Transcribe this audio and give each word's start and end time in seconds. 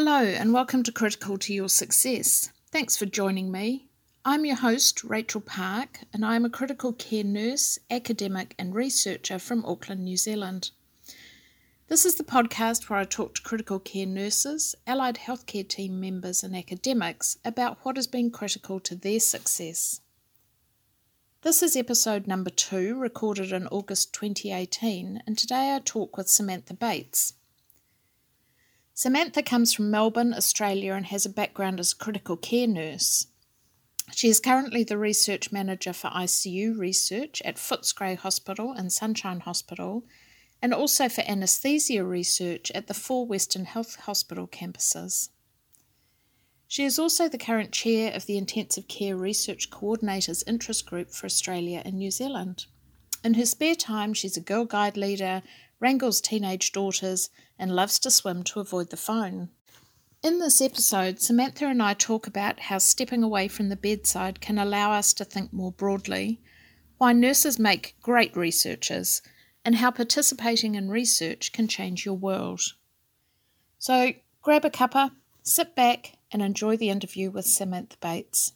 Hello, 0.00 0.22
and 0.22 0.52
welcome 0.52 0.84
to 0.84 0.92
Critical 0.92 1.38
to 1.38 1.52
Your 1.52 1.68
Success. 1.68 2.52
Thanks 2.70 2.96
for 2.96 3.04
joining 3.04 3.50
me. 3.50 3.88
I'm 4.24 4.44
your 4.44 4.54
host, 4.54 5.02
Rachel 5.02 5.40
Park, 5.40 6.02
and 6.12 6.24
I 6.24 6.36
am 6.36 6.44
a 6.44 6.50
critical 6.50 6.92
care 6.92 7.24
nurse, 7.24 7.80
academic, 7.90 8.54
and 8.60 8.76
researcher 8.76 9.40
from 9.40 9.64
Auckland, 9.64 10.04
New 10.04 10.16
Zealand. 10.16 10.70
This 11.88 12.06
is 12.06 12.14
the 12.14 12.22
podcast 12.22 12.88
where 12.88 13.00
I 13.00 13.04
talk 13.06 13.34
to 13.34 13.42
critical 13.42 13.80
care 13.80 14.06
nurses, 14.06 14.76
allied 14.86 15.16
healthcare 15.16 15.66
team 15.66 15.98
members, 15.98 16.44
and 16.44 16.54
academics 16.54 17.36
about 17.44 17.78
what 17.82 17.96
has 17.96 18.06
been 18.06 18.30
critical 18.30 18.78
to 18.78 18.94
their 18.94 19.18
success. 19.18 20.00
This 21.42 21.60
is 21.60 21.74
episode 21.74 22.28
number 22.28 22.50
two, 22.50 22.96
recorded 22.96 23.50
in 23.50 23.66
August 23.66 24.12
2018, 24.12 25.24
and 25.26 25.36
today 25.36 25.74
I 25.74 25.80
talk 25.84 26.16
with 26.16 26.28
Samantha 26.28 26.74
Bates. 26.74 27.34
Samantha 28.98 29.44
comes 29.44 29.72
from 29.72 29.92
Melbourne, 29.92 30.34
Australia, 30.34 30.92
and 30.94 31.06
has 31.06 31.24
a 31.24 31.30
background 31.30 31.78
as 31.78 31.92
a 31.92 31.96
critical 31.96 32.36
care 32.36 32.66
nurse. 32.66 33.28
She 34.10 34.26
is 34.26 34.40
currently 34.40 34.82
the 34.82 34.98
research 34.98 35.52
manager 35.52 35.92
for 35.92 36.10
ICU 36.10 36.76
research 36.76 37.40
at 37.44 37.58
Footscray 37.58 38.16
Hospital 38.16 38.72
and 38.72 38.92
Sunshine 38.92 39.38
Hospital, 39.38 40.02
and 40.60 40.74
also 40.74 41.08
for 41.08 41.22
anaesthesia 41.28 42.02
research 42.02 42.72
at 42.72 42.88
the 42.88 42.92
four 42.92 43.24
Western 43.24 43.66
Health 43.66 43.94
Hospital 44.00 44.48
campuses. 44.48 45.28
She 46.66 46.84
is 46.84 46.98
also 46.98 47.28
the 47.28 47.38
current 47.38 47.70
chair 47.70 48.12
of 48.12 48.26
the 48.26 48.36
Intensive 48.36 48.88
Care 48.88 49.16
Research 49.16 49.70
Coordinators 49.70 50.42
Interest 50.44 50.84
Group 50.84 51.12
for 51.12 51.26
Australia 51.26 51.82
and 51.84 51.98
New 51.98 52.10
Zealand. 52.10 52.66
In 53.22 53.34
her 53.34 53.46
spare 53.46 53.76
time, 53.76 54.12
she's 54.12 54.36
a 54.36 54.40
Girl 54.40 54.64
Guide 54.64 54.96
leader, 54.96 55.42
wrangles 55.78 56.20
teenage 56.20 56.72
daughters, 56.72 57.30
and 57.58 57.74
loves 57.74 57.98
to 58.00 58.10
swim 58.10 58.42
to 58.44 58.60
avoid 58.60 58.90
the 58.90 58.96
phone. 58.96 59.50
In 60.22 60.38
this 60.38 60.60
episode, 60.60 61.20
Samantha 61.20 61.66
and 61.66 61.82
I 61.82 61.94
talk 61.94 62.26
about 62.26 62.60
how 62.60 62.78
stepping 62.78 63.22
away 63.22 63.46
from 63.48 63.68
the 63.68 63.76
bedside 63.76 64.40
can 64.40 64.58
allow 64.58 64.92
us 64.92 65.12
to 65.14 65.24
think 65.24 65.52
more 65.52 65.70
broadly, 65.70 66.40
why 66.98 67.12
nurses 67.12 67.58
make 67.58 67.94
great 68.02 68.36
researchers, 68.36 69.22
and 69.64 69.76
how 69.76 69.90
participating 69.90 70.74
in 70.74 70.90
research 70.90 71.52
can 71.52 71.68
change 71.68 72.04
your 72.04 72.16
world. 72.16 72.62
So 73.78 74.12
grab 74.42 74.64
a 74.64 74.70
cuppa, 74.70 75.12
sit 75.42 75.76
back, 75.76 76.14
and 76.32 76.42
enjoy 76.42 76.76
the 76.76 76.90
interview 76.90 77.30
with 77.30 77.46
Samantha 77.46 77.96
Bates. 78.00 78.52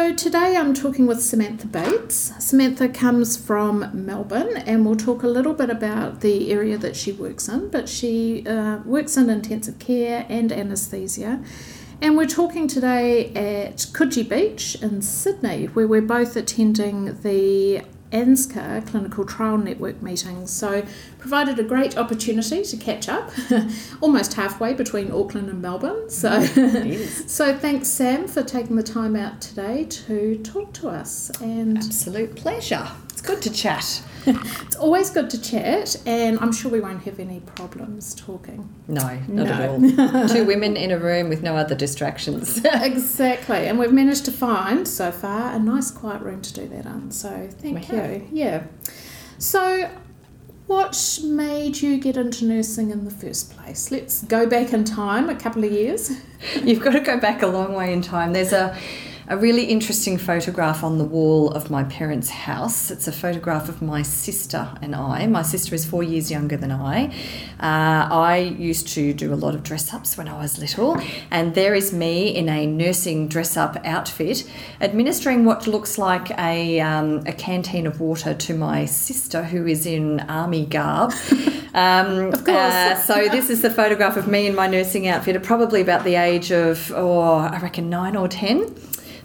So, 0.00 0.14
today 0.14 0.56
I'm 0.56 0.72
talking 0.72 1.06
with 1.06 1.22
Samantha 1.22 1.66
Bates. 1.66 2.32
Samantha 2.38 2.88
comes 2.88 3.36
from 3.36 3.90
Melbourne, 3.92 4.56
and 4.56 4.86
we'll 4.86 4.96
talk 4.96 5.22
a 5.22 5.26
little 5.26 5.52
bit 5.52 5.68
about 5.68 6.22
the 6.22 6.50
area 6.50 6.78
that 6.78 6.96
she 6.96 7.12
works 7.12 7.50
in. 7.50 7.68
But 7.68 7.86
she 7.86 8.46
uh, 8.46 8.78
works 8.86 9.18
in 9.18 9.28
intensive 9.28 9.78
care 9.78 10.24
and 10.30 10.52
anaesthesia. 10.52 11.44
And 12.00 12.16
we're 12.16 12.24
talking 12.24 12.66
today 12.66 13.26
at 13.34 13.76
Coogee 13.92 14.26
Beach 14.26 14.74
in 14.76 15.02
Sydney, 15.02 15.66
where 15.66 15.86
we're 15.86 16.00
both 16.00 16.34
attending 16.34 17.20
the 17.20 17.82
ANZCA 18.12 18.86
Clinical 18.86 19.24
Trial 19.24 19.58
Network 19.58 20.02
meetings. 20.02 20.50
So, 20.50 20.84
provided 21.18 21.58
a 21.58 21.64
great 21.64 21.96
opportunity 21.96 22.62
to 22.62 22.76
catch 22.76 23.08
up, 23.08 23.30
almost 24.00 24.34
halfway 24.34 24.74
between 24.74 25.10
Auckland 25.10 25.48
and 25.48 25.62
Melbourne. 25.62 26.10
So, 26.10 26.30
mm, 26.30 27.28
so 27.28 27.56
thanks, 27.56 27.88
Sam, 27.88 28.26
for 28.26 28.42
taking 28.42 28.76
the 28.76 28.82
time 28.82 29.16
out 29.16 29.40
today 29.40 29.84
to 29.84 30.38
talk 30.42 30.72
to 30.74 30.88
us. 30.88 31.30
And 31.40 31.78
absolute 31.78 32.36
pleasure. 32.36 32.88
It's 33.20 33.28
good 33.28 33.42
to 33.42 33.50
chat. 33.50 34.02
it's 34.26 34.76
always 34.76 35.10
good 35.10 35.28
to 35.28 35.42
chat, 35.42 35.94
and 36.06 36.40
I'm 36.40 36.52
sure 36.52 36.70
we 36.70 36.80
won't 36.80 37.02
have 37.02 37.20
any 37.20 37.40
problems 37.40 38.14
talking. 38.14 38.66
No, 38.88 39.20
not 39.28 39.28
no. 39.28 39.42
at 39.44 40.14
all. 40.14 40.28
Two 40.34 40.46
women 40.46 40.74
in 40.74 40.90
a 40.90 40.98
room 40.98 41.28
with 41.28 41.42
no 41.42 41.54
other 41.54 41.74
distractions. 41.74 42.64
exactly, 42.64 43.66
and 43.68 43.78
we've 43.78 43.92
managed 43.92 44.24
to 44.24 44.32
find 44.32 44.88
so 44.88 45.12
far 45.12 45.52
a 45.52 45.58
nice 45.58 45.90
quiet 45.90 46.22
room 46.22 46.40
to 46.40 46.54
do 46.54 46.66
that 46.68 46.86
in. 46.86 47.10
So 47.10 47.46
thank 47.58 47.90
we 47.90 47.94
you. 47.94 48.02
Have. 48.02 48.22
Yeah. 48.32 48.62
So, 49.36 49.90
what 50.66 51.18
made 51.22 51.82
you 51.82 51.98
get 51.98 52.16
into 52.16 52.46
nursing 52.46 52.90
in 52.90 53.04
the 53.04 53.10
first 53.10 53.54
place? 53.54 53.90
Let's 53.90 54.22
go 54.22 54.46
back 54.46 54.72
in 54.72 54.84
time 54.84 55.28
a 55.28 55.36
couple 55.36 55.62
of 55.62 55.70
years. 55.70 56.10
You've 56.64 56.80
got 56.80 56.92
to 56.92 57.00
go 57.00 57.20
back 57.20 57.42
a 57.42 57.48
long 57.48 57.74
way 57.74 57.92
in 57.92 58.00
time. 58.00 58.32
There's 58.32 58.54
a 58.54 58.74
a 59.30 59.36
really 59.36 59.66
interesting 59.66 60.18
photograph 60.18 60.82
on 60.82 60.98
the 60.98 61.04
wall 61.04 61.52
of 61.52 61.70
my 61.70 61.84
parents' 61.84 62.30
house. 62.30 62.90
It's 62.90 63.06
a 63.06 63.12
photograph 63.12 63.68
of 63.68 63.80
my 63.80 64.02
sister 64.02 64.68
and 64.82 64.92
I. 64.92 65.24
My 65.28 65.42
sister 65.42 65.72
is 65.72 65.86
four 65.86 66.02
years 66.02 66.32
younger 66.32 66.56
than 66.56 66.72
I. 66.72 67.14
Uh, 67.60 68.10
I 68.10 68.38
used 68.58 68.88
to 68.88 69.14
do 69.14 69.32
a 69.32 69.36
lot 69.36 69.54
of 69.54 69.62
dress 69.62 69.94
ups 69.94 70.18
when 70.18 70.26
I 70.26 70.36
was 70.36 70.58
little, 70.58 71.00
and 71.30 71.54
there 71.54 71.76
is 71.76 71.92
me 71.92 72.34
in 72.34 72.48
a 72.48 72.66
nursing 72.66 73.28
dress 73.28 73.56
up 73.56 73.76
outfit 73.84 74.50
administering 74.80 75.44
what 75.44 75.68
looks 75.68 75.96
like 75.96 76.36
a, 76.36 76.80
um, 76.80 77.22
a 77.24 77.32
canteen 77.32 77.86
of 77.86 78.00
water 78.00 78.34
to 78.34 78.54
my 78.54 78.84
sister 78.84 79.44
who 79.44 79.64
is 79.64 79.86
in 79.86 80.18
army 80.20 80.66
garb. 80.66 81.12
Um, 81.72 82.32
of 82.32 82.44
course. 82.44 82.74
Uh, 82.74 82.96
so 82.96 83.28
this 83.28 83.48
is 83.48 83.62
the 83.62 83.70
photograph 83.70 84.16
of 84.16 84.26
me 84.26 84.48
in 84.48 84.56
my 84.56 84.66
nursing 84.66 85.06
outfit, 85.06 85.36
at 85.36 85.44
probably 85.44 85.80
about 85.80 86.02
the 86.02 86.16
age 86.16 86.50
of, 86.50 86.90
oh, 86.94 87.20
I 87.20 87.60
reckon 87.60 87.88
nine 87.88 88.16
or 88.16 88.26
ten. 88.26 88.74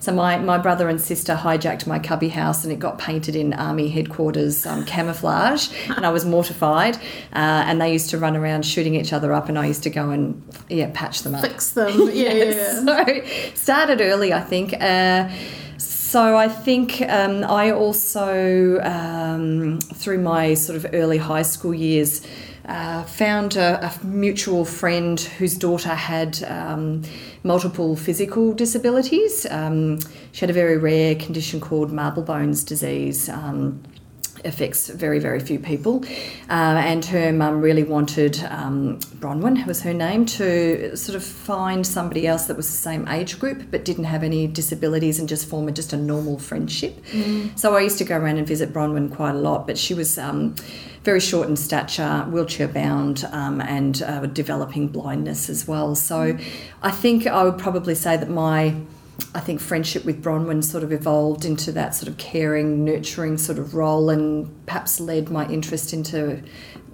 So 0.06 0.14
my, 0.14 0.38
my 0.38 0.60
brother 0.60 0.88
and 0.88 1.02
sister 1.02 1.34
hijacked 1.34 1.88
my 1.88 1.98
cubby 1.98 2.30
house 2.30 2.64
and 2.64 2.72
it 2.72 2.78
got 2.78 3.00
painted 3.00 3.36
in 3.36 3.54
army 3.54 3.90
headquarters 3.90 4.64
um, 4.68 4.86
camouflage, 4.86 5.70
and 5.90 6.06
I 6.06 6.12
was 6.12 6.26
mortified. 6.26 6.98
Uh, 7.34 7.66
and 7.66 7.82
they 7.82 7.92
used 7.92 8.12
to 8.12 8.20
run 8.20 8.38
around 8.38 8.68
shooting 8.68 8.94
each 8.94 9.14
other 9.14 9.34
up, 9.34 9.50
and 9.50 9.58
I 9.58 9.66
used 9.66 9.82
to 9.82 9.90
go 9.90 10.12
and 10.12 10.44
yeah 10.70 10.92
patch 10.94 11.24
them 11.24 11.34
up, 11.34 11.42
fix 11.42 11.72
them. 11.72 12.10
Yeah, 12.14 12.34
yes. 12.34 12.86
So 12.86 13.56
started 13.56 14.00
early, 14.00 14.32
I 14.32 14.42
think. 14.42 14.80
Uh, 14.80 15.28
so 15.80 16.38
I 16.38 16.50
think 16.50 17.02
um, 17.10 17.44
I 17.44 17.72
also, 17.72 18.80
um, 18.82 19.80
through 19.80 20.20
my 20.20 20.54
sort 20.54 20.76
of 20.78 20.86
early 20.94 21.18
high 21.18 21.42
school 21.42 21.74
years, 21.74 22.22
uh, 22.68 23.04
found 23.04 23.56
a, 23.56 23.86
a, 23.86 24.06
mutual 24.06 24.66
friend 24.66 25.20
whose 25.20 25.56
daughter 25.56 25.94
had 25.94 26.44
um, 26.44 27.04
multiple 27.44 27.96
physical 27.96 28.54
disabilities. 28.54 29.46
Um, 29.50 30.00
she 30.32 30.42
had 30.42 30.50
a 30.50 30.54
very 30.54 30.78
rare 30.78 31.16
condition 31.16 31.62
called 31.62 31.92
marble 31.92 32.24
bones 32.24 32.64
disease. 32.64 33.30
Um, 33.30 33.84
affects 34.46 34.90
very, 34.90 35.20
very 35.20 35.40
few 35.40 35.60
people. 35.60 36.04
Uh, 36.50 36.78
and 36.86 37.06
her 37.06 37.32
mum 37.34 37.62
really 37.62 37.84
wanted 37.84 38.44
um, 38.50 39.00
Bronwyn, 39.20 39.58
who 39.58 39.68
was 39.68 39.82
her 39.82 39.94
name, 39.94 40.26
to 40.26 40.96
sort 40.96 41.16
of 41.16 41.24
find 41.24 41.86
somebody 41.86 42.28
else 42.28 42.46
that 42.46 42.58
was 42.58 42.68
the 42.68 42.78
same 42.78 43.08
age 43.08 43.40
group 43.40 43.64
but 43.72 43.86
didn't 43.86 44.06
have 44.06 44.24
any 44.24 44.48
disabilities 44.48 45.20
and 45.20 45.28
just 45.28 45.48
form 45.48 45.68
a, 45.68 45.72
just 45.72 45.94
a 45.94 45.98
normal 45.98 46.38
friendship. 46.40 47.04
Mm. 47.12 47.58
So 47.58 47.76
I 47.76 47.82
used 47.82 47.98
to 48.00 48.04
go 48.04 48.18
around 48.18 48.38
and 48.38 48.48
visit 48.48 48.72
Bronwyn 48.72 49.14
quite 49.14 49.32
a 49.36 49.40
lot, 49.40 49.68
but 49.68 49.78
she 49.78 49.94
was 49.94 50.18
um, 50.18 50.56
very 51.04 51.20
short 51.20 51.48
in 51.48 51.56
stature, 51.56 52.26
wheelchair 52.30 52.68
bound, 52.68 53.28
um, 53.32 53.62
and 53.62 54.02
uh, 54.02 54.26
developing 54.26 54.88
blindness 54.88 55.50
as 55.50 55.68
well. 55.68 55.96
So 55.96 56.34
mm. 56.34 56.44
I 56.82 56.92
think 56.92 57.28
I 57.28 57.44
would 57.44 57.58
probably 57.58 57.96
say 57.96 58.18
that 58.18 58.30
my 58.30 58.76
I 59.34 59.40
think 59.40 59.60
friendship 59.60 60.06
with 60.06 60.24
Bronwyn 60.24 60.64
sort 60.64 60.84
of 60.84 60.92
evolved 60.92 61.46
into 61.46 61.72
that 61.74 61.96
sort 61.96 62.08
of 62.08 62.18
caring, 62.18 62.84
nurturing 62.84 63.38
sort 63.38 63.60
of 63.60 63.74
role, 63.74 64.10
and 64.10 64.66
perhaps 64.66 65.00
led 65.00 65.30
my 65.30 65.48
interest 65.48 65.94
into 65.94 66.42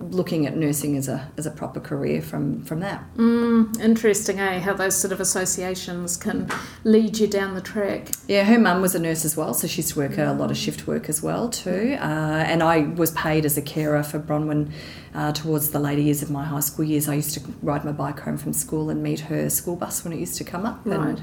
looking 0.10 0.48
at 0.48 0.58
nursing 0.58 0.98
as 0.98 1.08
a 1.08 1.30
as 1.38 1.46
a 1.46 1.52
proper 1.52 1.80
career 1.80 2.22
from 2.22 2.64
from 2.64 2.80
that. 2.80 3.04
Mm, 3.16 3.80
interesting, 3.80 4.40
eh? 4.40 4.60
How 4.60 4.74
those 4.74 4.96
sort 4.96 5.12
of 5.12 5.20
associations 5.20 6.18
can 6.18 6.50
lead 6.84 7.20
you 7.20 7.28
down 7.28 7.54
the 7.54 7.62
track. 7.62 8.10
Yeah, 8.28 8.44
her 8.44 8.60
mum 8.60 8.82
was 8.82 8.96
a 8.96 9.00
nurse 9.00 9.26
as 9.26 9.38
well, 9.38 9.54
so 9.54 9.68
she 9.68 9.78
used 9.78 9.94
to 9.94 10.00
work 10.00 10.18
a 10.18 10.32
lot 10.34 10.52
of 10.52 10.58
shift 10.58 10.88
work 10.88 11.10
as 11.10 11.22
well 11.22 11.50
too. 11.50 11.98
Uh, 12.00 12.44
and 12.48 12.64
I 12.64 12.80
was 12.80 13.12
paid 13.12 13.46
as 13.46 13.58
a 13.58 13.62
carer 13.62 14.04
for 14.04 14.20
Bronwyn 14.20 14.72
uh, 15.14 15.32
towards 15.34 15.72
the 15.72 15.80
later 15.80 16.02
years 16.02 16.22
of 16.22 16.32
my 16.32 16.46
high 16.46 16.60
school 16.60 16.86
years. 16.86 17.08
I 17.08 17.16
used 17.16 17.34
to 17.36 17.42
ride 17.62 17.86
my 17.86 17.92
bike 17.92 18.20
home 18.20 18.38
from 18.38 18.54
school 18.54 18.90
and 18.90 19.04
meet 19.04 19.22
her 19.22 19.50
school 19.50 19.76
bus 19.76 20.04
when 20.04 20.14
it 20.14 20.20
used 20.20 20.38
to 20.38 20.44
come 20.44 20.66
up. 20.66 20.82
Right. 20.84 21.00
And, 21.00 21.22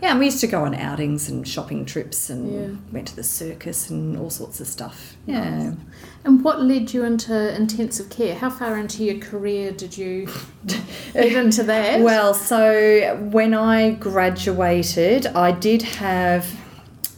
yeah, 0.00 0.10
and 0.10 0.18
we 0.20 0.26
used 0.26 0.40
to 0.40 0.46
go 0.46 0.64
on 0.64 0.74
outings 0.74 1.28
and 1.28 1.46
shopping 1.46 1.84
trips 1.84 2.30
and 2.30 2.52
yeah. 2.52 2.80
went 2.92 3.08
to 3.08 3.16
the 3.16 3.24
circus 3.24 3.90
and 3.90 4.16
all 4.16 4.30
sorts 4.30 4.60
of 4.60 4.66
stuff. 4.66 5.16
Yeah. 5.26 5.70
Nice. 5.70 5.76
And 6.24 6.44
what 6.44 6.62
led 6.62 6.92
you 6.92 7.04
into 7.04 7.54
intensive 7.54 8.10
care? 8.10 8.34
How 8.34 8.50
far 8.50 8.78
into 8.78 9.04
your 9.04 9.18
career 9.18 9.72
did 9.72 9.96
you 9.96 10.28
get 11.12 11.32
into 11.32 11.62
that? 11.64 12.00
Well, 12.00 12.34
so 12.34 13.16
when 13.30 13.54
I 13.54 13.92
graduated, 13.92 15.26
I 15.28 15.52
did 15.52 15.82
have. 15.82 16.46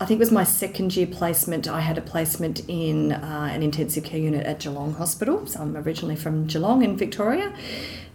I 0.03 0.07
think 0.07 0.17
it 0.17 0.21
was 0.21 0.33
my 0.33 0.45
second 0.45 0.97
year 0.97 1.07
placement. 1.07 1.69
I 1.69 1.81
had 1.81 1.99
a 1.99 2.01
placement 2.01 2.63
in 2.69 3.13
uh, 3.13 3.51
an 3.53 3.63
intensive 3.63 4.03
care 4.03 4.19
unit 4.19 4.47
at 4.47 4.61
Geelong 4.61 4.95
Hospital. 4.95 5.47
So 5.47 5.61
I'm 5.61 5.77
originally 5.77 6.17
from 6.17 6.47
Geelong 6.47 6.83
in 6.83 6.97
Victoria. 6.97 7.53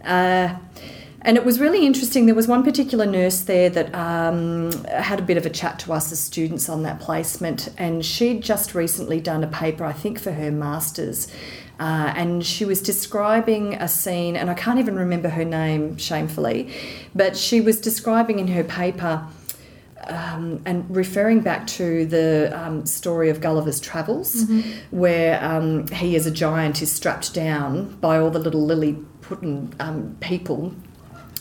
Uh, 0.04 0.56
And 1.26 1.36
it 1.36 1.44
was 1.44 1.58
really 1.58 1.84
interesting. 1.84 2.26
There 2.26 2.36
was 2.36 2.46
one 2.46 2.62
particular 2.62 3.04
nurse 3.04 3.40
there 3.40 3.68
that 3.70 3.92
um, 3.92 4.70
had 4.84 5.18
a 5.18 5.22
bit 5.22 5.36
of 5.36 5.44
a 5.44 5.50
chat 5.50 5.80
to 5.80 5.92
us 5.92 6.12
as 6.12 6.20
students 6.20 6.68
on 6.68 6.84
that 6.84 7.00
placement, 7.00 7.68
and 7.76 8.06
she'd 8.06 8.42
just 8.42 8.76
recently 8.76 9.20
done 9.20 9.42
a 9.42 9.48
paper, 9.48 9.84
I 9.84 9.92
think, 9.92 10.20
for 10.20 10.30
her 10.30 10.52
master's. 10.52 11.26
Uh, 11.80 12.12
and 12.14 12.46
she 12.46 12.64
was 12.64 12.80
describing 12.80 13.74
a 13.74 13.88
scene, 13.88 14.36
and 14.36 14.48
I 14.48 14.54
can't 14.54 14.78
even 14.78 14.94
remember 14.94 15.28
her 15.28 15.44
name, 15.44 15.96
shamefully, 15.96 16.72
but 17.12 17.36
she 17.36 17.60
was 17.60 17.80
describing 17.80 18.38
in 18.38 18.46
her 18.46 18.62
paper 18.62 19.26
um, 20.06 20.62
and 20.64 20.86
referring 20.94 21.40
back 21.40 21.66
to 21.66 22.06
the 22.06 22.56
um, 22.56 22.86
story 22.86 23.30
of 23.30 23.40
Gulliver's 23.40 23.80
Travels, 23.80 24.44
mm-hmm. 24.44 24.96
where 24.96 25.42
um, 25.44 25.88
he, 25.88 26.14
as 26.14 26.24
a 26.24 26.30
giant, 26.30 26.82
is 26.82 26.92
strapped 26.92 27.34
down 27.34 27.96
by 27.96 28.16
all 28.16 28.30
the 28.30 28.38
little 28.38 28.64
Lilliputian 28.64 29.74
um, 29.80 30.16
people 30.20 30.72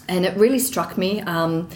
and 0.07 0.25
it 0.25 0.35
really 0.37 0.59
struck 0.59 0.97
me. 0.97 1.21
Um, 1.21 1.69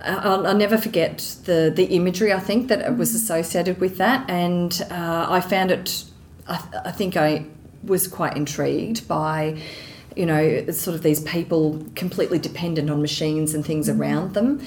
I'll, 0.00 0.46
I'll, 0.46 0.56
never 0.56 0.78
forget 0.78 1.18
the 1.44 1.72
the 1.74 1.84
imagery. 1.86 2.32
I 2.32 2.38
think 2.38 2.68
that 2.68 2.80
it 2.80 2.96
was 2.96 3.14
associated 3.14 3.80
with 3.80 3.98
that, 3.98 4.28
and 4.30 4.80
uh, 4.90 5.26
I 5.28 5.40
found 5.40 5.70
it. 5.70 6.04
I, 6.46 6.62
I, 6.84 6.90
think 6.92 7.16
I 7.16 7.46
was 7.82 8.06
quite 8.06 8.36
intrigued 8.36 9.08
by, 9.08 9.60
you 10.16 10.24
know, 10.24 10.70
sort 10.70 10.94
of 10.94 11.02
these 11.02 11.20
people 11.20 11.84
completely 11.94 12.38
dependent 12.38 12.90
on 12.90 13.02
machines 13.02 13.54
and 13.54 13.66
things 13.66 13.88
mm-hmm. 13.88 14.00
around 14.00 14.34
them. 14.34 14.64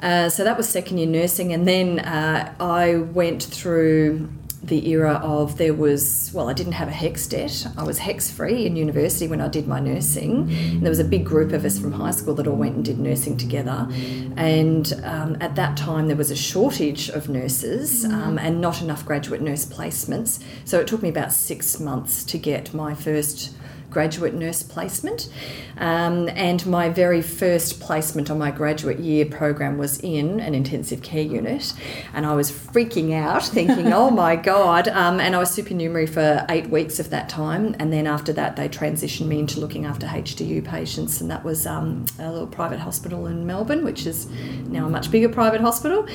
Uh, 0.00 0.28
so 0.28 0.44
that 0.44 0.56
was 0.56 0.68
second 0.68 0.98
year 0.98 1.08
nursing, 1.08 1.52
and 1.52 1.66
then 1.66 2.00
uh, 2.00 2.54
I 2.60 2.96
went 2.96 3.42
through 3.42 4.28
the 4.66 4.88
era 4.88 5.20
of 5.22 5.58
there 5.58 5.74
was 5.74 6.30
well 6.32 6.48
I 6.48 6.52
didn't 6.52 6.72
have 6.72 6.88
a 6.88 6.92
HECS 6.92 7.28
debt. 7.28 7.66
I 7.76 7.82
was 7.82 7.98
HECS 7.98 8.30
free 8.30 8.66
in 8.66 8.76
university 8.76 9.28
when 9.28 9.40
I 9.40 9.48
did 9.48 9.66
my 9.66 9.80
nursing. 9.80 10.50
And 10.50 10.82
there 10.82 10.90
was 10.90 10.98
a 10.98 11.04
big 11.04 11.24
group 11.24 11.52
of 11.52 11.64
us 11.64 11.78
from 11.78 11.92
high 11.92 12.10
school 12.10 12.34
that 12.34 12.46
all 12.46 12.56
went 12.56 12.76
and 12.76 12.84
did 12.84 12.98
nursing 12.98 13.36
together. 13.36 13.88
And 14.36 14.92
um, 15.04 15.36
at 15.40 15.54
that 15.56 15.76
time 15.76 16.06
there 16.06 16.16
was 16.16 16.30
a 16.30 16.36
shortage 16.36 17.08
of 17.10 17.28
nurses 17.28 18.04
um, 18.04 18.38
and 18.38 18.60
not 18.60 18.80
enough 18.80 19.04
graduate 19.04 19.42
nurse 19.42 19.66
placements. 19.66 20.42
So 20.64 20.80
it 20.80 20.86
took 20.86 21.02
me 21.02 21.08
about 21.08 21.32
six 21.32 21.78
months 21.78 22.24
to 22.24 22.38
get 22.38 22.72
my 22.74 22.94
first 22.94 23.52
graduate 23.94 24.34
nurse 24.34 24.62
placement. 24.62 25.30
Um, 25.78 26.28
and 26.28 26.64
my 26.66 26.88
very 26.88 27.22
first 27.22 27.80
placement 27.80 28.30
on 28.30 28.38
my 28.38 28.50
graduate 28.50 28.98
year 28.98 29.24
program 29.24 29.78
was 29.78 29.98
in 30.00 30.40
an 30.40 30.54
intensive 30.54 31.02
care 31.02 31.22
unit. 31.22 31.72
And 32.12 32.26
I 32.26 32.34
was 32.34 32.50
freaking 32.52 33.14
out, 33.14 33.44
thinking, 33.44 33.92
oh 34.00 34.10
my 34.10 34.36
God. 34.36 34.88
Um, 34.88 35.20
and 35.20 35.34
I 35.34 35.38
was 35.38 35.50
supernumerary 35.50 36.06
for 36.06 36.44
eight 36.48 36.68
weeks 36.68 36.98
of 36.98 37.10
that 37.10 37.28
time. 37.28 37.74
And 37.78 37.92
then 37.92 38.06
after 38.06 38.32
that, 38.34 38.56
they 38.56 38.68
transitioned 38.68 39.26
me 39.26 39.38
into 39.38 39.60
looking 39.60 39.86
after 39.86 40.06
HDU 40.06 40.64
patients. 40.64 41.20
And 41.20 41.30
that 41.30 41.44
was 41.44 41.66
um, 41.66 42.04
a 42.18 42.30
little 42.30 42.46
private 42.46 42.80
hospital 42.80 43.26
in 43.26 43.46
Melbourne, 43.46 43.84
which 43.84 44.06
is 44.06 44.26
now 44.66 44.86
a 44.86 44.90
much 44.90 45.10
bigger 45.10 45.28
private 45.28 45.60
hospital. 45.60 46.06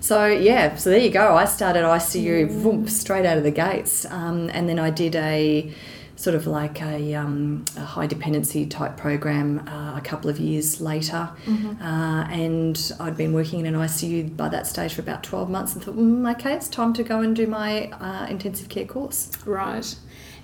So, 0.00 0.26
yeah, 0.26 0.76
so 0.76 0.90
there 0.90 1.00
you 1.00 1.10
go. 1.10 1.36
I 1.36 1.44
started 1.44 1.84
ICU 1.84 2.50
vroom, 2.50 2.88
straight 2.88 3.24
out 3.24 3.36
of 3.36 3.44
the 3.44 3.50
gates. 3.50 4.04
Um, 4.06 4.50
and 4.52 4.68
then 4.68 4.78
I 4.78 4.90
did 4.90 5.16
a 5.16 5.72
sort 6.18 6.34
of 6.34 6.48
like 6.48 6.82
a, 6.82 7.14
um, 7.14 7.64
a 7.76 7.84
high 7.84 8.06
dependency 8.08 8.66
type 8.66 8.96
program 8.96 9.60
uh, 9.68 9.96
a 9.96 10.00
couple 10.00 10.28
of 10.28 10.40
years 10.40 10.80
later. 10.80 11.30
Mm-hmm. 11.46 11.80
Uh, 11.80 12.24
and 12.24 12.92
I'd 12.98 13.16
been 13.16 13.32
working 13.32 13.60
in 13.60 13.66
an 13.66 13.74
ICU 13.74 14.36
by 14.36 14.48
that 14.48 14.66
stage 14.66 14.94
for 14.94 15.00
about 15.00 15.22
12 15.22 15.48
months 15.48 15.74
and 15.74 15.84
thought, 15.84 15.96
mm, 15.96 16.28
okay, 16.32 16.54
it's 16.54 16.68
time 16.68 16.92
to 16.94 17.04
go 17.04 17.20
and 17.20 17.36
do 17.36 17.46
my 17.46 17.86
uh, 17.92 18.26
intensive 18.28 18.68
care 18.68 18.84
course. 18.84 19.30
Right. 19.46 19.94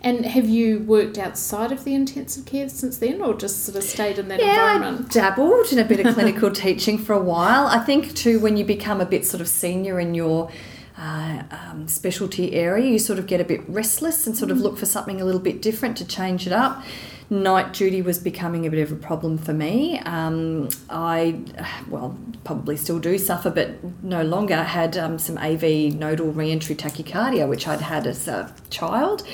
And 0.01 0.25
have 0.25 0.49
you 0.49 0.79
worked 0.81 1.19
outside 1.19 1.73
of 1.73 1.83
the 1.83 1.95
intensive 1.95 2.47
care 2.47 2.69
since 2.69 2.99
then, 2.99 3.21
or 3.21 3.35
just 3.35 3.65
sort 3.65 3.77
of 3.77 3.83
stayed 3.83 4.21
in 4.21 4.29
that 4.29 4.39
yeah, 4.39 4.75
environment? 4.77 5.17
I 5.17 5.21
dabbled 5.21 5.73
in 5.73 5.81
a 5.81 5.85
bit 5.85 6.07
of 6.07 6.15
clinical 6.15 6.53
teaching 6.53 6.99
for 6.99 7.15
a 7.15 7.21
while. 7.21 7.67
I 7.67 7.81
think 7.81 8.15
too, 8.15 8.39
when 8.39 8.57
you 8.57 8.65
become 8.65 9.01
a 9.01 9.07
bit 9.07 9.27
sort 9.27 9.41
of 9.41 9.49
senior 9.49 9.99
in 9.99 10.15
your 10.15 10.53
uh, 10.97 11.43
um, 11.51 11.89
specialty 11.89 12.55
area, 12.55 12.91
you 12.91 12.99
sort 12.99 13.19
of 13.19 13.27
get 13.27 13.41
a 13.41 13.45
bit 13.45 13.69
restless 13.69 14.27
and 14.27 14.37
sort 14.37 14.51
of 14.51 14.59
look 14.59 14.79
for 14.79 14.87
something 14.87 15.21
a 15.21 15.25
little 15.25 15.41
bit 15.41 15.61
different 15.61 15.97
to 15.97 16.07
change 16.07 16.47
it 16.47 16.53
up. 16.53 16.85
Night 17.31 17.73
duty 17.73 18.01
was 18.01 18.19
becoming 18.19 18.67
a 18.67 18.71
bit 18.71 18.81
of 18.81 18.93
a 18.93 18.97
problem 18.97 19.39
for 19.39 19.53
me. 19.53 19.99
Um, 20.01 20.69
I, 20.89 21.41
well, 21.89 22.17
probably 22.45 22.77
still 22.77 23.01
do 23.01 23.19
suffer, 23.19 23.51
but 23.51 23.71
no 24.05 24.23
longer 24.23 24.63
had 24.63 24.97
um, 24.97 25.19
some 25.19 25.37
AV 25.39 25.95
nodal 25.95 26.31
reentry 26.33 26.77
tachycardia, 26.77 27.49
which 27.49 27.67
I'd 27.67 27.81
had 27.81 28.07
as 28.07 28.29
a 28.29 28.55
child. 28.71 29.27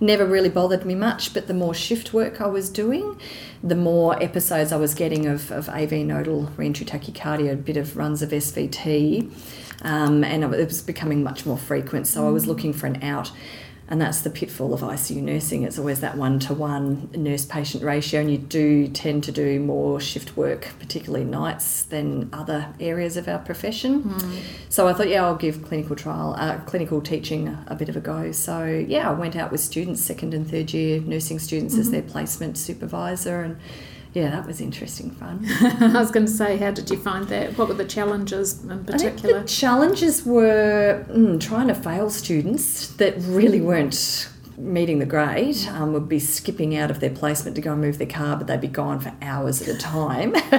Never 0.00 0.24
really 0.24 0.50
bothered 0.50 0.86
me 0.86 0.94
much, 0.94 1.34
but 1.34 1.48
the 1.48 1.54
more 1.54 1.74
shift 1.74 2.14
work 2.14 2.40
I 2.40 2.46
was 2.46 2.70
doing, 2.70 3.20
the 3.64 3.74
more 3.74 4.22
episodes 4.22 4.70
I 4.70 4.76
was 4.76 4.94
getting 4.94 5.26
of, 5.26 5.50
of 5.50 5.68
AV 5.68 5.90
nodal 5.92 6.52
reentry 6.56 6.86
tachycardia, 6.86 7.54
a 7.54 7.56
bit 7.56 7.76
of 7.76 7.96
runs 7.96 8.22
of 8.22 8.30
SVT 8.30 9.28
um, 9.82 10.24
and 10.24 10.44
it 10.44 10.66
was 10.66 10.82
becoming 10.82 11.22
much 11.22 11.46
more 11.46 11.58
frequent. 11.58 12.06
So 12.06 12.26
I 12.26 12.30
was 12.30 12.46
looking 12.46 12.72
for 12.72 12.86
an 12.86 13.02
out. 13.02 13.32
And 13.90 14.02
that's 14.02 14.20
the 14.20 14.28
pitfall 14.28 14.74
of 14.74 14.82
ICU 14.82 15.22
nursing. 15.22 15.62
It's 15.62 15.78
always 15.78 16.00
that 16.00 16.18
one 16.18 16.38
to 16.40 16.52
one 16.52 17.08
nurse 17.14 17.46
patient 17.46 17.82
ratio, 17.82 18.20
and 18.20 18.30
you 18.30 18.36
do 18.36 18.86
tend 18.86 19.24
to 19.24 19.32
do 19.32 19.58
more 19.60 19.98
shift 19.98 20.36
work, 20.36 20.68
particularly 20.78 21.24
nights, 21.24 21.84
than 21.84 22.28
other 22.30 22.74
areas 22.78 23.16
of 23.16 23.28
our 23.28 23.38
profession. 23.38 24.02
Mm. 24.02 24.40
So 24.68 24.88
I 24.88 24.92
thought, 24.92 25.08
yeah, 25.08 25.24
I'll 25.24 25.36
give 25.36 25.64
clinical 25.64 25.96
trial, 25.96 26.34
uh, 26.36 26.58
clinical 26.66 27.00
teaching 27.00 27.48
a, 27.48 27.64
a, 27.68 27.74
bit 27.74 27.88
of 27.88 27.96
a 27.96 28.00
go. 28.00 28.30
So 28.30 28.66
yeah, 28.66 29.08
I 29.08 29.14
went 29.14 29.36
out 29.36 29.50
with 29.50 29.60
students, 29.60 30.02
second 30.02 30.34
and 30.34 30.48
third 30.48 30.74
year 30.74 31.00
nursing 31.00 31.38
students, 31.38 31.72
mm-hmm. 31.72 31.80
as 31.80 31.90
their 31.90 32.02
placement 32.02 32.58
supervisor, 32.58 33.40
and 33.40 33.58
yeah, 34.14 34.30
that 34.30 34.46
was 34.46 34.60
interesting 34.60 35.10
fun. 35.10 35.44
I 35.60 36.00
was 36.00 36.10
going 36.10 36.26
to 36.26 36.32
say, 36.32 36.56
how 36.56 36.70
did 36.70 36.90
you 36.90 36.96
find 36.96 37.28
that? 37.28 37.58
What 37.58 37.68
were 37.68 37.74
the 37.74 37.84
challenges 37.84 38.64
in 38.64 38.84
particular? 38.84 39.40
the 39.40 39.48
challenges 39.48 40.24
were 40.24 41.04
mm, 41.10 41.40
trying 41.40 41.68
to 41.68 41.74
fail 41.74 42.10
students 42.10 42.88
that 42.94 43.14
really 43.18 43.60
weren't 43.60 44.28
meeting 44.58 44.98
the 44.98 45.06
grade 45.06 45.56
um, 45.68 45.92
would 45.92 46.08
be 46.08 46.18
skipping 46.18 46.76
out 46.76 46.90
of 46.90 47.00
their 47.00 47.10
placement 47.10 47.54
to 47.56 47.62
go 47.62 47.72
and 47.72 47.80
move 47.80 47.98
their 47.98 48.06
car, 48.06 48.36
but 48.36 48.46
they'd 48.46 48.60
be 48.60 48.68
gone 48.68 49.00
for 49.00 49.14
hours 49.22 49.62
at 49.62 49.68
a 49.68 49.78
time. 49.78 50.34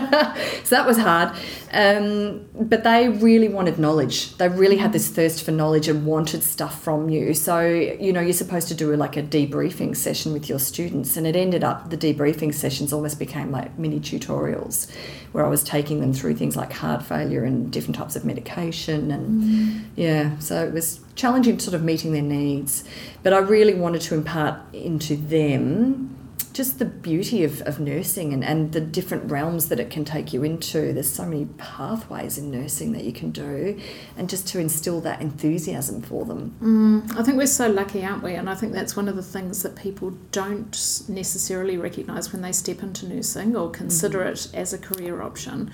so 0.63 0.75
that 0.75 0.85
was 0.85 0.97
hard. 0.97 1.35
Um, 1.71 2.47
but 2.55 2.83
they 2.83 3.09
really 3.09 3.49
wanted 3.49 3.77
knowledge. 3.77 4.35
They 4.37 4.47
really 4.47 4.77
had 4.77 4.93
this 4.93 5.09
thirst 5.09 5.43
for 5.43 5.51
knowledge 5.51 5.87
and 5.87 6.05
wanted 6.05 6.43
stuff 6.43 6.81
from 6.83 7.09
you. 7.09 7.33
So, 7.33 7.61
you 7.61 8.13
know, 8.13 8.21
you're 8.21 8.33
supposed 8.33 8.67
to 8.69 8.75
do 8.75 8.95
like 8.95 9.17
a 9.17 9.23
debriefing 9.23 9.95
session 9.95 10.33
with 10.33 10.49
your 10.49 10.59
students, 10.59 11.17
and 11.17 11.27
it 11.27 11.35
ended 11.35 11.63
up 11.63 11.89
the 11.89 11.97
debriefing 11.97 12.53
sessions 12.53 12.93
almost 12.93 13.19
became 13.19 13.51
like 13.51 13.77
mini 13.77 13.99
tutorials 13.99 14.89
where 15.31 15.45
I 15.45 15.49
was 15.49 15.63
taking 15.63 16.01
them 16.01 16.13
through 16.13 16.35
things 16.35 16.55
like 16.55 16.73
heart 16.73 17.03
failure 17.03 17.43
and 17.43 17.71
different 17.71 17.95
types 17.95 18.15
of 18.15 18.25
medication. 18.25 19.11
And 19.11 19.43
mm. 19.43 19.85
yeah, 19.95 20.37
so 20.39 20.65
it 20.65 20.73
was 20.73 21.01
challenging 21.15 21.59
sort 21.59 21.75
of 21.75 21.83
meeting 21.83 22.13
their 22.13 22.21
needs. 22.21 22.83
But 23.23 23.33
I 23.33 23.39
really 23.39 23.75
wanted 23.75 24.01
to 24.01 24.15
impart 24.15 24.59
into 24.73 25.15
them 25.15 26.15
just 26.59 26.77
the 26.77 26.83
beauty 26.83 27.45
of, 27.45 27.61
of 27.61 27.79
nursing 27.79 28.33
and, 28.33 28.43
and 28.43 28.73
the 28.73 28.81
different 28.81 29.31
realms 29.31 29.69
that 29.69 29.79
it 29.79 29.89
can 29.89 30.03
take 30.03 30.33
you 30.33 30.43
into. 30.43 30.91
There's 30.91 31.09
so 31.09 31.25
many 31.25 31.45
pathways 31.57 32.37
in 32.37 32.51
nursing 32.51 32.91
that 32.91 33.05
you 33.05 33.13
can 33.13 33.31
do, 33.31 33.79
and 34.17 34.29
just 34.29 34.45
to 34.49 34.59
instill 34.59 34.99
that 34.99 35.21
enthusiasm 35.21 36.01
for 36.01 36.25
them. 36.25 36.53
Mm, 36.61 37.17
I 37.17 37.23
think 37.23 37.37
we're 37.37 37.47
so 37.47 37.69
lucky, 37.69 38.03
aren't 38.03 38.23
we? 38.23 38.33
And 38.33 38.49
I 38.49 38.55
think 38.55 38.73
that's 38.73 38.97
one 38.97 39.07
of 39.07 39.15
the 39.15 39.23
things 39.23 39.63
that 39.63 39.77
people 39.77 40.09
don't 40.33 41.05
necessarily 41.07 41.77
recognise 41.77 42.33
when 42.33 42.41
they 42.41 42.51
step 42.51 42.83
into 42.83 43.07
nursing 43.07 43.55
or 43.55 43.71
consider 43.71 44.19
mm-hmm. 44.19 44.53
it 44.53 44.59
as 44.59 44.73
a 44.73 44.77
career 44.77 45.21
option 45.21 45.71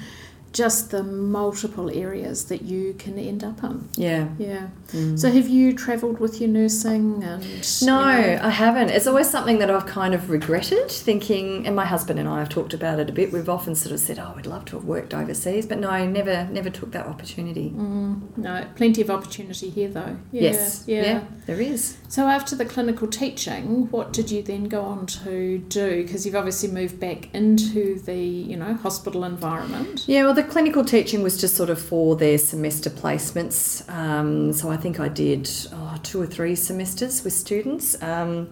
just 0.55 0.91
the 0.91 1.03
multiple 1.03 1.89
areas 1.89 2.45
that 2.45 2.61
you 2.61 2.93
can 2.97 3.19
end 3.19 3.43
up 3.43 3.61
in. 3.61 3.89
Yeah. 3.95 4.29
Yeah. 4.37 4.67
Mm. 4.93 5.19
So 5.19 5.29
have 5.29 5.49
you 5.49 5.73
travelled 5.73 6.19
with 6.19 6.39
your 6.39 6.49
nursing 6.49 7.21
and 7.23 7.43
No, 7.81 7.99
you 7.99 8.27
know? 8.37 8.39
I 8.41 8.49
haven't. 8.49 8.89
It's 8.89 9.05
always 9.05 9.29
something 9.29 9.59
that 9.59 9.69
I've 9.69 9.85
kind 9.85 10.13
of 10.13 10.29
regretted 10.29 10.89
thinking 10.89 11.67
and 11.67 11.75
my 11.75 11.85
husband 11.85 12.19
and 12.19 12.29
I 12.29 12.39
have 12.39 12.47
talked 12.47 12.73
about 12.73 12.99
it 12.99 13.09
a 13.09 13.13
bit. 13.13 13.33
We've 13.33 13.49
often 13.49 13.75
sort 13.75 13.91
of 13.91 13.99
said, 13.99 14.17
Oh, 14.17 14.31
we'd 14.33 14.45
love 14.45 14.63
to 14.65 14.77
have 14.77 14.85
worked 14.85 15.13
overseas, 15.13 15.65
but 15.65 15.77
no, 15.77 16.05
never 16.07 16.45
never 16.45 16.69
took 16.69 16.91
that 16.91 17.05
opportunity. 17.05 17.71
Mm. 17.71 18.37
No, 18.37 18.65
plenty 18.75 19.01
of 19.01 19.09
opportunity 19.09 19.69
here 19.69 19.89
though. 19.89 20.17
Yeah, 20.31 20.41
yes. 20.41 20.85
Yeah. 20.87 21.01
yeah, 21.01 21.23
there 21.47 21.59
is. 21.59 21.97
So 22.07 22.27
after 22.27 22.55
the 22.55 22.65
clinical 22.65 23.07
teaching, 23.09 23.91
what 23.91 24.13
did 24.13 24.31
you 24.31 24.41
then 24.41 24.69
go 24.69 24.83
on 24.83 25.05
to 25.07 25.57
do? 25.57 26.03
Because 26.03 26.25
you've 26.25 26.35
obviously 26.35 26.69
moved 26.71 26.97
back 26.97 27.33
into 27.35 27.99
the, 27.99 28.15
you 28.15 28.55
know, 28.55 28.75
hospital 28.75 29.25
environment. 29.25 30.05
Yeah, 30.07 30.23
well 30.23 30.33
the 30.33 30.44
clinical 30.45 30.85
teaching 30.85 31.23
was 31.23 31.39
just 31.39 31.55
sort 31.55 31.69
of 31.69 31.81
for 31.81 32.15
their 32.15 32.37
semester 32.37 32.89
placements. 32.89 33.87
Um, 33.89 34.53
so 34.53 34.69
I 34.69 34.77
think 34.77 34.99
I 34.99 35.09
did 35.09 35.49
oh, 35.73 35.99
two 36.03 36.21
or 36.21 36.25
three 36.25 36.55
semesters 36.55 37.23
with 37.23 37.33
students. 37.33 38.01
Um, 38.01 38.49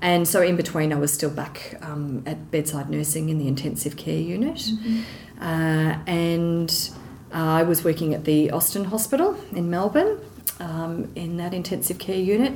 and 0.00 0.28
so 0.28 0.42
in 0.42 0.56
between, 0.56 0.92
I 0.92 0.96
was 0.96 1.12
still 1.12 1.30
back 1.30 1.78
um, 1.82 2.22
at 2.26 2.50
bedside 2.50 2.90
nursing 2.90 3.28
in 3.28 3.38
the 3.38 3.48
intensive 3.48 3.96
care 3.96 4.18
unit. 4.18 4.56
Mm-hmm. 4.56 5.42
Uh, 5.42 5.98
and 6.06 6.90
uh, 7.32 7.38
I 7.38 7.62
was 7.62 7.84
working 7.84 8.14
at 8.14 8.24
the 8.24 8.50
Austin 8.50 8.84
Hospital 8.84 9.36
in 9.52 9.70
Melbourne. 9.70 10.18
um, 10.60 11.10
in 11.14 11.36
that 11.38 11.54
intensive 11.54 11.98
care 11.98 12.18
unit. 12.18 12.54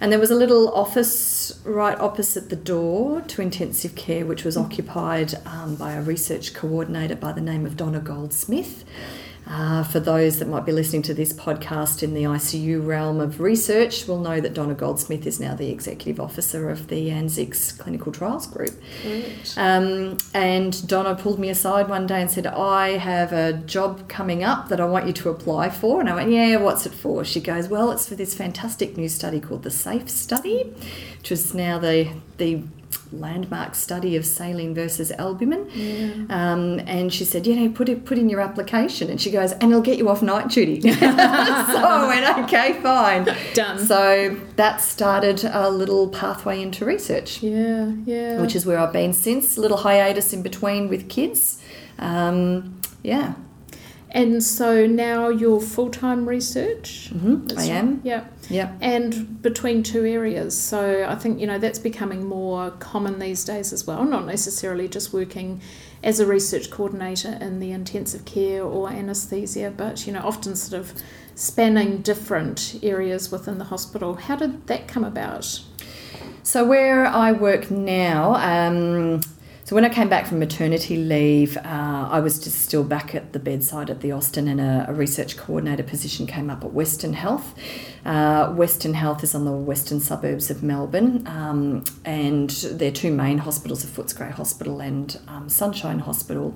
And 0.00 0.12
there 0.12 0.18
was 0.18 0.30
a 0.30 0.34
little 0.34 0.68
office 0.74 1.58
right 1.64 1.98
opposite 1.98 2.50
the 2.50 2.56
door 2.56 3.22
to 3.22 3.40
intensive 3.40 3.94
care, 3.94 4.26
which 4.26 4.44
was 4.44 4.56
occupied 4.56 5.34
um, 5.46 5.74
by 5.76 5.92
a 5.94 6.02
research 6.02 6.52
coordinator 6.52 7.16
by 7.16 7.32
the 7.32 7.40
name 7.40 7.64
of 7.64 7.76
Donna 7.76 8.00
Goldsmith. 8.00 8.84
Uh, 9.48 9.84
for 9.84 10.00
those 10.00 10.40
that 10.40 10.48
might 10.48 10.66
be 10.66 10.72
listening 10.72 11.02
to 11.02 11.14
this 11.14 11.32
podcast 11.32 12.02
in 12.02 12.14
the 12.14 12.24
ICU 12.24 12.84
realm 12.84 13.20
of 13.20 13.40
research, 13.40 14.08
will 14.08 14.18
know 14.18 14.40
that 14.40 14.54
Donna 14.54 14.74
Goldsmith 14.74 15.24
is 15.24 15.38
now 15.38 15.54
the 15.54 15.70
executive 15.70 16.18
officer 16.18 16.68
of 16.68 16.88
the 16.88 17.10
ANZICS 17.10 17.78
Clinical 17.78 18.10
Trials 18.10 18.48
Group. 18.48 18.74
Um, 19.56 20.16
and 20.34 20.86
Donna 20.88 21.14
pulled 21.14 21.38
me 21.38 21.48
aside 21.48 21.88
one 21.88 22.08
day 22.08 22.20
and 22.20 22.30
said, 22.30 22.46
I 22.48 22.98
have 22.98 23.32
a 23.32 23.52
job 23.52 24.08
coming 24.08 24.42
up 24.42 24.68
that 24.68 24.80
I 24.80 24.84
want 24.84 25.06
you 25.06 25.12
to 25.12 25.30
apply 25.30 25.70
for. 25.70 26.00
And 26.00 26.08
I 26.08 26.16
went, 26.16 26.30
Yeah, 26.32 26.56
what's 26.56 26.84
it 26.84 26.92
for? 26.92 27.24
She 27.24 27.40
goes, 27.40 27.68
Well, 27.68 27.92
it's 27.92 28.08
for 28.08 28.16
this 28.16 28.34
fantastic 28.34 28.96
new 28.96 29.08
study 29.08 29.38
called 29.38 29.62
the 29.62 29.70
SAFE 29.70 30.08
study, 30.08 30.74
which 31.18 31.30
is 31.30 31.54
now 31.54 31.78
the, 31.78 32.10
the 32.38 32.62
landmark 33.12 33.74
study 33.74 34.16
of 34.16 34.24
saline 34.26 34.74
versus 34.74 35.10
albumin. 35.12 35.68
Yeah. 35.74 36.12
Um, 36.30 36.80
and 36.86 37.12
she 37.12 37.24
said, 37.24 37.46
you 37.46 37.54
know, 37.56 37.68
put 37.70 37.88
it 37.88 38.04
put 38.04 38.18
in 38.18 38.28
your 38.28 38.40
application. 38.40 39.10
And 39.10 39.20
she 39.20 39.30
goes, 39.30 39.52
and 39.52 39.64
it'll 39.64 39.80
get 39.80 39.98
you 39.98 40.08
off 40.08 40.22
night 40.22 40.48
duty. 40.48 40.80
so 40.92 40.96
I 41.00 42.06
went, 42.08 42.38
okay, 42.44 42.74
fine. 42.82 43.26
Done. 43.54 43.78
So 43.86 44.36
that 44.56 44.80
started 44.80 45.44
a 45.44 45.70
little 45.70 46.08
pathway 46.08 46.60
into 46.62 46.84
research, 46.84 47.42
Yeah, 47.42 47.92
yeah. 48.04 48.40
which 48.40 48.54
is 48.56 48.66
where 48.66 48.78
I've 48.78 48.92
been 48.92 49.12
since. 49.12 49.56
A 49.56 49.60
little 49.60 49.78
hiatus 49.78 50.32
in 50.32 50.42
between 50.42 50.88
with 50.88 51.08
kids. 51.08 51.62
Um, 51.98 52.80
yeah. 53.02 53.34
And 54.16 54.42
so 54.42 54.86
now 54.86 55.28
you're 55.28 55.60
full 55.60 55.90
time 55.90 56.26
research. 56.26 57.10
Mhm, 57.14 57.56
I 57.56 57.64
am. 57.66 58.00
Yeah. 58.02 58.24
Yeah. 58.48 58.72
And 58.80 59.42
between 59.42 59.82
two 59.82 60.04
areas. 60.06 60.56
So 60.56 61.06
I 61.06 61.14
think, 61.16 61.38
you 61.38 61.46
know, 61.46 61.58
that's 61.58 61.78
becoming 61.78 62.24
more 62.24 62.70
common 62.78 63.18
these 63.18 63.44
days 63.44 63.72
as 63.74 63.86
well, 63.86 64.04
not 64.06 64.24
necessarily 64.26 64.88
just 64.88 65.12
working 65.12 65.60
as 66.02 66.18
a 66.18 66.26
research 66.26 66.70
coordinator 66.70 67.36
in 67.42 67.60
the 67.60 67.72
intensive 67.72 68.24
care 68.24 68.62
or 68.62 68.88
anaesthesia, 68.88 69.72
but, 69.76 70.06
you 70.06 70.12
know, 70.14 70.22
often 70.24 70.56
sort 70.56 70.80
of 70.80 70.94
spanning 71.34 71.98
different 71.98 72.78
areas 72.82 73.30
within 73.30 73.58
the 73.58 73.64
hospital. 73.64 74.14
How 74.14 74.36
did 74.36 74.66
that 74.68 74.88
come 74.88 75.04
about? 75.04 75.60
So 76.42 76.64
where 76.64 77.04
I 77.06 77.32
work 77.32 77.70
now, 77.70 78.34
um, 78.36 79.20
so 79.66 79.74
when 79.74 79.84
I 79.84 79.88
came 79.88 80.08
back 80.08 80.28
from 80.28 80.38
maternity 80.38 80.96
leave, 80.96 81.56
uh, 81.56 82.08
I 82.08 82.20
was 82.20 82.38
just 82.38 82.60
still 82.60 82.84
back 82.84 83.16
at 83.16 83.32
the 83.32 83.40
bedside 83.40 83.90
at 83.90 84.00
the 84.00 84.12
Austin, 84.12 84.46
and 84.46 84.60
a, 84.60 84.86
a 84.88 84.94
research 84.94 85.36
coordinator 85.36 85.82
position 85.82 86.24
came 86.24 86.50
up 86.50 86.62
at 86.62 86.72
Western 86.72 87.14
Health. 87.14 87.52
Uh, 88.04 88.52
Western 88.52 88.94
Health 88.94 89.24
is 89.24 89.34
on 89.34 89.44
the 89.44 89.50
western 89.50 89.98
suburbs 89.98 90.52
of 90.52 90.62
Melbourne, 90.62 91.26
um, 91.26 91.82
and 92.04 92.50
their 92.50 92.92
two 92.92 93.10
main 93.10 93.38
hospitals 93.38 93.84
are 93.84 93.88
Footscray 93.88 94.30
Hospital 94.30 94.78
and 94.78 95.18
um, 95.26 95.48
Sunshine 95.48 95.98
Hospital. 95.98 96.54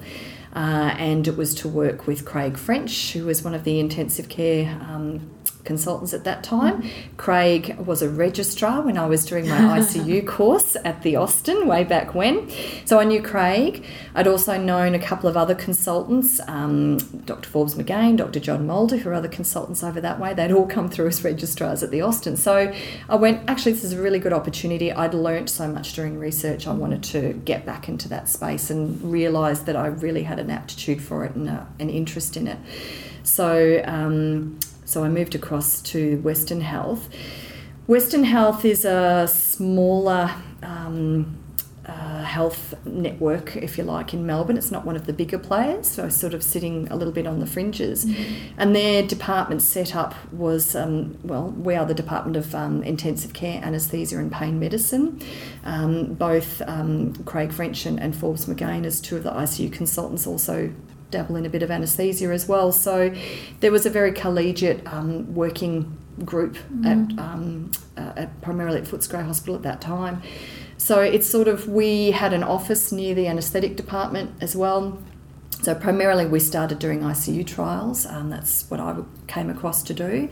Uh, 0.54 0.94
and 0.98 1.28
it 1.28 1.36
was 1.36 1.54
to 1.54 1.68
work 1.68 2.06
with 2.06 2.24
Craig 2.24 2.56
French, 2.56 3.12
who 3.12 3.26
was 3.26 3.42
one 3.42 3.54
of 3.54 3.64
the 3.64 3.78
intensive 3.78 4.28
care 4.28 4.78
um, 4.80 5.30
consultants 5.64 6.12
at 6.12 6.24
that 6.24 6.42
time. 6.42 6.82
Craig 7.16 7.76
was 7.78 8.02
a 8.02 8.08
registrar 8.08 8.82
when 8.82 8.98
I 8.98 9.06
was 9.06 9.24
doing 9.24 9.48
my 9.48 9.56
ICU 9.78 10.26
course 10.26 10.76
at 10.84 11.02
the 11.02 11.14
Austin 11.14 11.68
way 11.68 11.84
back 11.84 12.12
when. 12.12 12.50
So 12.84 12.98
I 12.98 13.04
knew 13.04 13.22
Craig. 13.22 13.84
I'd 14.14 14.26
also 14.26 14.56
known 14.60 14.94
a 14.94 14.98
couple 14.98 15.28
of 15.28 15.36
other 15.36 15.54
consultants, 15.54 16.40
um, 16.48 16.98
Dr. 17.24 17.48
Forbes 17.48 17.76
McGain, 17.76 18.16
Dr. 18.16 18.40
John 18.40 18.66
Mulder, 18.66 18.96
who 18.96 19.10
are 19.10 19.14
other 19.14 19.28
consultants 19.28 19.84
over 19.84 20.00
that 20.00 20.18
way. 20.18 20.34
They'd 20.34 20.50
all 20.50 20.66
come 20.66 20.88
through 20.88 21.06
as 21.06 21.22
registrars 21.22 21.84
at 21.84 21.92
the 21.92 22.00
Austin. 22.00 22.36
So 22.36 22.74
I 23.08 23.14
went, 23.14 23.48
actually, 23.48 23.72
this 23.72 23.84
is 23.84 23.92
a 23.92 24.02
really 24.02 24.18
good 24.18 24.32
opportunity. 24.32 24.90
I'd 24.90 25.14
learnt 25.14 25.48
so 25.48 25.68
much 25.68 25.92
during 25.92 26.18
research. 26.18 26.66
I 26.66 26.72
wanted 26.72 27.04
to 27.04 27.34
get 27.44 27.64
back 27.64 27.88
into 27.88 28.08
that 28.08 28.28
space 28.28 28.70
and 28.70 29.00
realised 29.02 29.66
that 29.66 29.76
I 29.76 29.86
really 29.86 30.24
had 30.24 30.39
an 30.44 30.50
aptitude 30.50 31.02
for 31.02 31.24
it 31.24 31.34
and 31.34 31.48
a, 31.48 31.66
an 31.78 31.90
interest 31.90 32.36
in 32.36 32.46
it. 32.46 32.58
So, 33.22 33.82
um, 33.84 34.58
so 34.84 35.04
I 35.04 35.08
moved 35.08 35.34
across 35.34 35.80
to 35.82 36.18
Western 36.22 36.60
Health. 36.60 37.08
Western 37.86 38.24
Health 38.24 38.64
is 38.64 38.84
a 38.84 39.28
smaller 39.28 40.30
um, 40.62 41.36
uh, 41.36 41.49
health 42.30 42.74
network, 42.86 43.56
if 43.56 43.76
you 43.76 43.82
like, 43.82 44.14
in 44.14 44.24
Melbourne. 44.24 44.56
It's 44.56 44.70
not 44.70 44.86
one 44.86 44.94
of 44.94 45.06
the 45.06 45.12
bigger 45.12 45.38
players, 45.38 45.88
so 45.88 46.08
sort 46.08 46.32
of 46.32 46.44
sitting 46.44 46.86
a 46.88 46.94
little 46.94 47.12
bit 47.12 47.26
on 47.26 47.40
the 47.40 47.46
fringes. 47.46 48.06
And 48.56 48.74
their 48.74 49.04
department 49.04 49.62
setup 49.62 50.14
was, 50.32 50.76
um, 50.76 51.18
well, 51.24 51.50
we 51.50 51.74
are 51.74 51.84
the 51.84 51.94
Department 51.94 52.36
of 52.36 52.54
um, 52.54 52.84
Intensive 52.84 53.32
Care, 53.32 53.60
Anaesthesia 53.64 54.18
and 54.18 54.30
Pain 54.30 54.60
Medicine. 54.60 55.20
Um, 55.64 56.14
both 56.14 56.62
um, 56.66 57.14
Craig 57.24 57.52
French 57.52 57.84
and, 57.84 57.98
and 57.98 58.14
Forbes 58.14 58.46
McGain, 58.46 58.86
as 58.86 59.00
two 59.00 59.16
of 59.16 59.24
the 59.24 59.32
ICU 59.32 59.72
consultants, 59.72 60.26
also 60.26 60.72
dabble 61.10 61.34
in 61.34 61.44
a 61.44 61.50
bit 61.50 61.64
of 61.64 61.70
anaesthesia 61.72 62.30
as 62.30 62.46
well. 62.46 62.70
So 62.70 63.12
there 63.58 63.72
was 63.72 63.84
a 63.84 63.90
very 63.90 64.12
collegiate 64.12 64.86
um, 64.86 65.34
working 65.34 65.98
group 66.24 66.56
at, 66.84 66.98
um, 67.18 67.72
uh, 67.96 68.12
at 68.16 68.40
primarily 68.42 68.78
at 68.78 68.84
Footscray 68.84 69.24
Hospital 69.24 69.56
at 69.56 69.62
that 69.62 69.80
time. 69.80 70.22
So 70.80 71.00
it's 71.02 71.28
sort 71.28 71.46
of 71.46 71.68
we 71.68 72.12
had 72.12 72.32
an 72.32 72.42
office 72.42 72.90
near 72.90 73.14
the 73.14 73.26
anaesthetic 73.26 73.76
department 73.76 74.32
as 74.40 74.56
well. 74.56 74.98
So 75.60 75.74
primarily 75.74 76.24
we 76.24 76.40
started 76.40 76.78
doing 76.78 77.00
ICU 77.00 77.46
trials. 77.46 78.06
Um, 78.06 78.30
that's 78.30 78.64
what 78.70 78.80
I 78.80 78.96
came 79.26 79.50
across 79.50 79.82
to 79.82 79.94
do, 79.94 80.30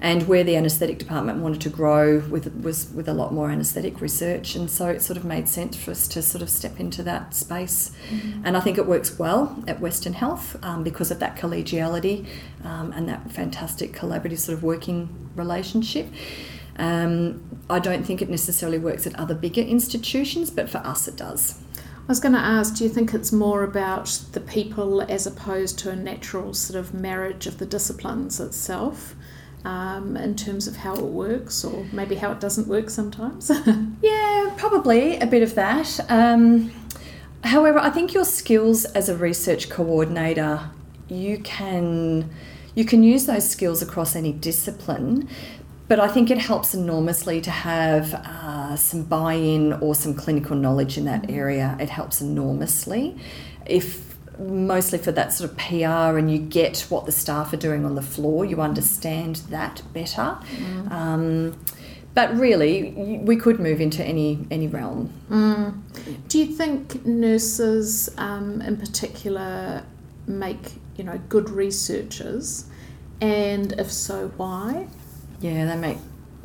and 0.00 0.28
where 0.28 0.44
the 0.44 0.54
anaesthetic 0.54 1.00
department 1.00 1.40
wanted 1.40 1.60
to 1.62 1.68
grow 1.68 2.20
with 2.20 2.46
was 2.62 2.88
with 2.94 3.08
a 3.08 3.12
lot 3.12 3.34
more 3.34 3.50
anaesthetic 3.50 4.00
research, 4.00 4.54
and 4.54 4.70
so 4.70 4.86
it 4.86 5.02
sort 5.02 5.16
of 5.16 5.24
made 5.24 5.48
sense 5.48 5.74
for 5.74 5.90
us 5.90 6.06
to 6.08 6.22
sort 6.22 6.42
of 6.42 6.48
step 6.48 6.78
into 6.78 7.02
that 7.02 7.34
space. 7.34 7.90
And 8.44 8.56
I 8.56 8.60
think 8.60 8.78
it 8.78 8.86
works 8.86 9.18
well 9.18 9.64
at 9.66 9.80
Western 9.80 10.12
Health 10.12 10.56
um, 10.62 10.84
because 10.84 11.10
of 11.10 11.18
that 11.18 11.34
collegiality 11.36 12.24
um, 12.62 12.92
and 12.92 13.08
that 13.08 13.32
fantastic 13.32 13.92
collaborative 13.94 14.38
sort 14.38 14.56
of 14.56 14.62
working 14.62 15.08
relationship. 15.34 16.06
Um, 16.78 17.42
I 17.68 17.78
don't 17.78 18.04
think 18.04 18.22
it 18.22 18.30
necessarily 18.30 18.78
works 18.78 19.06
at 19.06 19.14
other 19.16 19.34
bigger 19.34 19.62
institutions, 19.62 20.50
but 20.50 20.70
for 20.70 20.78
us 20.78 21.08
it 21.08 21.16
does. 21.16 21.60
I 21.76 22.12
was 22.12 22.20
going 22.20 22.32
to 22.32 22.40
ask, 22.40 22.76
do 22.76 22.84
you 22.84 22.90
think 22.90 23.12
it's 23.12 23.32
more 23.32 23.62
about 23.64 24.06
the 24.32 24.40
people 24.40 25.02
as 25.02 25.26
opposed 25.26 25.78
to 25.80 25.90
a 25.90 25.96
natural 25.96 26.54
sort 26.54 26.78
of 26.78 26.94
marriage 26.94 27.46
of 27.46 27.58
the 27.58 27.66
disciplines 27.66 28.40
itself 28.40 29.14
um, 29.64 30.16
in 30.16 30.34
terms 30.34 30.66
of 30.66 30.76
how 30.76 30.94
it 30.94 31.04
works 31.04 31.64
or 31.64 31.86
maybe 31.92 32.14
how 32.14 32.32
it 32.32 32.40
doesn't 32.40 32.66
work 32.66 32.90
sometimes? 32.90 33.50
Yeah, 34.00 34.54
probably 34.56 35.18
a 35.18 35.26
bit 35.26 35.42
of 35.42 35.54
that. 35.56 36.00
Um, 36.08 36.72
however, 37.44 37.78
I 37.78 37.90
think 37.90 38.14
your 38.14 38.24
skills 38.24 38.84
as 38.86 39.08
a 39.08 39.16
research 39.16 39.68
coordinator, 39.68 40.70
you 41.08 41.38
can 41.40 42.30
you 42.74 42.84
can 42.84 43.02
use 43.02 43.26
those 43.26 43.48
skills 43.50 43.82
across 43.82 44.14
any 44.14 44.32
discipline. 44.32 45.28
But 45.88 45.98
I 45.98 46.08
think 46.08 46.30
it 46.30 46.38
helps 46.38 46.74
enormously 46.74 47.40
to 47.40 47.50
have 47.50 48.12
uh, 48.14 48.76
some 48.76 49.04
buy-in 49.04 49.72
or 49.74 49.94
some 49.94 50.14
clinical 50.14 50.54
knowledge 50.54 50.98
in 50.98 51.06
that 51.06 51.30
area. 51.30 51.76
It 51.80 51.88
helps 51.88 52.20
enormously. 52.20 53.16
If 53.64 54.08
mostly 54.38 54.98
for 54.98 55.12
that 55.12 55.32
sort 55.32 55.50
of 55.50 55.56
PR 55.56 56.18
and 56.18 56.30
you 56.30 56.38
get 56.38 56.80
what 56.90 57.06
the 57.06 57.12
staff 57.12 57.52
are 57.52 57.56
doing 57.56 57.84
on 57.84 57.94
the 57.94 58.02
floor, 58.02 58.44
you 58.44 58.60
understand 58.60 59.36
that 59.50 59.82
better. 59.92 60.38
Um, 60.90 61.58
but 62.14 62.36
really, 62.36 62.90
we 63.22 63.36
could 63.36 63.60
move 63.60 63.80
into 63.80 64.04
any 64.04 64.46
any 64.50 64.66
realm. 64.66 65.12
Do 66.28 66.38
you 66.38 66.46
think 66.46 67.04
nurses, 67.06 68.10
um, 68.18 68.60
in 68.60 68.76
particular, 68.76 69.84
make 70.26 70.74
you 70.96 71.04
know 71.04 71.18
good 71.28 71.48
researchers, 71.48 72.66
and 73.20 73.72
if 73.72 73.90
so, 73.92 74.32
why? 74.36 74.88
Yeah, 75.40 75.64
they 75.66 75.76
make. 75.76 75.98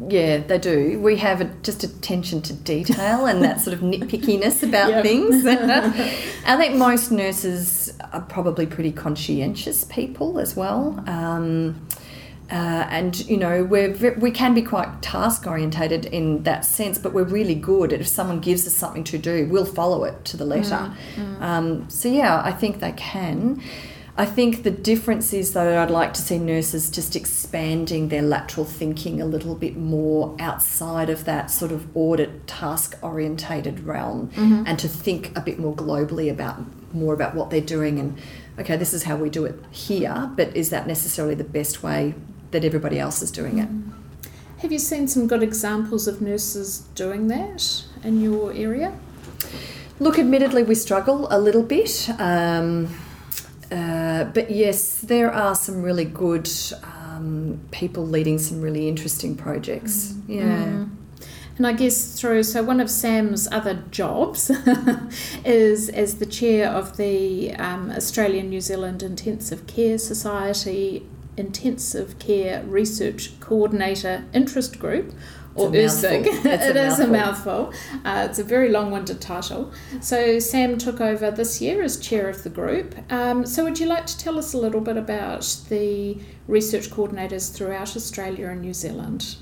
Yeah, 0.09 0.37
they 0.39 0.57
do. 0.57 0.99
We 0.99 1.17
have 1.17 1.39
a, 1.41 1.45
just 1.61 1.83
attention 1.83 2.41
to 2.43 2.53
detail 2.53 3.25
and 3.27 3.43
that 3.43 3.61
sort 3.61 3.75
of 3.75 3.81
nitpickiness 3.81 4.63
about 4.67 4.89
Yep. 4.89 5.03
things. 5.03 5.45
I 6.45 6.57
think 6.57 6.75
most 6.75 7.11
nurses 7.11 7.93
are 8.11 8.21
probably 8.21 8.65
pretty 8.65 8.91
conscientious 8.91 9.83
people 9.85 10.39
as 10.39 10.55
well. 10.55 11.03
Um, 11.07 11.87
uh, 12.51 12.85
and 12.89 13.25
you 13.27 13.37
know 13.37 13.63
we're 13.63 13.93
we 14.19 14.29
can 14.29 14.53
be 14.53 14.61
quite 14.61 15.01
task 15.01 15.47
orientated 15.47 16.05
in 16.07 16.43
that 16.43 16.65
sense, 16.65 16.99
but 16.99 17.13
we're 17.13 17.23
really 17.23 17.55
good 17.55 17.93
at 17.93 18.01
if 18.01 18.07
someone 18.07 18.39
gives 18.39 18.67
us 18.67 18.75
something 18.75 19.03
to 19.05 19.17
do, 19.17 19.47
we'll 19.49 19.65
follow 19.65 20.03
it 20.03 20.25
to 20.25 20.37
the 20.37 20.45
letter. 20.45 20.93
Um, 21.39 21.89
so 21.89 22.09
yeah, 22.09 22.41
I 22.43 22.51
think 22.51 22.79
they 22.79 22.91
can. 22.91 23.61
I 24.15 24.25
think 24.25 24.61
the 24.61 24.71
difference 24.71 25.33
is 25.33 25.53
though 25.53 25.81
I'd 25.81 25.89
like 25.89 26.13
to 26.13 26.21
see 26.21 26.37
nurses 26.37 26.91
just 26.91 27.15
expanding 27.15 28.09
their 28.09 28.21
lateral 28.21 28.65
thinking 28.65 29.19
a 29.19 29.25
little 29.25 29.55
bit 29.55 29.75
more 29.75 30.35
outside 30.39 31.09
of 31.09 31.25
that 31.25 31.49
sort 31.49 31.71
of 31.71 31.87
audit 31.97 32.45
task 32.45 32.95
orientated 33.01 33.79
realm 33.79 34.29
and 34.67 34.77
to 34.77 34.87
think 34.87 35.35
a 35.35 35.41
bit 35.41 35.57
more 35.57 35.75
globally 35.75 36.29
about 36.29 36.61
more 36.93 37.15
about 37.15 37.33
what 37.33 37.49
they're 37.49 37.59
doing 37.59 37.97
and 37.97 38.15
okay 38.59 38.77
this 38.77 38.93
is 38.93 39.01
how 39.03 39.15
we 39.15 39.31
do 39.31 39.45
it 39.45 39.55
here 39.71 40.31
but 40.35 40.55
is 40.55 40.69
that 40.69 40.85
necessarily 40.85 41.33
the 41.33 41.43
best 41.43 41.81
way 41.81 42.13
that 42.53 42.63
everybody 42.63 42.99
else 42.99 43.21
is 43.21 43.31
doing 43.31 43.57
it. 43.57 43.67
Have 44.59 44.71
you 44.71 44.79
seen 44.79 45.09
some 45.09 45.27
good 45.27 45.43
examples 45.43 46.07
of 46.07 46.21
nurses 46.21 46.79
doing 46.95 47.27
that 47.27 47.83
in 48.03 48.21
your 48.21 48.53
area? 48.53 48.97
Look, 49.99 50.17
admittedly, 50.17 50.63
we 50.63 50.75
struggle 50.75 51.27
a 51.29 51.37
little 51.37 51.63
bit. 51.63 52.09
Um, 52.17 52.87
uh, 53.73 54.25
but 54.25 54.51
yes, 54.51 54.99
there 54.99 55.31
are 55.31 55.55
some 55.55 55.81
really 55.81 56.05
good 56.05 56.49
um, 56.83 57.59
people 57.71 58.05
leading 58.05 58.37
some 58.37 58.61
really 58.61 58.87
interesting 58.87 59.35
projects. 59.35 60.13
Mm. 60.13 60.23
Yeah. 60.27 60.65
Mm. 60.65 60.89
And 61.57 61.67
I 61.67 61.73
guess 61.73 62.19
through, 62.19 62.43
so 62.43 62.63
one 62.63 62.79
of 62.79 62.89
Sam's 62.89 63.47
other 63.51 63.83
jobs 63.91 64.49
is 65.45 65.89
as 65.89 66.17
the 66.17 66.25
chair 66.25 66.67
of 66.69 66.97
the 66.97 67.53
um, 67.55 67.91
Australian 67.91 68.49
New 68.49 68.61
Zealand 68.61 69.03
Intensive 69.03 69.67
Care 69.67 69.97
Society 69.97 71.05
Intensive 71.37 72.17
Care 72.19 72.63
Research 72.63 73.39
Coordinator 73.39 74.25
Interest 74.33 74.79
Group, 74.79 75.13
or 75.55 75.69
URSIG. 75.69 76.25
it 76.45 76.75
is 76.75 76.99
a 76.99 77.07
mouthful. 77.07 77.73
Uh, 78.03 78.27
it's 78.29 78.39
a 78.39 78.43
very 78.43 78.69
long 78.69 78.91
winded 78.91 79.21
title. 79.21 79.71
So, 80.01 80.39
Sam 80.39 80.77
took 80.77 81.01
over 81.01 81.31
this 81.31 81.61
year 81.61 81.83
as 81.83 81.97
chair 81.97 82.29
of 82.29 82.43
the 82.43 82.49
group. 82.49 82.95
Um, 83.11 83.45
so, 83.45 83.63
would 83.63 83.79
you 83.79 83.85
like 83.85 84.05
to 84.07 84.17
tell 84.17 84.37
us 84.37 84.53
a 84.53 84.57
little 84.57 84.81
bit 84.81 84.97
about 84.97 85.57
the 85.69 86.17
research 86.47 86.89
coordinators 86.89 87.53
throughout 87.53 87.95
Australia 87.95 88.49
and 88.49 88.61
New 88.61 88.73
Zealand? 88.73 89.35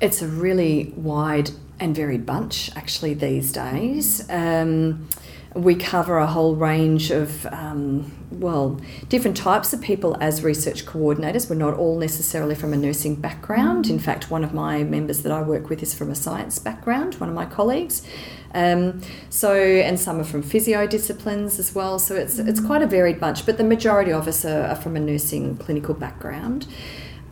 It's 0.00 0.20
a 0.22 0.28
really 0.28 0.92
wide 0.96 1.50
and 1.80 1.94
varied 1.94 2.26
bunch 2.26 2.70
actually 2.76 3.14
these 3.14 3.52
days. 3.52 4.28
Um, 4.30 5.08
we 5.54 5.74
cover 5.74 6.18
a 6.18 6.26
whole 6.26 6.54
range 6.54 7.10
of, 7.10 7.46
um, 7.46 8.12
well, 8.30 8.80
different 9.08 9.36
types 9.36 9.72
of 9.72 9.80
people 9.80 10.16
as 10.20 10.42
research 10.42 10.84
coordinators. 10.84 11.48
We're 11.48 11.56
not 11.56 11.74
all 11.74 11.98
necessarily 11.98 12.54
from 12.54 12.72
a 12.72 12.76
nursing 12.76 13.14
background. 13.14 13.88
In 13.88 13.98
fact, 13.98 14.30
one 14.30 14.44
of 14.44 14.52
my 14.52 14.82
members 14.84 15.22
that 15.22 15.32
I 15.32 15.40
work 15.42 15.70
with 15.70 15.82
is 15.82 15.94
from 15.94 16.10
a 16.10 16.14
science 16.14 16.58
background, 16.58 17.14
one 17.14 17.28
of 17.28 17.34
my 17.34 17.46
colleagues. 17.46 18.06
Um, 18.54 19.00
so, 19.30 19.54
and 19.54 19.98
some 19.98 20.20
are 20.20 20.24
from 20.24 20.42
physio 20.42 20.86
disciplines 20.86 21.58
as 21.58 21.74
well. 21.74 21.98
So 21.98 22.14
it's, 22.14 22.38
it's 22.38 22.60
quite 22.60 22.82
a 22.82 22.86
varied 22.86 23.20
bunch, 23.20 23.46
but 23.46 23.56
the 23.58 23.64
majority 23.64 24.12
of 24.12 24.28
us 24.28 24.44
are, 24.44 24.66
are 24.66 24.76
from 24.76 24.96
a 24.96 25.00
nursing 25.00 25.56
clinical 25.56 25.94
background. 25.94 26.66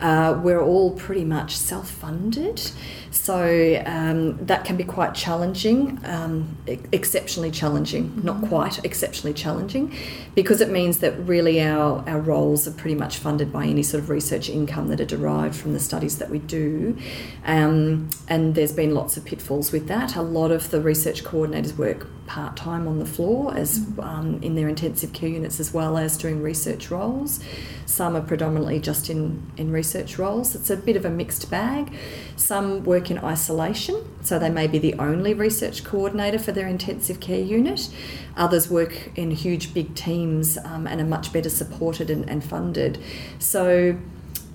Uh, 0.01 0.39
we're 0.43 0.61
all 0.61 0.91
pretty 0.93 1.25
much 1.25 1.57
self 1.57 1.89
funded. 1.91 2.71
So 3.15 3.81
um, 3.87 4.45
that 4.45 4.65
can 4.65 4.77
be 4.77 4.83
quite 4.83 5.15
challenging, 5.15 6.01
um, 6.05 6.57
exceptionally 6.67 7.53
challenging, 7.53 8.09
mm-hmm. 8.09 8.27
not 8.27 8.49
quite 8.49 8.85
exceptionally 8.85 9.33
challenging, 9.33 9.95
because 10.35 10.61
it 10.61 10.69
means 10.69 10.99
that 10.99 11.17
really 11.21 11.63
our, 11.63 12.03
our 12.09 12.21
roles 12.21 12.67
are 12.67 12.73
pretty 12.73 12.97
much 12.97 13.19
funded 13.19 13.53
by 13.53 13.67
any 13.67 13.85
sort 13.85 14.03
of 14.03 14.11
research 14.11 14.51
income 14.51 14.89
that 14.89 15.01
are 15.01 15.07
derived 15.07 15.55
from 15.55 15.75
the 15.75 15.81
studies 15.81 16.19
that 16.19 16.29
we 16.29 16.41
do. 16.41 16.99
Um, 17.45 18.11
and 18.29 18.57
there's 18.57 18.73
been 18.73 18.95
lots 18.95 19.17
of 19.17 19.25
pitfalls 19.25 19.71
with 19.71 19.87
that. 19.87 20.17
A 20.17 20.23
lot 20.23 20.51
of 20.51 20.73
the 20.73 20.81
research 20.81 21.23
coordinators 21.23 21.77
work 21.77 22.09
part 22.27 22.57
time 22.57 22.89
on 22.89 22.99
the 22.99 23.07
floor 23.07 23.55
as 23.55 23.79
mm-hmm. 23.79 24.01
um, 24.01 24.43
in 24.43 24.57
their 24.57 24.69
intensive 24.69 25.13
care 25.13 25.29
units 25.29 25.61
as 25.61 25.73
well 25.73 25.97
as 25.97 26.17
doing 26.17 26.43
research 26.43 26.91
roles. 26.91 27.39
Some 27.87 28.17
are 28.17 28.23
predominantly 28.23 28.81
just 28.81 29.09
in, 29.09 29.53
in 29.57 29.71
research 29.71 30.19
roles. 30.19 30.57
It's 30.57 30.71
a 30.71 30.77
bit 30.77 30.97
of 30.97 31.05
a 31.05 31.11
mixed 31.11 31.49
bag. 31.51 31.93
Some 32.37 32.85
work 32.85 33.11
in 33.11 33.19
isolation, 33.19 34.03
so 34.23 34.39
they 34.39 34.51
may 34.51 34.67
be 34.67 34.79
the 34.79 34.95
only 34.95 35.35
research 35.35 35.85
coordinator 35.85 36.39
for 36.39 36.53
their 36.53 36.67
intensive 36.67 37.21
care 37.21 37.41
unit. 37.41 37.89
Others 38.37 38.69
work 38.69 39.11
in 39.17 39.31
huge, 39.31 39.73
big 39.73 39.95
teams 39.95 40.59
um, 40.59 40.87
and 40.87 41.01
are 41.01 41.05
much 41.05 41.33
better 41.33 41.51
supported 41.51 42.11
and, 42.11 42.29
and 42.29 42.43
funded. 42.43 42.99
So 43.39 43.99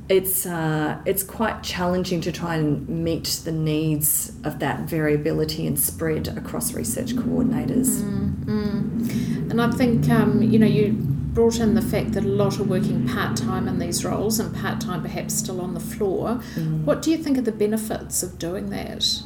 it's 0.09 0.45
uh, 0.45 0.98
it's 1.05 1.21
quite 1.21 1.62
challenging 1.62 2.19
to 2.21 2.31
try 2.31 2.55
and 2.55 2.89
meet 2.89 3.41
the 3.45 3.51
needs 3.51 4.33
of 4.43 4.59
that 4.59 4.81
variability 4.81 5.67
and 5.67 5.79
spread 5.79 6.27
across 6.29 6.74
research 6.74 7.13
coordinators. 7.13 8.01
Mm, 8.01 8.45
mm. 8.45 9.28
And 9.50 9.62
I 9.62 9.70
think 9.72 10.10
um, 10.10 10.41
you 10.41 10.60
know 10.60 10.68
you 10.68 10.94
brought 11.34 11.60
in 11.60 11.75
the 11.75 11.82
fact 11.82 12.13
that 12.13 12.24
a 12.24 12.27
lot 12.27 12.60
are 12.60 12.63
working 12.63 13.08
part 13.08 13.38
time 13.38 13.68
in 13.68 13.79
these 13.79 14.03
roles 14.03 14.39
and 14.39 14.53
part 14.56 14.82
time 14.82 15.01
perhaps 15.01 15.36
still 15.36 15.62
on 15.62 15.74
the 15.74 15.79
floor. 15.79 16.42
Mm. 16.55 16.83
What 16.83 17.01
do 17.01 17.12
you 17.12 17.18
think 17.18 17.38
are 17.38 17.42
the 17.42 17.51
benefits 17.51 18.24
of 18.24 18.40
doing 18.40 18.70
that? 18.72 19.24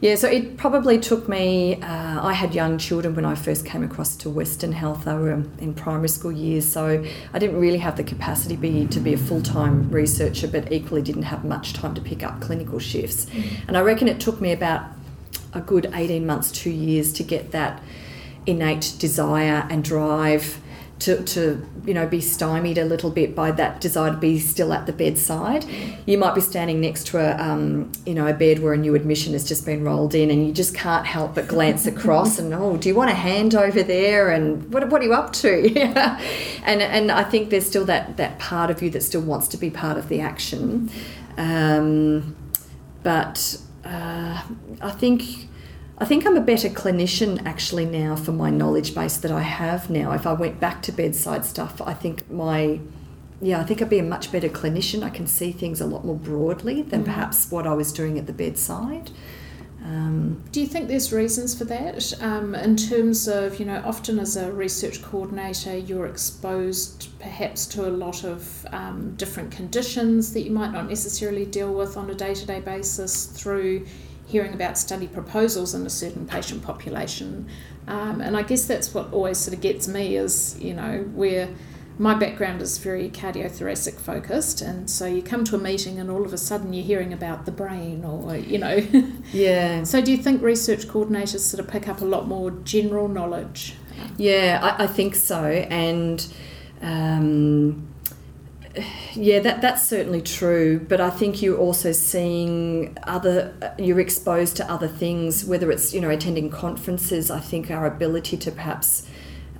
Yeah, 0.00 0.14
so 0.14 0.28
it 0.28 0.58
probably 0.58 0.98
took 0.98 1.26
me. 1.26 1.80
Uh, 1.80 2.26
I 2.26 2.34
had 2.34 2.54
young 2.54 2.76
children 2.76 3.14
when 3.14 3.24
I 3.24 3.34
first 3.34 3.64
came 3.64 3.82
across 3.82 4.14
to 4.16 4.30
Western 4.30 4.72
Health. 4.72 5.04
They 5.04 5.14
were 5.14 5.32
in 5.58 5.72
primary 5.74 6.08
school 6.08 6.32
years, 6.32 6.70
so 6.70 7.02
I 7.32 7.38
didn't 7.38 7.58
really 7.58 7.78
have 7.78 7.96
the 7.96 8.04
capacity 8.04 8.56
be, 8.56 8.86
to 8.86 9.00
be 9.00 9.14
a 9.14 9.18
full 9.18 9.40
time 9.40 9.90
researcher, 9.90 10.48
but 10.48 10.70
equally 10.70 11.00
didn't 11.00 11.22
have 11.22 11.44
much 11.44 11.72
time 11.72 11.94
to 11.94 12.00
pick 12.02 12.22
up 12.22 12.42
clinical 12.42 12.78
shifts. 12.78 13.24
Mm. 13.26 13.68
And 13.68 13.76
I 13.76 13.80
reckon 13.80 14.06
it 14.06 14.20
took 14.20 14.38
me 14.38 14.52
about 14.52 14.86
a 15.54 15.60
good 15.60 15.90
18 15.94 16.26
months, 16.26 16.52
two 16.52 16.70
years 16.70 17.12
to 17.14 17.22
get 17.22 17.52
that 17.52 17.82
innate 18.46 18.94
desire 18.98 19.66
and 19.70 19.82
drive 19.82 20.60
to, 20.98 21.22
to 21.24 21.66
you 21.84 21.92
know 21.92 22.06
be 22.06 22.20
stymied 22.20 22.78
a 22.78 22.84
little 22.84 23.10
bit 23.10 23.34
by 23.34 23.50
that 23.50 23.80
desire 23.80 24.12
to 24.12 24.16
be 24.16 24.38
still 24.38 24.72
at 24.72 24.86
the 24.86 24.92
bedside. 24.92 25.66
You 26.06 26.16
might 26.16 26.34
be 26.34 26.40
standing 26.40 26.80
next 26.80 27.08
to 27.08 27.18
a 27.18 27.36
um, 27.42 27.92
you 28.06 28.14
know 28.14 28.26
a 28.26 28.32
bed 28.32 28.60
where 28.60 28.72
a 28.72 28.78
new 28.78 28.94
admission 28.94 29.34
has 29.34 29.46
just 29.46 29.66
been 29.66 29.84
rolled 29.84 30.14
in, 30.14 30.30
and 30.30 30.46
you 30.46 30.52
just 30.52 30.74
can't 30.74 31.06
help 31.06 31.34
but 31.34 31.48
glance 31.48 31.86
across 31.94 32.38
and 32.38 32.52
oh, 32.54 32.76
do 32.76 32.88
you 32.88 32.94
want 32.94 33.10
a 33.10 33.14
hand 33.14 33.54
over 33.54 33.82
there? 33.82 34.30
And 34.30 34.72
what, 34.72 34.88
what 34.88 35.02
are 35.02 35.04
you 35.04 35.12
up 35.12 35.32
to? 35.34 35.74
and 36.64 36.80
and 36.80 37.12
I 37.12 37.24
think 37.24 37.50
there's 37.50 37.66
still 37.66 37.84
that 37.84 38.16
that 38.16 38.38
part 38.38 38.70
of 38.70 38.82
you 38.82 38.88
that 38.90 39.02
still 39.02 39.22
wants 39.22 39.48
to 39.48 39.58
be 39.58 39.68
part 39.68 39.98
of 39.98 40.08
the 40.08 40.20
action, 40.20 40.90
um, 41.36 42.36
but 43.02 43.60
uh, 43.84 44.42
I 44.80 44.90
think 44.92 45.45
I 45.98 46.04
think 46.04 46.26
I'm 46.26 46.36
a 46.36 46.42
better 46.42 46.68
clinician 46.68 47.44
actually 47.46 47.86
now 47.86 48.16
for 48.16 48.32
my 48.32 48.50
knowledge 48.50 48.94
base 48.94 49.16
that 49.18 49.30
I 49.30 49.40
have 49.40 49.88
now. 49.88 50.12
If 50.12 50.26
I 50.26 50.34
went 50.34 50.60
back 50.60 50.82
to 50.82 50.92
bedside 50.92 51.44
stuff, 51.44 51.80
I 51.80 51.94
think 51.94 52.30
my 52.30 52.80
yeah, 53.40 53.60
I 53.60 53.64
think 53.64 53.82
I'd 53.82 53.90
be 53.90 53.98
a 53.98 54.02
much 54.02 54.32
better 54.32 54.48
clinician. 54.48 55.02
I 55.02 55.10
can 55.10 55.26
see 55.26 55.52
things 55.52 55.80
a 55.80 55.86
lot 55.86 56.04
more 56.04 56.16
broadly 56.16 56.82
than 56.82 57.02
mm. 57.02 57.06
perhaps 57.06 57.50
what 57.50 57.66
I 57.66 57.74
was 57.74 57.92
doing 57.92 58.18
at 58.18 58.26
the 58.26 58.32
bedside. 58.32 59.10
Um, 59.84 60.42
Do 60.52 60.60
you 60.60 60.66
think 60.66 60.88
there's 60.88 61.12
reasons 61.12 61.56
for 61.56 61.64
that? 61.66 62.12
Um, 62.20 62.54
in 62.54 62.76
terms 62.76 63.28
of, 63.28 63.60
you 63.60 63.66
know, 63.66 63.82
often 63.84 64.18
as 64.18 64.36
a 64.36 64.50
research 64.50 65.02
coordinator, 65.02 65.76
you're 65.76 66.06
exposed 66.06 67.08
perhaps 67.20 67.66
to 67.66 67.86
a 67.86 67.92
lot 67.92 68.24
of 68.24 68.66
um, 68.72 69.14
different 69.16 69.52
conditions 69.52 70.32
that 70.32 70.40
you 70.40 70.50
might 70.50 70.72
not 70.72 70.88
necessarily 70.88 71.44
deal 71.44 71.72
with 71.72 71.96
on 71.96 72.10
a 72.10 72.14
day 72.14 72.34
to 72.34 72.46
day 72.46 72.60
basis 72.60 73.26
through 73.26 73.86
hearing 74.26 74.52
about 74.52 74.76
study 74.76 75.06
proposals 75.06 75.74
in 75.74 75.86
a 75.86 75.90
certain 75.90 76.26
patient 76.26 76.62
population. 76.62 77.48
Um, 77.86 78.20
and 78.20 78.36
I 78.36 78.42
guess 78.42 78.66
that's 78.66 78.92
what 78.92 79.12
always 79.12 79.38
sort 79.38 79.54
of 79.54 79.60
gets 79.60 79.86
me 79.86 80.16
is, 80.16 80.58
you 80.60 80.74
know, 80.74 81.08
where 81.14 81.48
my 81.98 82.14
background 82.14 82.60
is 82.60 82.76
very 82.76 83.08
cardiothoracic 83.08 83.94
focused 83.94 84.60
and 84.60 84.90
so 84.90 85.06
you 85.06 85.22
come 85.22 85.44
to 85.44 85.56
a 85.56 85.58
meeting 85.58 85.98
and 85.98 86.10
all 86.10 86.26
of 86.26 86.32
a 86.34 86.36
sudden 86.36 86.74
you're 86.74 86.84
hearing 86.84 87.10
about 87.10 87.46
the 87.46 87.52
brain 87.52 88.04
or 88.04 88.36
you 88.36 88.58
know. 88.58 88.86
Yeah. 89.32 89.82
So 89.84 90.02
do 90.02 90.10
you 90.10 90.18
think 90.18 90.42
research 90.42 90.86
coordinators 90.86 91.40
sort 91.40 91.60
of 91.60 91.68
pick 91.68 91.88
up 91.88 92.02
a 92.02 92.04
lot 92.04 92.28
more 92.28 92.50
general 92.50 93.08
knowledge? 93.08 93.74
Yeah 94.18 94.60
i, 94.62 94.84
I 94.84 94.86
think 94.86 95.14
so 95.14 95.44
and 95.44 96.26
um, 96.82 97.88
yeah, 99.14 99.38
that 99.40 99.60
that's 99.60 99.86
certainly 99.86 100.22
true. 100.22 100.78
But 100.78 101.00
I 101.00 101.10
think 101.10 101.42
you're 101.42 101.58
also 101.58 101.92
seeing 101.92 102.96
other. 103.04 103.54
You're 103.78 104.00
exposed 104.00 104.56
to 104.56 104.70
other 104.70 104.88
things, 104.88 105.44
whether 105.44 105.70
it's 105.70 105.92
you 105.94 106.00
know 106.00 106.10
attending 106.10 106.50
conferences. 106.50 107.30
I 107.30 107.40
think 107.40 107.70
our 107.70 107.86
ability 107.86 108.36
to 108.38 108.50
perhaps 108.50 109.08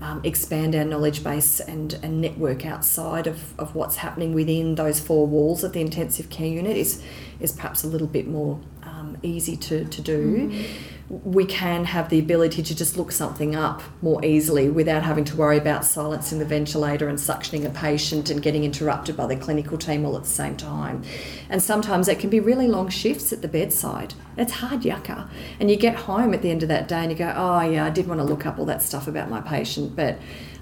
um, 0.01 0.21
expand 0.25 0.75
our 0.75 0.85
knowledge 0.85 1.25
base 1.25 1.61
and, 1.61 1.95
and 2.03 2.21
network 2.21 2.67
outside 2.67 3.27
of, 3.27 3.59
of 3.59 3.75
what's 3.75 3.97
happening 3.97 4.35
within 4.35 4.75
those 4.75 5.01
four 5.01 5.27
walls 5.27 5.65
of 5.65 5.73
the 5.73 5.81
intensive 5.81 6.29
care 6.29 6.47
unit 6.47 6.77
is 6.77 7.03
is 7.41 7.53
perhaps 7.53 7.85
a 7.85 7.87
little 7.87 8.07
bit 8.07 8.27
more 8.27 8.61
um, 8.83 9.17
easy 9.23 9.57
to, 9.57 9.85
to 9.87 10.01
do. 10.01 10.49
Mm 10.49 10.67
we 11.09 11.45
can 11.45 11.85
have 11.85 12.09
the 12.09 12.19
ability 12.19 12.63
to 12.65 12.75
just 12.75 12.97
look 12.97 13.13
something 13.13 13.55
up 13.55 13.81
more 14.03 14.25
easily 14.25 14.69
without 14.69 15.05
having 15.05 15.25
to 15.25 15.37
worry 15.37 15.57
about 15.57 15.85
silencing 15.85 16.41
the 16.41 16.45
ventilator 16.45 17.09
and 17.09 17.17
suctioning 17.17 17.65
a 17.65 17.71
patient 17.71 18.29
and 18.29 18.43
getting 18.43 18.65
interrupted 18.65 19.17
by 19.17 19.25
the 19.27 19.37
clinical 19.37 19.79
team 19.79 20.05
all 20.05 20.17
at 20.17 20.25
the 20.25 20.29
same 20.29 20.57
time. 20.57 21.05
And 21.49 21.63
sometimes 21.63 22.09
it 22.09 22.19
can 22.19 22.29
be 22.29 22.41
really 22.41 22.67
long 22.67 22.89
shifts 22.89 23.33
at 23.33 23.41
the 23.41 23.49
bedside. 23.49 24.15
It's 24.37 24.55
hard 24.55 24.85
yucca. 24.85 25.31
And 25.61 25.71
you 25.71 25.77
get 25.77 25.95
home 25.95 26.35
at 26.35 26.43
the 26.43 26.51
end 26.51 26.65
of 26.65 26.69
that 26.71 26.89
day 26.89 27.03
and 27.03 27.13
you 27.13 27.17
go, 27.17 27.33
oh, 27.37 27.61
yeah, 27.61 27.85
I 27.85 27.91
did 27.91 28.09
want 28.09 28.21
to 28.21 28.25
look 28.25 28.45
up 28.45 28.59
all 28.59 28.67
that 28.67 28.83
stuff 28.83 29.07
about 29.07 29.31
my 29.31 29.41
patient, 29.41 29.95
but 29.95 30.19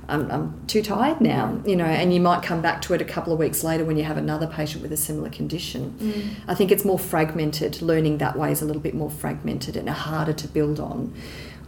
I'm, 0.08 0.30
I'm 0.30 0.66
too 0.66 0.82
tired 0.82 1.20
now, 1.20 1.60
you 1.64 1.76
know, 1.76 1.84
and 1.84 2.12
you 2.12 2.20
might 2.20 2.42
come 2.42 2.60
back 2.60 2.82
to 2.82 2.94
it 2.94 3.00
a 3.00 3.04
couple 3.04 3.32
of 3.32 3.38
weeks 3.38 3.64
later 3.64 3.84
when 3.84 3.96
you 3.96 4.04
have 4.04 4.16
another 4.16 4.46
patient 4.46 4.82
with 4.82 4.92
a 4.92 4.96
similar 4.96 5.30
condition. 5.30 5.94
Mm. 5.98 6.34
I 6.48 6.54
think 6.54 6.70
it's 6.70 6.84
more 6.84 6.98
fragmented. 6.98 7.80
Learning 7.82 8.18
that 8.18 8.36
way 8.38 8.52
is 8.52 8.62
a 8.62 8.64
little 8.64 8.82
bit 8.82 8.94
more 8.94 9.10
fragmented 9.10 9.76
and 9.76 9.88
harder 9.88 10.32
to 10.32 10.48
build 10.48 10.80
on. 10.80 11.14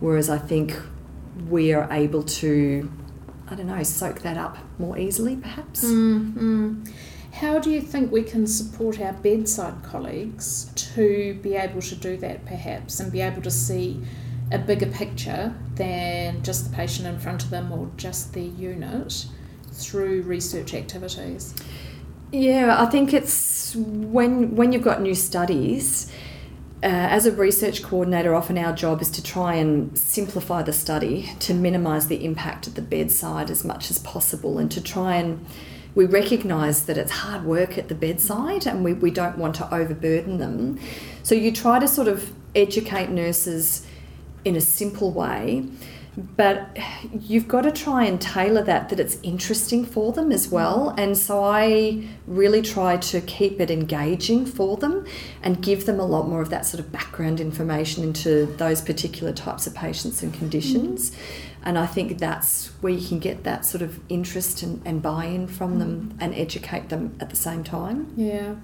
Whereas 0.01 0.29
I 0.29 0.39
think 0.39 0.79
we 1.49 1.73
are 1.73 1.89
able 1.93 2.23
to, 2.23 2.91
I 3.49 3.55
don't 3.55 3.67
know, 3.67 3.83
soak 3.83 4.21
that 4.23 4.37
up 4.37 4.59
more 4.79 4.99
easily, 4.99 5.37
perhaps. 5.37 5.85
Mm, 5.85 6.35
mm. 6.35 6.93
How 7.33 7.59
do 7.59 7.71
you 7.71 7.83
think 7.83 8.11
we 8.11 8.23
can 8.23 8.47
support 8.47 8.99
our 8.99 9.13
bedside 9.13 9.83
colleagues 9.83 10.71
to 10.75 11.35
be 11.43 11.55
able 11.55 11.83
to 11.83 11.95
do 11.95 12.17
that 12.19 12.47
perhaps 12.47 12.99
and 12.99 13.13
be 13.13 13.21
able 13.21 13.43
to 13.43 13.51
see 13.51 14.01
a 14.53 14.59
bigger 14.59 14.87
picture 14.87 15.55
than 15.75 16.43
just 16.43 16.71
the 16.71 16.77
patient 16.77 17.07
in 17.07 17.19
front 17.19 17.43
of 17.45 17.51
them 17.51 17.73
or 17.73 17.91
just 17.97 18.33
their 18.33 18.45
unit 18.45 19.27
through 19.73 20.23
research 20.23 20.75
activities? 20.75 21.55
Yeah, 22.33 22.77
I 22.81 22.87
think 22.87 23.13
it's 23.13 23.75
when 23.77 24.57
when 24.57 24.73
you've 24.73 24.83
got 24.83 25.01
new 25.01 25.15
studies, 25.15 26.11
uh, 26.83 26.87
as 26.87 27.25
a 27.27 27.33
research 27.33 27.83
coordinator, 27.83 28.35
often 28.35 28.59
our 28.59 28.73
job 28.73 29.01
is 29.01 29.11
to 29.13 29.23
try 29.23 29.55
and 29.55 29.97
simplify 29.97 30.63
the 30.63 30.73
study 30.73 31.31
to 31.41 31.55
minimise 31.55 32.09
the 32.09 32.25
impact 32.25 32.67
at 32.67 32.75
the 32.75 32.83
bedside 32.83 33.51
as 33.51 33.65
much 33.65 33.91
as 33.91 33.99
possible 34.01 34.59
and 34.59 34.71
to 34.73 34.81
try 34.81 35.17
and 35.17 35.45
we 35.95 36.05
recognise 36.05 36.85
that 36.85 36.99
it's 36.99 37.11
hard 37.11 37.45
work 37.45 37.79
at 37.79 37.89
the 37.89 37.95
bedside 37.95 38.67
and 38.67 38.85
we, 38.85 38.93
we 38.93 39.11
don't 39.11 39.39
want 39.39 39.55
to 39.55 39.75
overburden 39.75 40.37
them. 40.37 40.79
So 41.23 41.35
you 41.35 41.51
try 41.51 41.79
to 41.79 41.89
sort 41.89 42.07
of 42.07 42.31
educate 42.55 43.09
nurses 43.09 43.86
in 44.47 44.57
a 44.57 44.61
simple 44.61 45.11
way 45.11 45.67
but 46.17 46.77
you've 47.13 47.47
got 47.47 47.63
to 47.63 47.71
try 47.71 48.05
and 48.05 48.21
tailor 48.21 48.63
that 48.63 48.89
that 48.89 48.99
it's 48.99 49.19
interesting 49.23 49.85
for 49.85 50.13
them 50.13 50.33
as 50.33 50.49
well 50.49 50.95
and 50.97 51.17
so 51.17 51.45
i 51.45 52.03
really 52.27 52.63
try 52.63 52.97
to 52.97 53.21
keep 53.23 53.61
it 53.61 53.71
engaging 53.71 54.47
for 54.47 54.77
them 54.79 55.05
and 55.43 55.63
give 55.63 55.85
them 55.85 56.01
a 56.01 56.07
lot 56.07 56.27
more 56.27 56.41
of 56.41 56.49
that 56.49 56.65
sort 56.65 56.81
of 56.81 56.91
background 56.91 57.39
information 57.39 58.03
into 58.03 58.47
those 58.57 58.81
particular 58.81 59.33
types 59.33 59.67
of 59.67 59.75
patients 59.75 60.23
and 60.23 60.33
conditions 60.33 61.11
mm. 61.11 61.17
and 61.65 61.79
i 61.79 61.85
think 61.85 62.19
that's 62.19 62.69
where 62.81 62.93
you 62.93 63.07
can 63.07 63.19
get 63.19 63.45
that 63.45 63.67
sort 63.67 63.83
of 63.83 64.01
interest 64.09 64.63
and, 64.63 64.81
and 64.87 65.03
buy-in 65.03 65.47
from 65.47 65.75
mm. 65.75 65.79
them 65.81 66.17
and 66.19 66.35
educate 66.35 66.89
them 66.89 67.15
at 67.21 67.29
the 67.29 67.37
same 67.37 67.63
time 67.63 68.11
yeah 68.17 68.55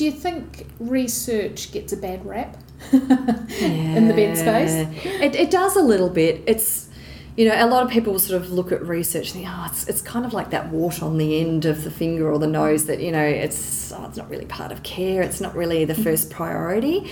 do 0.00 0.06
you 0.06 0.12
think 0.12 0.66
research 0.78 1.72
gets 1.72 1.92
a 1.92 1.96
bad 1.98 2.24
rap 2.24 2.56
in 2.90 4.08
the 4.08 4.14
bed 4.14 4.34
space? 4.34 5.04
It, 5.04 5.34
it 5.34 5.50
does 5.50 5.76
a 5.76 5.82
little 5.82 6.08
bit. 6.08 6.42
It's 6.46 6.88
you 7.36 7.46
know, 7.46 7.54
a 7.54 7.68
lot 7.68 7.84
of 7.84 7.90
people 7.90 8.18
sort 8.18 8.40
of 8.40 8.50
look 8.50 8.72
at 8.72 8.82
research 8.82 9.32
and 9.32 9.44
think, 9.44 9.48
oh, 9.50 9.66
it's, 9.70 9.86
it's 9.88 10.00
kind 10.00 10.24
of 10.24 10.32
like 10.32 10.48
that 10.50 10.70
wart 10.70 11.02
on 11.02 11.18
the 11.18 11.38
end 11.38 11.66
of 11.66 11.84
the 11.84 11.90
finger 11.90 12.32
or 12.32 12.38
the 12.38 12.46
nose 12.46 12.86
that, 12.86 13.00
you 13.00 13.12
know, 13.12 13.22
it's, 13.22 13.92
oh, 13.92 14.06
it's 14.06 14.16
not 14.16 14.30
really 14.30 14.46
part 14.46 14.72
of 14.72 14.82
care. 14.82 15.20
It's 15.20 15.38
not 15.38 15.54
really 15.54 15.84
the 15.84 15.94
first 15.94 16.30
priority. 16.30 17.10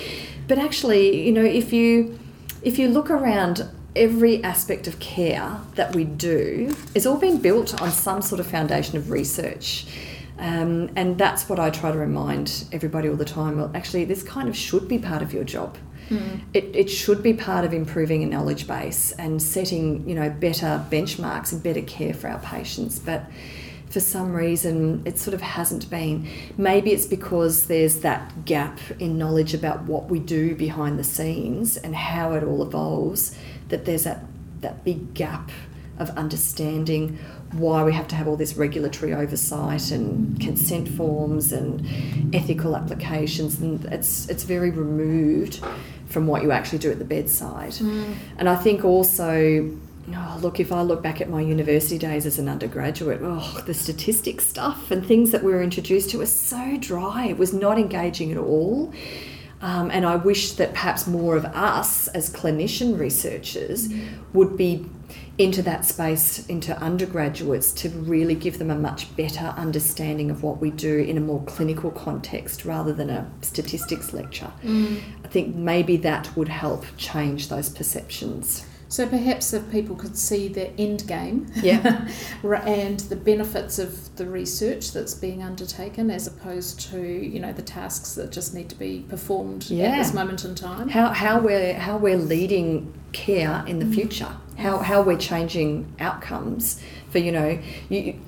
But 0.49 0.57
actually, 0.57 1.27
you 1.27 1.33
know, 1.33 1.45
if 1.45 1.75
you, 1.75 2.19
if 2.63 2.79
you 2.79 2.89
look 2.89 3.11
around 3.11 3.69
every 3.97 4.43
aspect 4.43 4.87
of 4.87 4.99
care 4.99 5.61
that 5.75 5.95
we 5.95 6.05
do, 6.05 6.75
it's 6.95 7.05
all 7.05 7.19
been 7.19 7.37
built 7.37 7.83
on 7.83 7.91
some 7.91 8.23
sort 8.23 8.41
of 8.41 8.47
foundation 8.47 8.97
of 8.97 9.11
research. 9.11 9.85
Um, 10.39 10.91
and 10.95 11.19
that's 11.19 11.49
what 11.49 11.59
I 11.59 11.71
try 11.71 11.91
to 11.91 11.99
remind 11.99 12.65
everybody 12.73 13.09
all 13.09 13.17
the 13.17 13.25
time. 13.25 13.57
Well, 13.57 13.71
actually, 13.75 14.05
this 14.05 14.23
kind 14.23 14.49
of 14.49 14.57
should 14.57 14.89
be 14.89 14.99
part 14.99 15.23
of 15.23 15.33
your 15.33 15.45
job. 15.45 15.77
Mm. 16.11 16.41
It, 16.55 16.75
it 16.75 16.89
should 16.89 17.23
be 17.23 17.35
part 17.35 17.65
of 17.65 17.75
improving 17.75 18.23
a 18.23 18.27
knowledge 18.27 18.67
base 18.67 19.13
and 19.13 19.43
setting, 19.43 20.09
you 20.09 20.15
know, 20.15 20.31
better 20.31 20.85
benchmarks 20.91 21.53
and 21.53 21.63
better 21.63 21.83
care 21.83 22.15
for 22.15 22.29
our 22.29 22.39
patients. 22.39 22.99
But 22.99 23.25
for 23.91 24.01
some 24.01 24.33
reason, 24.33 25.03
it 25.05 25.19
sort 25.19 25.35
of 25.35 25.41
hasn't 25.41 25.91
been. 25.91 26.29
Maybe 26.57 26.93
it's 26.93 27.07
because 27.07 27.67
there's 27.67 28.01
that 28.01 28.45
gap 28.45 28.79
in 28.99 29.19
knowledge 29.19 29.55
about 29.55 29.83
what 29.85 30.09
we 30.09 30.19
do 30.19 30.55
behind 30.55 30.99
the 30.99 31.05
scenes 31.05 31.77
and 31.77 31.95
how 31.95 32.33
it 32.33 32.45
all 32.45 32.63
evolves. 32.63 33.37
That 33.69 33.85
there's 33.85 34.05
that 34.05 34.25
that 34.61 34.85
big 34.85 35.15
gap 35.15 35.51
of 35.99 36.11
understanding 36.11 37.19
why 37.53 37.83
we 37.83 37.93
have 37.93 38.07
to 38.09 38.15
have 38.15 38.29
all 38.29 38.37
this 38.37 38.57
regulatory 38.57 39.15
oversight 39.15 39.91
and 39.91 40.39
consent 40.41 40.89
forms 40.89 41.53
and 41.53 42.35
ethical 42.35 42.77
applications 42.77 43.61
and 43.61 43.85
it's 43.87 44.29
it's 44.29 44.45
very 44.45 44.71
removed 44.71 45.63
from 46.07 46.27
what 46.27 46.43
you 46.43 46.51
actually 46.53 46.79
do 46.79 46.91
at 46.91 46.99
the 46.99 47.05
bedside 47.05 47.73
mm. 47.73 48.15
and 48.37 48.49
I 48.49 48.57
think 48.57 48.85
also 48.85 49.71
Oh, 50.15 50.39
look, 50.41 50.59
if 50.59 50.73
I 50.73 50.81
look 50.81 51.03
back 51.03 51.21
at 51.21 51.29
my 51.29 51.43
university 51.43 51.99
days 51.99 52.25
as 52.25 52.39
an 52.39 52.49
undergraduate, 52.49 53.21
oh, 53.23 53.63
the 53.67 53.75
statistics 53.75 54.47
stuff 54.47 54.91
and 54.91 55.05
things 55.05 55.33
that 55.33 55.43
we 55.43 55.53
were 55.53 55.63
introduced 55.63 56.11
to 56.11 56.19
were 56.19 56.27
so 56.27 56.79
dry. 56.79 57.27
It 57.27 57.37
was 57.37 57.53
not 57.53 57.79
engaging 57.79 58.33
at 58.33 58.39
all. 58.39 58.93
Um, 59.61 59.91
and 59.91 60.07
I 60.07 60.17
wish 60.17 60.53
that 60.53 60.73
perhaps 60.73 61.07
more 61.07 61.37
of 61.37 61.45
us 61.47 62.09
as 62.09 62.31
clinician 62.31 62.99
researchers 62.99 63.89
mm. 63.89 64.09
would 64.33 64.57
be 64.57 64.87
into 65.39 65.63
that 65.63 65.85
space 65.85 66.45
into 66.47 66.77
undergraduates 66.81 67.73
to 67.73 67.89
really 67.91 68.35
give 68.35 68.59
them 68.59 68.71
a 68.71 68.75
much 68.75 69.15
better 69.17 69.55
understanding 69.57 70.31
of 70.31 70.43
what 70.43 70.61
we 70.61 70.71
do 70.73 70.99
in 70.99 71.17
a 71.17 71.21
more 71.21 71.43
clinical 71.45 71.93
context 71.93 72.65
rather 72.65 72.93
than 72.93 73.09
a 73.09 73.31
statistics 73.41 74.13
lecture. 74.13 74.51
Mm. 74.65 75.01
I 75.25 75.29
think 75.29 75.55
maybe 75.55 75.97
that 75.99 76.37
would 76.37 76.49
help 76.49 76.85
change 76.97 77.49
those 77.49 77.69
perceptions. 77.69 78.67
So 78.89 79.07
perhaps 79.07 79.53
if 79.53 79.71
people 79.71 79.97
could 79.97 80.17
see 80.17 80.49
the 80.49 80.71
end 80.81 81.07
game 81.07 81.47
yeah. 81.63 82.09
and 82.43 83.01
the 83.01 83.17
benefits 83.17 83.79
of 83.79 84.17
the 84.17 84.27
research 84.27 84.93
that's 84.93 85.15
being 85.15 85.43
undertaken 85.43 86.11
as 86.11 86.27
opposed 86.27 86.81
to, 86.93 87.01
you 87.01 87.39
know, 87.39 87.53
the 87.53 87.63
tasks 87.63 88.15
that 88.15 88.33
just 88.33 88.55
need 88.55 88.71
to 88.71 88.77
be 88.77 89.05
performed 89.09 89.71
yeah. 89.71 89.89
at 89.89 89.99
this 89.99 90.15
moment 90.15 90.45
in 90.45 90.55
time. 90.55 90.89
How, 90.89 91.13
how 91.13 91.39
we're 91.39 91.75
how 91.75 91.99
we're 91.99 92.17
leading 92.17 92.95
care 93.13 93.63
in 93.67 93.79
the 93.79 93.85
mm. 93.85 93.95
future. 93.95 94.35
How, 94.57 94.79
how 94.79 95.03
we're 95.03 95.19
changing 95.19 95.95
outcomes 96.01 96.83
for, 97.11 97.19
you 97.19 97.31
know, 97.31 97.61
you 97.89 98.19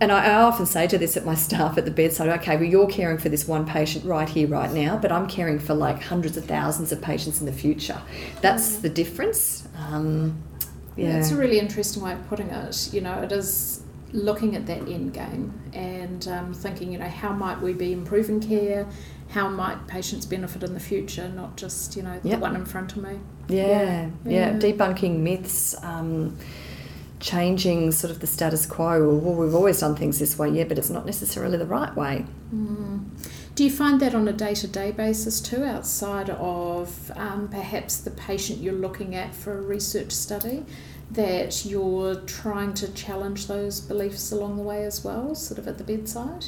and 0.00 0.10
I, 0.10 0.26
I, 0.26 0.42
often 0.42 0.66
say 0.66 0.86
to 0.88 0.98
this 0.98 1.16
at 1.16 1.24
my 1.24 1.34
staff 1.46 1.78
at 1.78 1.84
the 1.84 1.90
bedside, 1.90 2.28
okay, 2.40 2.56
well, 2.56 2.64
you're 2.64 2.88
caring 2.88 3.18
for 3.18 3.28
this 3.28 3.46
one 3.46 3.66
patient 3.66 4.04
right 4.04 4.28
here, 4.28 4.48
right 4.48 4.72
now, 4.72 4.96
but 4.96 5.12
I'm 5.12 5.26
caring 5.26 5.58
for 5.58 5.74
like 5.74 6.02
hundreds 6.02 6.36
of 6.36 6.44
thousands 6.44 6.92
of 6.92 7.00
patients 7.00 7.40
in 7.40 7.46
the 7.46 7.52
future. 7.52 8.00
That's 8.40 8.76
mm. 8.76 8.82
the 8.82 8.88
difference. 8.88 9.68
Um, 9.76 10.42
yeah. 10.96 11.08
yeah, 11.08 11.18
it's 11.18 11.30
a 11.30 11.36
really 11.36 11.58
interesting 11.58 12.02
way 12.02 12.12
of 12.12 12.26
putting 12.28 12.50
it. 12.50 12.92
You 12.92 13.00
know, 13.00 13.22
it 13.22 13.32
is 13.32 13.82
looking 14.12 14.54
at 14.54 14.66
that 14.66 14.88
end 14.88 15.12
game 15.12 15.52
and 15.72 16.26
um, 16.28 16.54
thinking, 16.54 16.92
you 16.92 16.98
know, 16.98 17.08
how 17.08 17.32
might 17.32 17.60
we 17.60 17.72
be 17.72 17.92
improving 17.92 18.40
care? 18.40 18.86
How 19.28 19.48
might 19.48 19.86
patients 19.88 20.26
benefit 20.26 20.62
in 20.62 20.74
the 20.74 20.80
future, 20.80 21.28
not 21.28 21.56
just, 21.56 21.96
you 21.96 22.02
know, 22.02 22.20
yep. 22.22 22.22
the 22.22 22.38
one 22.38 22.54
in 22.54 22.64
front 22.64 22.96
of 22.96 23.02
me? 23.02 23.18
Yeah, 23.48 23.66
yeah, 23.66 24.10
yeah. 24.24 24.30
yeah. 24.30 24.52
debunking 24.52 25.18
myths. 25.18 25.74
Um, 25.82 26.38
changing 27.24 27.90
sort 27.90 28.10
of 28.10 28.20
the 28.20 28.26
status 28.26 28.66
quo. 28.66 29.00
or 29.00 29.16
Well, 29.16 29.34
we've 29.34 29.54
always 29.54 29.80
done 29.80 29.96
things 29.96 30.18
this 30.18 30.38
way, 30.38 30.50
yeah, 30.50 30.64
but 30.64 30.78
it's 30.78 30.90
not 30.90 31.06
necessarily 31.06 31.56
the 31.56 31.66
right 31.66 31.94
way. 31.96 32.26
Mm. 32.54 33.06
Do 33.54 33.64
you 33.64 33.70
find 33.70 33.98
that 34.00 34.14
on 34.14 34.28
a 34.28 34.32
day 34.32 34.54
to 34.54 34.68
day 34.68 34.90
basis 34.90 35.40
too, 35.40 35.64
outside 35.64 36.28
of 36.28 37.10
um, 37.16 37.48
perhaps 37.48 37.96
the 37.96 38.10
patient 38.10 38.60
you're 38.60 38.74
looking 38.74 39.14
at 39.14 39.34
for 39.34 39.56
a 39.56 39.62
research 39.62 40.12
study, 40.12 40.64
that 41.10 41.64
you're 41.64 42.16
trying 42.26 42.74
to 42.74 42.92
challenge 42.92 43.46
those 43.46 43.80
beliefs 43.80 44.30
along 44.30 44.56
the 44.56 44.62
way 44.62 44.84
as 44.84 45.02
well, 45.02 45.34
sort 45.34 45.58
of 45.58 45.66
at 45.66 45.78
the 45.78 45.84
bedside? 45.84 46.46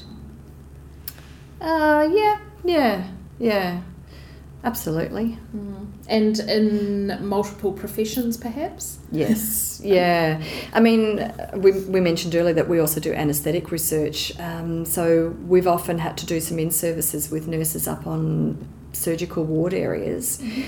Uh, 1.58 2.06
yeah, 2.12 2.38
yeah, 2.64 3.08
yeah. 3.38 3.80
Absolutely. 4.66 5.38
Mm. 5.56 5.86
And 6.08 6.38
in 6.40 7.24
multiple 7.24 7.72
professions, 7.72 8.36
perhaps? 8.36 8.98
Yes, 9.12 9.80
yeah. 9.84 10.42
I 10.72 10.80
mean, 10.80 11.32
we, 11.54 11.70
we 11.70 12.00
mentioned 12.00 12.34
earlier 12.34 12.54
that 12.54 12.68
we 12.68 12.80
also 12.80 12.98
do 12.98 13.12
anaesthetic 13.12 13.70
research. 13.70 14.38
Um, 14.40 14.84
so 14.84 15.36
we've 15.46 15.68
often 15.68 15.98
had 15.98 16.18
to 16.18 16.26
do 16.26 16.40
some 16.40 16.58
in 16.58 16.72
services 16.72 17.30
with 17.30 17.46
nurses 17.46 17.86
up 17.86 18.08
on 18.08 18.68
surgical 18.92 19.44
ward 19.44 19.72
areas. 19.72 20.38
Mm-hmm. 20.38 20.62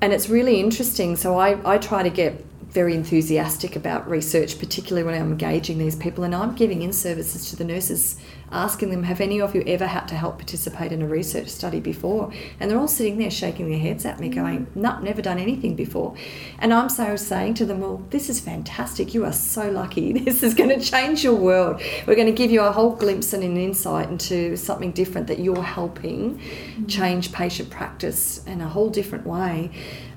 And 0.00 0.12
it's 0.12 0.28
really 0.28 0.60
interesting. 0.60 1.16
So 1.16 1.36
I, 1.36 1.74
I 1.74 1.78
try 1.78 2.04
to 2.04 2.10
get 2.10 2.44
very 2.70 2.94
enthusiastic 2.94 3.74
about 3.74 4.08
research, 4.08 4.60
particularly 4.60 5.04
when 5.04 5.20
I'm 5.20 5.32
engaging 5.32 5.78
these 5.78 5.96
people. 5.96 6.22
And 6.22 6.34
I'm 6.34 6.54
giving 6.54 6.82
in 6.82 6.92
services 6.92 7.50
to 7.50 7.56
the 7.56 7.64
nurses, 7.64 8.16
asking 8.52 8.90
them, 8.90 9.02
Have 9.04 9.20
any 9.20 9.40
of 9.40 9.54
you 9.54 9.62
ever 9.66 9.86
had 9.86 10.06
to 10.08 10.14
help 10.14 10.38
participate 10.38 10.92
in 10.92 11.02
a 11.02 11.06
research 11.06 11.48
study 11.48 11.80
before? 11.80 12.32
And 12.58 12.70
they're 12.70 12.78
all 12.78 12.88
sitting 12.88 13.18
there 13.18 13.30
shaking 13.30 13.68
their 13.68 13.78
heads 13.78 14.04
at 14.04 14.20
me, 14.20 14.30
mm. 14.30 14.34
going, 14.34 14.66
No, 14.74 14.98
never 15.00 15.22
done 15.22 15.38
anything 15.38 15.74
before. 15.76 16.14
And 16.58 16.72
I'm 16.72 16.88
so 16.88 17.16
saying 17.16 17.54
to 17.54 17.66
them, 17.66 17.80
Well, 17.80 18.02
this 18.10 18.28
is 18.28 18.40
fantastic. 18.40 19.14
You 19.14 19.24
are 19.24 19.32
so 19.32 19.70
lucky. 19.70 20.10
This 20.30 20.42
is 20.42 20.54
going 20.54 20.70
to 20.70 20.80
change 20.80 21.24
your 21.24 21.34
world. 21.34 21.80
We're 22.06 22.14
going 22.14 22.26
to 22.26 22.32
give 22.32 22.50
you 22.50 22.60
a 22.60 22.70
whole 22.70 22.90
glimpse 22.94 23.32
and 23.32 23.42
an 23.42 23.56
insight 23.56 24.08
into 24.08 24.56
something 24.56 24.92
different 24.92 25.26
that 25.26 25.38
you're 25.40 25.62
helping 25.62 26.38
mm. 26.38 26.88
change 26.88 27.32
patient 27.32 27.70
practice 27.70 28.44
in 28.46 28.60
a 28.60 28.68
whole 28.68 28.90
different 28.90 29.26
way. 29.26 29.70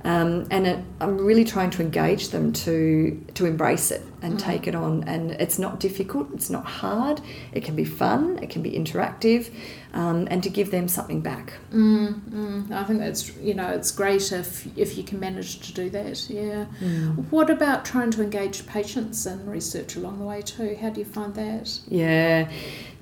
Um, 0.04 0.48
and 0.52 0.68
it, 0.68 0.80
I'm 1.00 1.18
really 1.18 1.46
trying 1.46 1.70
to 1.72 1.82
engage 1.82 2.30
them 2.30 2.52
to 2.54 3.26
to 3.36 3.46
embrace 3.46 3.90
it 3.90 4.02
and 4.22 4.36
mm. 4.36 4.40
take 4.40 4.68
it 4.68 4.76
on. 4.76 5.04
And 5.06 5.32
it's 5.32 5.58
not 5.58 5.80
difficult, 5.80 6.30
it's 6.34 6.50
not 6.50 6.66
hard. 6.66 7.22
It 7.54 7.64
can 7.64 7.76
be 7.76 7.86
fun, 7.86 8.40
it 8.42 8.50
can 8.50 8.62
be 8.62 8.72
interactive, 8.72 9.50
um, 9.94 10.28
and 10.30 10.44
to 10.44 10.50
give 10.50 10.72
them 10.72 10.90
something 10.90 11.22
back. 11.22 11.54
Mm, 11.72 12.20
mm. 12.30 12.72
I 12.72 12.84
think 12.84 13.00
that's 13.00 13.36
you 13.38 13.54
know 13.54 13.70
it's 13.70 13.92
great 13.92 14.32
if 14.32 14.68
if 14.78 14.98
you 14.98 15.04
can 15.04 15.20
manage 15.20 15.60
to 15.68 15.74
do 15.74 15.90
that. 15.92 16.30
Yeah. 16.30 16.66
Mm. 16.82 17.32
What 17.32 17.50
about 17.50 17.86
trying 17.86 18.12
to 18.12 18.24
engage 18.24 18.68
patients 18.68 19.26
in 19.26 19.46
research 19.46 19.96
along 19.96 20.20
the 20.20 20.26
way 20.26 20.42
too? 20.42 20.78
How 20.82 20.90
do 20.90 21.00
you 21.00 21.06
find 21.06 21.34
that? 21.36 21.80
Yeah 21.88 22.52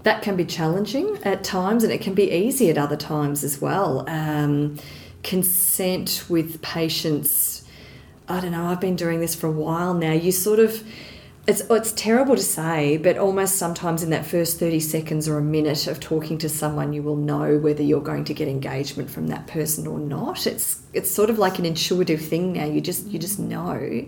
that 0.03 0.23
can 0.23 0.35
be 0.35 0.43
challenging 0.43 1.19
at 1.23 1.43
times 1.43 1.83
and 1.83 1.93
it 1.93 2.01
can 2.01 2.15
be 2.15 2.31
easy 2.31 2.71
at 2.71 2.77
other 2.77 2.97
times 2.97 3.43
as 3.43 3.61
well. 3.61 4.03
Um, 4.09 4.79
consent 5.23 6.25
with 6.29 6.61
patients, 6.61 7.65
I 8.27 8.39
don't 8.39 8.51
know, 8.51 8.65
I've 8.65 8.81
been 8.81 8.95
doing 8.95 9.19
this 9.19 9.35
for 9.35 9.47
a 9.47 9.51
while 9.51 9.93
now. 9.93 10.13
You 10.13 10.31
sort 10.31 10.59
of, 10.59 10.83
it's, 11.47 11.63
oh, 11.69 11.75
it's 11.75 11.91
terrible 11.93 12.35
to 12.35 12.41
say, 12.41 12.97
but 12.97 13.17
almost 13.17 13.55
sometimes 13.55 14.03
in 14.03 14.09
that 14.11 14.25
first 14.25 14.59
30 14.59 14.79
seconds 14.79 15.27
or 15.27 15.37
a 15.37 15.41
minute 15.41 15.87
of 15.87 15.99
talking 15.99 16.37
to 16.39 16.49
someone, 16.49 16.93
you 16.93 17.03
will 17.03 17.15
know 17.15 17.57
whether 17.57 17.81
you're 17.81 18.01
going 18.01 18.25
to 18.25 18.33
get 18.33 18.47
engagement 18.47 19.09
from 19.09 19.27
that 19.27 19.47
person 19.47 19.87
or 19.87 19.99
not. 19.99 20.45
It's, 20.47 20.81
it's 20.93 21.11
sort 21.11 21.29
of 21.29 21.39
like 21.39 21.59
an 21.59 21.65
intuitive 21.65 22.21
thing 22.21 22.53
now. 22.53 22.65
You 22.65 22.81
just, 22.81 23.07
you 23.07 23.19
just 23.19 23.39
know. 23.39 24.05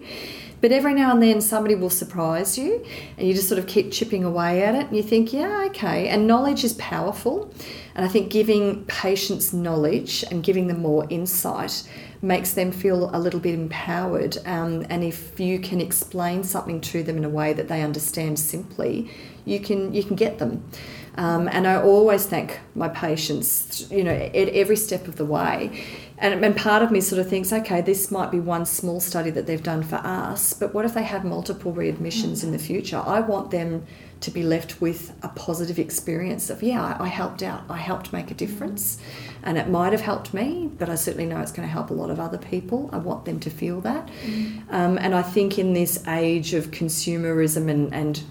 But 0.63 0.71
every 0.71 0.93
now 0.93 1.12
and 1.12 1.21
then 1.21 1.41
somebody 1.41 1.76
will 1.76 1.89
surprise 1.89 2.58
you 2.58 2.86
and 3.17 3.28
you 3.28 3.34
just 3.34 3.49
sort 3.49 3.60
of 3.60 3.67
keep 3.67 3.91
chipping 3.91 4.23
away 4.23 4.63
at 4.63 4.76
it 4.76 4.88
and 4.88 4.95
you 4.95 5.04
think, 5.04 5.34
yeah, 5.34 5.65
okay. 5.65 6.08
And 6.08 6.26
knowledge 6.26 6.63
is 6.63 6.71
powerful. 6.76 7.54
And 7.95 8.06
I 8.06 8.08
think 8.08 8.32
giving 8.32 8.86
patients 8.86 9.52
knowledge 9.52 10.23
and 10.32 10.41
giving 10.41 10.67
them 10.67 10.82
more 10.82 11.06
insight 11.10 11.86
makes 12.21 12.54
them 12.54 12.71
feel 12.71 13.13
a 13.13 13.19
little 13.19 13.41
bit 13.41 13.56
empowered. 13.56 14.38
Um, 14.45 14.86
and 14.89 15.04
if 15.04 15.38
you 15.38 15.60
can 15.60 15.82
explain 15.82 16.45
something 16.45 16.80
to 16.80 17.04
them 17.04 17.17
in 17.17 17.26
a 17.26 17.30
way 17.30 17.52
that 17.52 17.67
they 17.67 17.82
understand 17.82 18.39
simply, 18.39 19.12
you 19.43 19.60
can 19.60 19.93
you 19.93 20.02
can 20.02 20.15
get 20.15 20.38
them. 20.38 20.63
Um, 21.15 21.49
and 21.52 21.67
I 21.67 21.76
always 21.82 22.26
thank 22.26 22.60
my 22.73 22.88
patients, 22.88 23.91
you 23.91 24.04
know, 24.04 24.13
at 24.13 24.49
every 24.49 24.78
step 24.78 25.10
of 25.10 25.17
the 25.17 25.26
way. 25.26 25.84
And, 26.23 26.45
and 26.45 26.55
part 26.55 26.81
of 26.81 26.89
me 26.89 27.01
sort 27.01 27.19
of 27.19 27.27
thinks, 27.27 27.51
okay, 27.51 27.81
this 27.81 28.09
might 28.09 28.31
be 28.31 28.39
one 28.39 28.65
small 28.65 29.01
study 29.01 29.29
that 29.31 29.45
they've 29.45 29.62
done 29.62 29.83
for 29.83 29.97
us, 29.97 30.53
but 30.53 30.73
what 30.73 30.86
if 30.86 30.93
they 30.93 31.03
have 31.03 31.25
multiple 31.25 31.73
readmissions 31.73 32.45
in 32.45 32.53
the 32.53 32.57
future? 32.57 33.03
I 33.05 33.19
want 33.19 33.51
them 33.51 33.86
to 34.21 34.31
be 34.31 34.41
left 34.41 34.79
with 34.79 35.12
a 35.21 35.27
positive 35.27 35.77
experience 35.77 36.49
of, 36.49 36.63
yeah, 36.63 36.81
I, 36.81 37.03
I 37.03 37.07
helped 37.09 37.43
out, 37.43 37.63
I 37.69 37.75
helped 37.75 38.13
make 38.13 38.31
a 38.31 38.33
difference. 38.33 38.99
And 39.43 39.57
it 39.57 39.67
might 39.67 39.91
have 39.91 39.99
helped 39.99 40.33
me, 40.33 40.71
but 40.77 40.89
I 40.89 40.95
certainly 40.95 41.25
know 41.25 41.41
it's 41.41 41.51
going 41.51 41.67
to 41.67 41.71
help 41.71 41.89
a 41.89 41.93
lot 41.93 42.09
of 42.09 42.21
other 42.21 42.38
people. 42.38 42.89
I 42.93 42.99
want 42.99 43.25
them 43.25 43.41
to 43.41 43.49
feel 43.49 43.81
that. 43.81 44.07
Mm. 44.23 44.73
Um, 44.73 44.97
and 44.99 45.13
I 45.13 45.23
think 45.23 45.59
in 45.59 45.73
this 45.73 46.07
age 46.07 46.53
of 46.53 46.71
consumerism 46.71 47.69
and, 47.69 47.93
and 47.93 48.23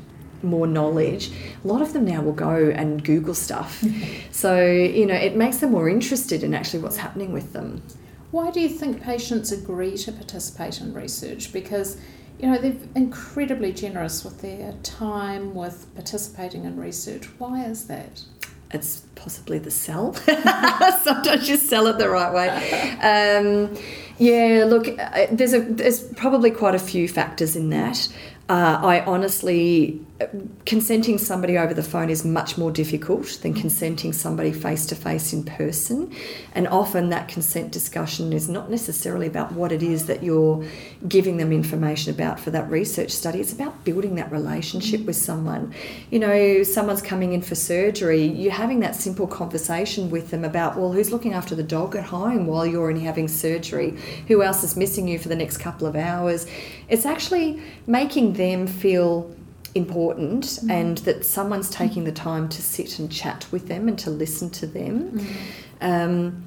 more 0.43 0.67
knowledge, 0.67 1.31
a 1.65 1.67
lot 1.67 1.83
of 1.83 1.93
them 1.93 2.05
now 2.05 2.23
will 2.23 2.33
go 2.33 2.71
and 2.75 3.05
Google 3.05 3.35
stuff. 3.35 3.85
so, 4.31 4.65
you 4.65 5.07
know, 5.07 5.15
it 5.15 5.37
makes 5.37 5.59
them 5.59 5.73
more 5.73 5.89
interested 5.89 6.43
in 6.43 6.55
actually 6.55 6.83
what's 6.83 6.97
happening 6.97 7.33
with 7.33 7.53
them. 7.53 7.83
Why 8.31 8.51
do 8.51 8.61
you 8.61 8.69
think 8.69 9.03
patients 9.03 9.53
agree 9.53 9.97
to 9.99 10.13
participate 10.13 10.81
in 10.81 10.95
research? 10.95 11.53
Because, 11.53 11.99
you 12.39 12.51
know, 12.51 12.59
they're 12.59 12.77
incredibly 12.95 13.73
generous 13.73 14.25
with 14.25 14.41
their 14.41 14.73
time, 14.83 15.55
with 15.55 15.87
participating 15.95 16.65
in 16.65 16.81
research. 16.81 17.27
Why 17.39 17.65
is 17.65 17.87
that? 17.89 18.23
It's 18.71 19.03
possibly 19.17 19.59
the 19.59 19.71
sell. 19.71 20.15
Sometimes 21.03 21.47
you 21.47 21.57
sell 21.57 21.87
it 21.89 21.99
the 21.99 22.09
right 22.09 22.33
way. 22.33 22.97
Um, 23.01 23.77
yeah, 24.17 24.65
look, 24.67 24.89
uh, 24.89 25.27
there's 25.31 25.53
a 25.53 25.61
there's 25.61 26.03
probably 26.15 26.51
quite 26.51 26.75
a 26.75 26.79
few 26.79 27.09
factors 27.09 27.55
in 27.55 27.69
that. 27.71 28.09
Uh, 28.49 28.81
I 28.83 29.05
honestly, 29.05 30.01
consenting 30.67 31.19
somebody 31.19 31.57
over 31.59 31.75
the 31.75 31.83
phone 31.83 32.11
is 32.11 32.25
much 32.25 32.59
more 32.59 32.71
difficult 32.71 33.39
than 33.43 33.55
consenting 33.55 34.13
somebody 34.13 34.53
face 34.53 34.87
to 34.87 34.95
face 34.95 35.33
in 35.33 35.45
person. 35.45 36.15
And 36.55 36.69
often 36.69 37.09
that 37.11 37.29
consent 37.29 37.73
discussion 37.73 38.33
is 38.33 38.49
not 38.49 38.71
necessarily 38.71 39.27
about 39.27 39.53
what 39.53 39.73
it 39.73 39.83
is 39.83 40.07
that 40.07 40.23
you're 40.23 40.65
giving 41.09 41.37
them 41.37 41.53
information 41.53 42.15
about 42.15 42.41
for 42.41 42.51
that 42.51 42.71
research 42.71 43.11
study. 43.11 43.41
It's 43.41 43.53
about 43.53 43.85
building 43.85 44.15
that 44.17 44.31
relationship 44.31 45.05
with 45.05 45.17
someone. 45.17 45.75
You 46.11 46.19
know, 46.19 46.63
someone's 46.63 47.03
coming 47.03 47.33
in 47.33 47.43
for 47.43 47.55
surgery, 47.55 48.25
you're 48.25 48.53
having 48.53 48.81
that 48.81 48.97
simple 48.97 49.27
conversation 49.27 50.11
with 50.11 50.31
them 50.31 50.45
about, 50.45 50.77
well, 50.77 50.93
who's 50.93 51.11
looking 51.11 51.33
after 51.33 51.55
the 51.55 51.63
dog 51.63 51.97
at 51.97 52.05
home 52.05 52.47
while 52.47 52.67
you're 52.67 52.91
in 52.91 53.01
having 53.01 53.29
surgery? 53.29 53.99
Who 54.29 54.43
else 54.43 54.63
is 54.63 54.77
missing 54.77 55.09
you 55.09 55.19
for 55.19 55.29
the 55.29 55.37
next 55.37 55.59
couple 55.59 55.87
of 55.87 55.97
hours? 55.97 56.47
It's 56.89 57.07
actually 57.07 57.63
making 57.87 58.35
them 58.35 58.67
feel 58.67 59.35
important 59.75 60.45
mm. 60.45 60.71
and 60.71 60.99
that 60.99 61.25
someone's 61.25 61.71
taking 61.71 62.05
the 62.05 62.13
time 62.13 62.49
to 62.49 62.63
sit 62.63 62.99
and 62.99 63.11
chat 63.11 63.47
with 63.51 63.69
them 63.69 63.89
and 63.89 63.99
to 63.99 64.11
listen 64.11 64.51
to 64.51 64.67
them. 64.67 65.19
Mm. 65.19 65.27
Um, 65.81 66.47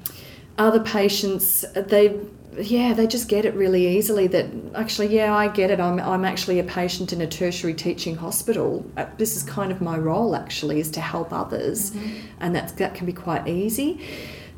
other 0.58 0.80
patients, 0.80 1.64
they 1.74 2.18
yeah, 2.58 2.94
they 2.94 3.06
just 3.06 3.28
get 3.28 3.44
it 3.44 3.54
really 3.54 3.98
easily 3.98 4.26
that 4.28 4.46
actually, 4.74 5.14
yeah, 5.14 5.34
I 5.34 5.48
get 5.48 5.70
it. 5.70 5.80
I'm, 5.80 6.00
I'm 6.00 6.24
actually 6.24 6.58
a 6.58 6.64
patient 6.64 7.12
in 7.12 7.20
a 7.20 7.26
tertiary 7.26 7.74
teaching 7.74 8.16
hospital. 8.16 8.90
Uh, 8.96 9.06
this 9.18 9.36
is 9.36 9.42
kind 9.42 9.70
of 9.70 9.80
my 9.80 9.98
role 9.98 10.34
actually, 10.34 10.80
is 10.80 10.90
to 10.92 11.00
help 11.00 11.32
others, 11.32 11.90
mm-hmm. 11.90 12.26
and 12.40 12.54
that's, 12.54 12.72
that 12.72 12.94
can 12.94 13.06
be 13.06 13.12
quite 13.12 13.46
easy. 13.46 14.00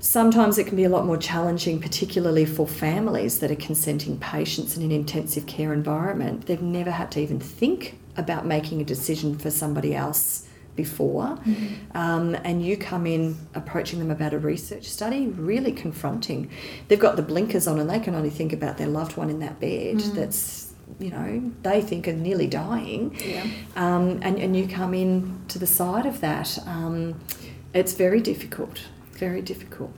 Sometimes 0.00 0.58
it 0.58 0.68
can 0.68 0.76
be 0.76 0.84
a 0.84 0.88
lot 0.88 1.06
more 1.06 1.16
challenging, 1.16 1.80
particularly 1.80 2.44
for 2.44 2.68
families 2.68 3.40
that 3.40 3.50
are 3.50 3.56
consenting 3.56 4.16
patients 4.18 4.76
in 4.76 4.84
an 4.84 4.92
intensive 4.92 5.46
care 5.46 5.72
environment. 5.72 6.46
They've 6.46 6.62
never 6.62 6.92
had 6.92 7.10
to 7.12 7.20
even 7.20 7.40
think 7.40 7.98
about 8.18 8.44
making 8.44 8.80
a 8.80 8.84
decision 8.84 9.38
for 9.38 9.50
somebody 9.50 9.94
else 9.94 10.46
before, 10.76 11.24
mm-hmm. 11.24 11.96
um, 11.96 12.36
and 12.44 12.64
you 12.64 12.76
come 12.76 13.06
in 13.06 13.36
approaching 13.54 13.98
them 13.98 14.10
about 14.10 14.32
a 14.32 14.38
research 14.38 14.84
study, 14.84 15.26
really 15.26 15.72
confronting. 15.72 16.50
They've 16.86 17.00
got 17.00 17.16
the 17.16 17.22
blinkers 17.22 17.66
on 17.66 17.80
and 17.80 17.90
they 17.90 17.98
can 17.98 18.14
only 18.14 18.30
think 18.30 18.52
about 18.52 18.78
their 18.78 18.86
loved 18.86 19.16
one 19.16 19.28
in 19.30 19.40
that 19.40 19.58
bed 19.58 19.96
mm-hmm. 19.96 20.14
that's, 20.14 20.72
you 21.00 21.10
know, 21.10 21.52
they 21.62 21.80
think 21.80 22.06
are 22.06 22.12
nearly 22.12 22.46
dying. 22.46 23.18
Yeah. 23.24 23.44
Um, 23.74 24.20
and, 24.22 24.38
and 24.38 24.56
you 24.56 24.68
come 24.68 24.94
in 24.94 25.40
to 25.48 25.58
the 25.58 25.66
side 25.66 26.06
of 26.06 26.20
that. 26.20 26.58
Um, 26.66 27.18
it's 27.74 27.94
very 27.94 28.20
difficult 28.20 28.86
very 29.18 29.42
difficult. 29.42 29.90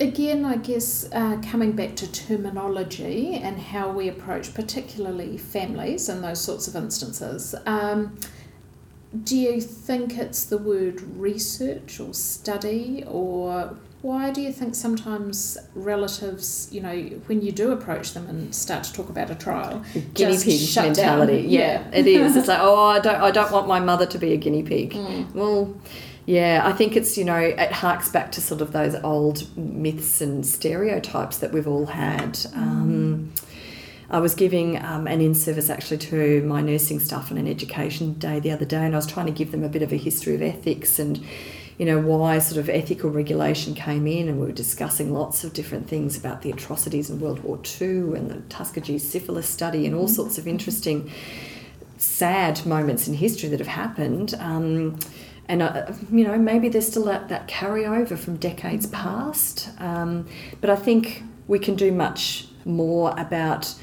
Again, 0.00 0.44
I 0.44 0.56
guess 0.56 1.08
uh, 1.12 1.40
coming 1.48 1.72
back 1.72 1.94
to 1.96 2.10
terminology 2.10 3.36
and 3.36 3.58
how 3.58 3.90
we 3.90 4.08
approach, 4.08 4.52
particularly 4.52 5.38
families 5.38 6.08
in 6.08 6.20
those 6.20 6.40
sorts 6.40 6.66
of 6.66 6.74
instances, 6.74 7.54
um, 7.64 8.18
do 9.22 9.36
you 9.36 9.60
think 9.60 10.18
it's 10.18 10.44
the 10.46 10.58
word 10.58 11.00
research 11.16 12.00
or 12.00 12.12
study, 12.12 13.04
or 13.06 13.76
why 14.02 14.32
do 14.32 14.40
you 14.40 14.52
think 14.52 14.74
sometimes 14.74 15.56
relatives, 15.76 16.68
you 16.72 16.80
know, 16.80 16.94
when 17.26 17.40
you 17.40 17.52
do 17.52 17.70
approach 17.70 18.14
them 18.14 18.26
and 18.26 18.52
start 18.52 18.82
to 18.84 18.92
talk 18.92 19.08
about 19.08 19.30
a 19.30 19.36
trial, 19.36 19.84
guinea 20.14 20.36
pig 20.36 20.76
mentality? 20.76 21.46
Yeah, 21.46 21.84
yeah, 21.92 21.98
it 21.98 22.08
is. 22.08 22.34
It's 22.34 22.48
like, 22.48 22.58
oh, 22.60 22.86
I 22.86 22.98
don't, 22.98 23.22
I 23.22 23.30
don't 23.30 23.52
want 23.52 23.68
my 23.68 23.78
mother 23.78 24.06
to 24.06 24.18
be 24.18 24.32
a 24.32 24.36
guinea 24.36 24.64
pig. 24.64 24.94
Mm. 25.04 25.34
Well 25.34 25.74
yeah, 26.26 26.62
I 26.64 26.72
think 26.72 26.96
it's, 26.96 27.18
you 27.18 27.24
know, 27.24 27.36
it 27.36 27.72
harks 27.72 28.08
back 28.08 28.32
to 28.32 28.40
sort 28.40 28.62
of 28.62 28.72
those 28.72 28.94
old 29.02 29.56
myths 29.56 30.22
and 30.22 30.46
stereotypes 30.46 31.38
that 31.38 31.52
we've 31.52 31.68
all 31.68 31.86
had. 31.86 32.38
Um, 32.54 33.32
I 34.08 34.20
was 34.20 34.34
giving 34.34 34.82
um, 34.82 35.06
an 35.06 35.20
in 35.20 35.34
service 35.34 35.68
actually 35.68 35.98
to 35.98 36.42
my 36.44 36.62
nursing 36.62 37.00
staff 37.00 37.30
on 37.30 37.36
an 37.36 37.46
education 37.46 38.14
day 38.14 38.40
the 38.40 38.52
other 38.52 38.64
day, 38.64 38.84
and 38.84 38.94
I 38.94 38.98
was 38.98 39.06
trying 39.06 39.26
to 39.26 39.32
give 39.32 39.50
them 39.50 39.64
a 39.64 39.68
bit 39.68 39.82
of 39.82 39.92
a 39.92 39.96
history 39.96 40.34
of 40.34 40.40
ethics 40.40 40.98
and, 40.98 41.22
you 41.76 41.84
know, 41.84 42.00
why 42.00 42.38
sort 42.38 42.58
of 42.58 42.70
ethical 42.70 43.10
regulation 43.10 43.74
came 43.74 44.06
in, 44.06 44.28
and 44.28 44.40
we 44.40 44.46
were 44.46 44.52
discussing 44.52 45.12
lots 45.12 45.44
of 45.44 45.52
different 45.52 45.88
things 45.88 46.16
about 46.16 46.40
the 46.40 46.50
atrocities 46.50 47.10
in 47.10 47.20
World 47.20 47.42
War 47.42 47.58
II 47.80 48.16
and 48.16 48.30
the 48.30 48.40
Tuskegee 48.48 48.98
syphilis 48.98 49.48
study 49.48 49.84
and 49.84 49.94
all 49.94 50.08
sorts 50.08 50.38
of 50.38 50.48
interesting, 50.48 51.10
sad 51.98 52.64
moments 52.64 53.08
in 53.08 53.14
history 53.14 53.50
that 53.50 53.58
have 53.58 53.68
happened. 53.68 54.34
Um, 54.38 54.98
and 55.48 55.62
uh, 55.62 55.92
you 56.10 56.24
know 56.24 56.36
maybe 56.38 56.68
there's 56.68 56.86
still 56.86 57.04
that, 57.04 57.28
that 57.28 57.48
carryover 57.48 58.18
from 58.18 58.36
decades 58.36 58.86
past. 58.86 59.68
Um, 59.78 60.26
but 60.60 60.70
i 60.70 60.76
think 60.76 61.22
we 61.46 61.58
can 61.58 61.74
do 61.74 61.92
much 61.92 62.48
more 62.64 63.14
about 63.18 63.74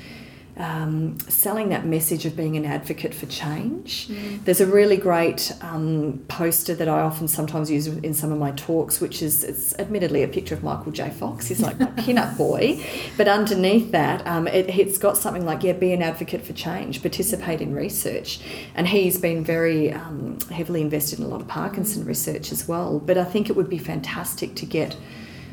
um, 0.58 1.18
selling 1.22 1.70
that 1.70 1.86
message 1.86 2.26
of 2.26 2.36
being 2.36 2.58
an 2.58 2.66
advocate 2.66 3.14
for 3.14 3.26
change. 3.26 4.08
Mm. 4.08 4.44
There's 4.44 4.62
a 4.62 4.66
really 4.66 4.98
great 4.98 5.52
um, 5.62 6.24
poster 6.28 6.76
that 6.76 6.88
I 6.88 7.02
often 7.02 7.28
sometimes 7.28 7.72
use 7.72 7.88
in 7.88 8.14
some 8.14 8.32
of 8.32 8.38
my 8.38 8.52
talks, 8.52 9.00
which 9.00 9.22
is 9.22 9.44
it's 9.44 9.78
admittedly 9.80 10.24
a 10.24 10.28
picture 10.28 10.54
of 10.54 10.64
Michael 10.64 10.92
J. 10.92 11.10
Fox. 11.10 11.48
He's 11.48 11.62
like 11.62 11.80
my 11.80 11.86
pin-up 11.98 12.38
boy, 12.38 12.84
but 13.18 13.28
underneath 13.28 13.92
that, 13.92 14.26
um, 14.28 14.48
it, 14.48 14.70
has 14.70 14.98
got 14.98 15.18
something 15.18 15.46
like 15.46 15.64
yeah, 15.64 15.74
be 15.74 15.94
an 15.94 16.02
advocate 16.02 16.46
for 16.46 16.54
change, 16.54 17.02
participate 17.02 17.62
in 17.62 17.74
research, 17.74 18.40
and 18.76 18.88
he's 18.88 19.20
been 19.20 19.44
very 19.44 19.92
um, 19.94 20.40
heavily 20.50 20.82
invested 20.82 21.20
in 21.20 21.26
a 21.26 21.28
lot 21.28 21.42
of 21.42 21.48
Parkinson 21.48 22.06
research 22.06 22.52
as 22.52 22.68
well. 22.68 23.00
But 23.00 23.18
I 23.18 23.24
think 23.24 23.50
it 23.50 23.56
would 23.56 23.70
be 23.70 23.78
fantastic 23.78 24.56
to 24.56 24.66
get 24.66 24.96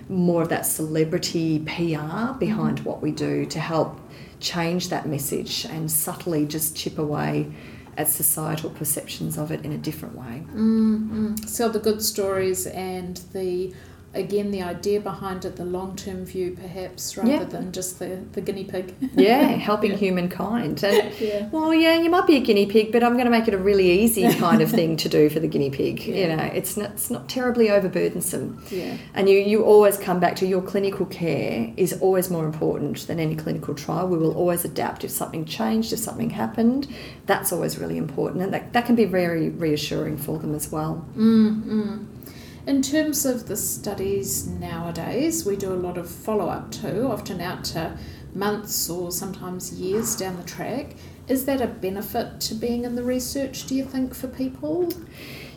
more 0.09 0.43
of 0.43 0.49
that 0.49 0.65
celebrity 0.65 1.59
PR 1.61 2.33
behind 2.39 2.81
what 2.81 3.03
we 3.03 3.11
do 3.11 3.45
to 3.47 3.61
help 3.61 4.01
change 4.41 4.89
that 4.89 5.07
message 5.07 5.65
and 5.67 5.91
subtly 5.91 6.47
just 6.47 6.77
chip 6.77 6.99
away 6.99 7.53
at 7.97 8.09
societal 8.09 8.71
perceptions 8.71 9.37
of 9.37 9.51
it 9.51 9.65
in 9.65 9.73
a 9.73 9.79
different 9.79 10.15
way. 10.15 10.45
Mm-hmm. 10.51 11.37
So 11.47 11.69
the 11.69 11.81
good 11.81 12.01
stories 12.01 12.67
and 12.67 13.17
the 13.33 13.75
again 14.15 14.51
the 14.51 14.63
idea 14.63 14.99
behind 14.99 15.45
it 15.45 15.57
the 15.57 15.65
long-term 15.65 16.25
view 16.25 16.57
perhaps 16.59 17.17
rather 17.17 17.31
yeah. 17.31 17.45
than 17.45 17.71
just 17.73 17.99
the, 17.99 18.17
the 18.33 18.41
guinea 18.41 18.65
pig 18.65 18.95
yeah 19.15 19.43
helping 19.69 19.91
yeah. 19.91 19.97
humankind 19.99 20.83
and 20.83 21.15
yeah. 21.21 21.47
well 21.49 21.75
yeah 21.75 21.95
you 21.95 22.09
might 22.09 22.27
be 22.27 22.37
a 22.37 22.41
guinea 22.41 22.65
pig 22.65 22.91
but 22.91 23.05
i'm 23.05 23.13
going 23.13 23.27
to 23.27 23.31
make 23.31 23.47
it 23.47 23.53
a 23.53 23.59
really 23.59 23.91
easy 24.01 24.33
kind 24.39 24.63
of 24.63 24.71
thing 24.71 24.97
to 24.97 25.11
do 25.11 25.29
for 25.29 25.41
the 25.41 25.47
guinea 25.47 25.69
pig 25.69 26.07
you 26.07 26.27
know 26.27 26.43
it's 26.55 26.77
not, 26.77 26.91
it's 26.93 27.11
not 27.11 27.29
terribly 27.29 27.69
overburdensome 27.69 28.59
yeah. 28.73 28.97
and 29.13 29.29
you, 29.29 29.39
you 29.39 29.63
always 29.63 29.99
come 29.99 30.19
back 30.19 30.35
to 30.35 30.47
your 30.47 30.63
clinical 30.63 31.05
care 31.07 31.71
is 31.77 31.93
always 32.01 32.31
more 32.31 32.47
important 32.47 33.07
than 33.09 33.21
any 33.21 33.37
clinical 33.37 33.75
trial 33.75 34.09
we 34.09 34.17
will 34.17 34.35
always 34.35 34.65
adapt 34.65 35.05
if 35.05 35.11
something 35.11 35.45
changed 35.45 35.93
if 35.93 35.99
something 35.99 36.31
happened 36.31 36.89
that's 37.27 37.53
always 37.53 37.79
really 37.79 37.99
important 37.99 38.43
and 38.43 38.55
that, 38.55 38.73
that 38.73 38.87
can 38.87 38.95
be 38.95 39.05
very 39.05 39.51
reassuring 39.51 40.17
for 40.17 40.39
them 40.39 40.55
as 40.55 40.73
well 40.73 41.07
mm-hmm. 41.15 42.05
In 42.69 42.83
terms 42.83 43.25
of 43.25 43.49
the 43.49 43.57
studies 43.57 44.47
nowadays, 44.47 45.47
we 45.47 45.57
do 45.57 45.73
a 45.73 45.81
lot 45.87 45.97
of 45.97 46.07
follow 46.07 46.51
up 46.51 46.71
too, 46.71 47.09
often 47.11 47.41
out 47.41 47.65
to 47.73 47.97
months 48.35 48.91
or 48.91 49.11
sometimes 49.11 49.73
years 49.73 50.15
down 50.15 50.37
the 50.37 50.43
track. 50.43 50.95
Is 51.29 51.47
that 51.47 51.63
a 51.63 51.67
benefit 51.67 52.41
to 52.43 52.55
being 52.55 52.85
in 52.85 52.95
the 52.95 53.03
research, 53.03 53.65
do 53.65 53.75
you 53.75 53.87
think, 53.87 54.15
for 54.15 54.29
people? 54.29 54.93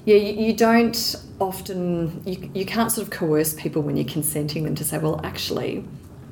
Yeah, 0.06 0.16
you, 0.16 0.46
you 0.46 0.54
don't 0.54 1.18
often, 1.42 2.24
you, 2.26 2.50
you 2.54 2.66
can't 2.66 2.90
sort 2.90 3.08
of 3.08 3.12
coerce 3.12 3.54
people 3.56 3.82
when 3.82 3.98
you're 3.98 4.08
consenting 4.08 4.64
them 4.64 4.76
to 4.76 4.86
say, 4.86 4.98
well, 4.98 5.20
actually, 5.22 5.84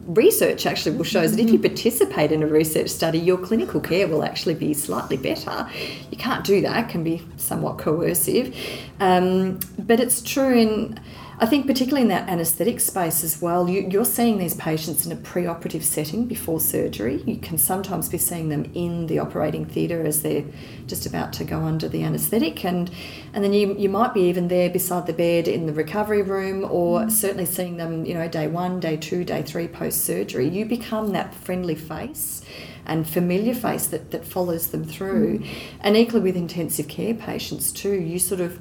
research 0.10 0.66
actually 0.66 0.98
will 0.98 1.04
show 1.04 1.28
that 1.28 1.40
if 1.40 1.50
you 1.50 1.60
participate 1.60 2.32
in 2.32 2.42
a 2.42 2.48
research 2.48 2.90
study, 2.90 3.20
your 3.20 3.38
clinical 3.38 3.80
care 3.80 4.08
will 4.08 4.24
actually 4.24 4.56
be 4.56 4.74
slightly 4.74 5.18
better. 5.18 5.70
You 6.10 6.18
can't 6.18 6.44
do 6.44 6.62
that; 6.62 6.86
it 6.86 6.90
can 6.90 7.04
be 7.04 7.22
somewhat 7.38 7.78
coercive, 7.78 8.56
um, 9.00 9.60
but 9.78 10.00
it's 10.00 10.22
true 10.22 10.58
in 10.58 11.00
I 11.42 11.46
think 11.46 11.68
particularly 11.68 12.02
in 12.02 12.10
that 12.10 12.28
anaesthetic 12.28 12.82
space 12.82 13.24
as 13.24 13.42
well, 13.42 13.70
you, 13.70 14.02
are 14.02 14.04
seeing 14.04 14.40
these 14.40 14.56
patients 14.56 15.06
in 15.06 15.12
a 15.14 15.16
preoperative 15.16 15.84
setting 15.84 16.26
before 16.26 16.60
surgery. 16.60 17.24
You 17.26 17.38
can 17.38 17.58
sometimes 17.58 18.10
be 18.10 18.18
seeing 18.18 18.50
them 18.50 18.70
in 18.74 19.08
the 19.08 19.20
operating 19.20 19.64
theatre 19.64 20.06
as 20.06 20.22
they're 20.22 20.44
just 20.86 21.06
about 21.06 21.32
to 21.34 21.46
go 21.46 21.62
under 21.62 21.88
the 21.88 22.04
anaesthetic, 22.04 22.66
and 22.66 22.92
and 23.34 23.42
then 23.42 23.54
you, 23.54 23.74
you 23.78 23.88
might 23.88 24.14
be 24.14 24.24
even 24.24 24.50
there 24.50 24.70
beside 24.70 25.08
the 25.08 25.14
bed 25.14 25.48
in 25.48 25.66
the 25.66 25.72
recovery 25.72 26.22
room, 26.22 26.66
or 26.70 27.02
mm. 27.02 27.12
certainly 27.12 27.46
seeing 27.46 27.78
them, 27.78 28.06
you 28.06 28.14
know, 28.14 28.28
day 28.28 28.48
one, 28.48 28.82
day 28.82 28.98
two, 28.98 29.24
day 29.24 29.42
three 29.42 29.70
post 29.70 30.04
surgery. 30.04 30.50
You 30.50 30.66
become 30.66 31.12
that 31.12 31.34
friendly 31.34 31.76
face 31.76 32.42
and 32.86 33.08
familiar 33.08 33.54
face 33.54 33.88
that, 33.88 34.12
that 34.12 34.26
follows 34.26 34.68
them 34.68 34.84
through. 34.84 35.40
Mm. 35.40 35.48
And 35.80 35.96
equally 35.96 36.22
with 36.22 36.36
intensive 36.36 36.90
care 36.90 37.14
patients 37.14 37.72
too, 37.72 37.94
you 37.94 38.20
sort 38.20 38.42
of 38.42 38.60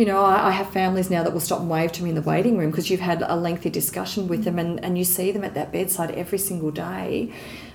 you 0.00 0.06
know, 0.06 0.24
I, 0.24 0.48
I, 0.48 0.50
have 0.52 0.70
families 0.70 1.10
now 1.10 1.22
that 1.22 1.34
will 1.34 1.40
stop 1.40 1.60
and 1.60 1.68
wave 1.68 1.92
to 1.92 2.02
me 2.02 2.08
in 2.08 2.14
the 2.14 2.22
waiting 2.22 2.56
room 2.56 2.70
because 2.70 2.88
you've 2.88 3.00
had 3.00 3.20
a 3.20 3.36
lengthy 3.36 3.68
discussion 3.68 4.28
with 4.28 4.44
them 4.44 4.58
and, 4.58 4.82
and 4.82 4.96
you 4.96 5.04
see 5.04 5.30
them 5.30 5.44
at 5.44 5.52
that 5.52 5.72
bedside 5.72 6.10
every 6.12 6.38
single 6.38 6.70
day 6.70 7.30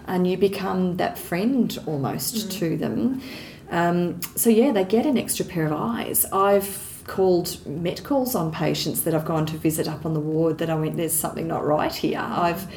and 0.07 0.25
you 0.25 0.35
become 0.35 0.97
that 0.97 1.19
friend 1.19 1.77
almost 1.85 2.35
mm. 2.35 2.51
to 2.53 2.77
them. 2.77 3.21
Um, 3.69 4.19
so, 4.35 4.49
yeah, 4.49 4.71
they 4.71 4.83
get 4.83 5.05
an 5.05 5.19
extra 5.19 5.45
pair 5.45 5.67
of 5.67 5.73
eyes. 5.73 6.25
I've 6.33 7.03
called 7.05 7.63
met 7.67 8.03
calls 8.03 8.33
on 8.33 8.51
patients 8.51 9.03
that 9.03 9.13
I've 9.13 9.25
gone 9.25 9.45
to 9.45 9.57
visit 9.57 9.87
up 9.87 10.03
on 10.03 10.15
the 10.15 10.19
ward 10.19 10.57
that 10.57 10.71
I 10.71 10.75
went, 10.75 10.97
there's 10.97 11.13
something 11.13 11.47
not 11.47 11.63
right 11.63 11.93
here. 11.93 12.17
I've 12.19 12.67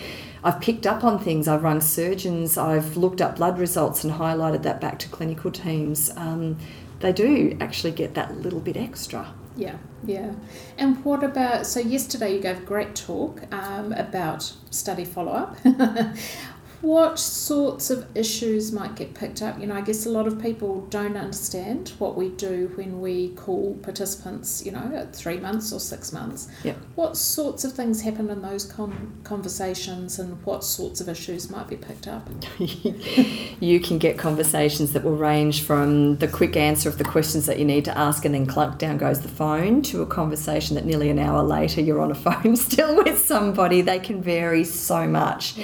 I've 0.44 0.60
picked 0.60 0.86
up 0.86 1.04
on 1.04 1.18
things. 1.18 1.48
I've 1.48 1.62
rung 1.62 1.80
surgeons. 1.80 2.58
I've 2.58 2.98
looked 2.98 3.22
up 3.22 3.36
blood 3.36 3.58
results 3.58 4.04
and 4.04 4.12
highlighted 4.12 4.62
that 4.64 4.78
back 4.78 4.98
to 5.00 5.08
clinical 5.08 5.50
teams. 5.50 6.10
Um, 6.16 6.58
they 7.00 7.12
do 7.12 7.56
actually 7.60 7.92
get 7.92 8.14
that 8.14 8.36
little 8.36 8.60
bit 8.60 8.76
extra. 8.76 9.34
Yeah, 9.56 9.76
yeah. 10.04 10.32
And 10.76 11.04
what 11.04 11.24
about? 11.24 11.66
So 11.66 11.80
yesterday 11.80 12.34
you 12.34 12.40
gave 12.40 12.58
a 12.58 12.66
great 12.66 12.94
talk 12.94 13.42
um, 13.52 13.92
about 13.92 14.52
study 14.70 15.04
follow 15.04 15.32
up. 15.32 15.56
what 16.80 17.18
sorts 17.18 17.90
of 17.90 18.06
issues 18.16 18.70
might 18.70 18.94
get 18.94 19.14
picked 19.14 19.42
up? 19.42 19.58
You 19.58 19.66
know, 19.66 19.74
I 19.74 19.80
guess 19.80 20.06
a 20.06 20.10
lot 20.10 20.26
of 20.28 20.40
people 20.40 20.82
don't 20.90 21.16
understand 21.16 21.92
what 21.98 22.16
we 22.16 22.28
do 22.28 22.70
when 22.76 23.00
we 23.00 23.30
call 23.30 23.76
participants, 23.82 24.64
you 24.64 24.70
know, 24.70 24.92
at 24.94 25.14
three 25.14 25.38
months 25.38 25.72
or 25.72 25.80
six 25.80 26.12
months. 26.12 26.48
Yeah. 26.62 26.74
What 26.94 27.16
sorts 27.16 27.64
of 27.64 27.72
things 27.72 28.02
happen 28.02 28.30
in 28.30 28.42
those 28.42 28.64
con- 28.64 29.18
conversations 29.24 30.20
and 30.20 30.44
what 30.44 30.62
sorts 30.62 31.00
of 31.00 31.08
issues 31.08 31.50
might 31.50 31.66
be 31.66 31.76
picked 31.76 32.06
up? 32.06 32.28
you 32.58 33.80
can 33.80 33.98
get 33.98 34.16
conversations 34.16 34.92
that 34.92 35.02
will 35.02 35.16
range 35.16 35.62
from 35.62 36.18
the 36.18 36.28
quick 36.28 36.56
answer 36.56 36.88
of 36.88 36.98
the 36.98 37.04
questions 37.04 37.46
that 37.46 37.58
you 37.58 37.64
need 37.64 37.84
to 37.86 37.98
ask 37.98 38.24
and 38.24 38.34
then 38.34 38.46
clunk 38.46 38.78
down 38.78 38.98
goes 38.98 39.20
the 39.20 39.28
phone 39.28 39.82
to 39.82 40.02
a 40.02 40.06
conversation 40.06 40.76
that 40.76 40.84
nearly 40.84 41.10
an 41.10 41.18
hour 41.18 41.42
later 41.42 41.80
you're 41.80 42.00
on 42.00 42.12
a 42.12 42.14
phone 42.28 42.54
still 42.54 42.96
with 42.96 43.18
somebody. 43.18 43.80
They 43.80 43.98
can 43.98 44.22
vary 44.22 44.62
so 44.62 45.08
much. 45.08 45.56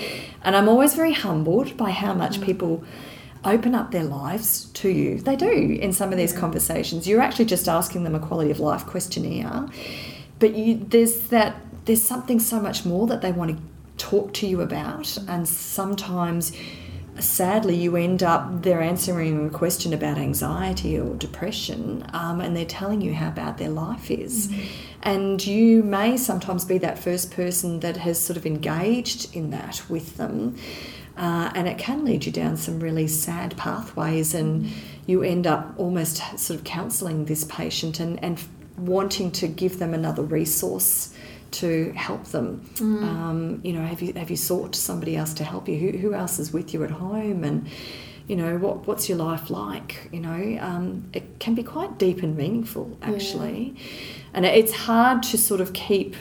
And 0.42 0.56
I'm 0.56 0.68
always 0.68 0.94
very 0.94 1.03
very 1.04 1.12
humbled 1.12 1.76
by 1.76 1.90
how 1.90 2.14
much 2.14 2.38
mm. 2.38 2.44
people 2.46 2.82
open 3.44 3.74
up 3.74 3.90
their 3.90 4.04
lives 4.04 4.70
to 4.72 4.88
you. 4.88 5.18
They 5.18 5.36
do 5.36 5.78
in 5.86 5.92
some 5.92 6.12
of 6.12 6.18
these 6.18 6.32
yeah. 6.32 6.40
conversations. 6.40 7.06
You're 7.06 7.20
actually 7.20 7.44
just 7.44 7.68
asking 7.68 8.04
them 8.04 8.14
a 8.14 8.20
quality 8.28 8.50
of 8.50 8.58
life 8.58 8.86
questionnaire, 8.86 9.68
but 10.38 10.54
you, 10.54 10.76
there's 10.76 11.28
that 11.28 11.56
there's 11.84 12.02
something 12.02 12.40
so 12.40 12.58
much 12.58 12.86
more 12.86 13.06
that 13.06 13.20
they 13.20 13.32
want 13.32 13.50
to 13.50 13.62
talk 13.98 14.32
to 14.34 14.46
you 14.46 14.62
about, 14.62 15.06
and 15.28 15.46
sometimes. 15.46 16.52
Sadly, 17.20 17.76
you 17.76 17.94
end 17.94 18.24
up 18.24 18.62
they're 18.62 18.82
answering 18.82 19.46
a 19.46 19.50
question 19.50 19.94
about 19.94 20.18
anxiety 20.18 20.98
or 20.98 21.14
depression, 21.14 22.04
um, 22.12 22.40
and 22.40 22.56
they're 22.56 22.64
telling 22.80 23.00
you 23.00 23.14
how 23.14 23.30
bad 23.30 23.56
their 23.56 23.70
life 23.70 24.10
is. 24.10 24.48
Mm-hmm. 24.48 24.62
And 25.04 25.46
you 25.46 25.84
may 25.84 26.16
sometimes 26.16 26.64
be 26.64 26.78
that 26.78 26.98
first 26.98 27.30
person 27.30 27.78
that 27.80 27.98
has 27.98 28.18
sort 28.18 28.36
of 28.36 28.44
engaged 28.44 29.32
in 29.32 29.50
that 29.50 29.76
with 29.88 30.16
them. 30.16 30.56
Uh, 31.16 31.50
and 31.54 31.68
it 31.68 31.78
can 31.78 32.04
lead 32.04 32.26
you 32.26 32.32
down 32.32 32.56
some 32.56 32.80
really 32.80 33.06
sad 33.06 33.56
pathways, 33.56 34.34
and 34.34 34.68
you 35.06 35.22
end 35.22 35.46
up 35.46 35.72
almost 35.76 36.16
sort 36.38 36.58
of 36.58 36.64
counselling 36.64 37.26
this 37.26 37.44
patient 37.44 38.00
and, 38.00 38.22
and 38.22 38.42
wanting 38.76 39.30
to 39.30 39.46
give 39.46 39.78
them 39.78 39.94
another 39.94 40.22
resource 40.22 41.14
to 41.52 41.92
help 41.92 42.24
them. 42.26 42.68
Mm. 42.74 43.02
Um, 43.02 43.60
you 43.62 43.72
know, 43.72 43.84
have 43.84 44.02
you 44.02 44.12
have 44.14 44.30
you 44.30 44.36
sought 44.36 44.74
somebody 44.74 45.16
else 45.16 45.32
to 45.34 45.44
help 45.44 45.68
you? 45.68 45.78
Who, 45.78 45.98
who 45.98 46.14
else 46.14 46.38
is 46.38 46.52
with 46.52 46.74
you 46.74 46.82
at 46.82 46.90
home? 46.90 47.44
And 47.44 47.68
you 48.26 48.36
know, 48.36 48.56
what 48.58 48.86
what's 48.86 49.08
your 49.08 49.18
life 49.18 49.50
like? 49.50 50.08
You 50.12 50.20
know, 50.20 50.58
um, 50.60 51.04
it 51.12 51.38
can 51.38 51.54
be 51.54 51.62
quite 51.62 51.98
deep 51.98 52.22
and 52.22 52.36
meaningful 52.36 52.98
actually, 53.02 53.74
yeah. 53.76 53.82
and 54.34 54.46
it's 54.46 54.72
hard 54.72 55.22
to 55.24 55.38
sort 55.38 55.60
of 55.60 55.72
keep 55.72 56.16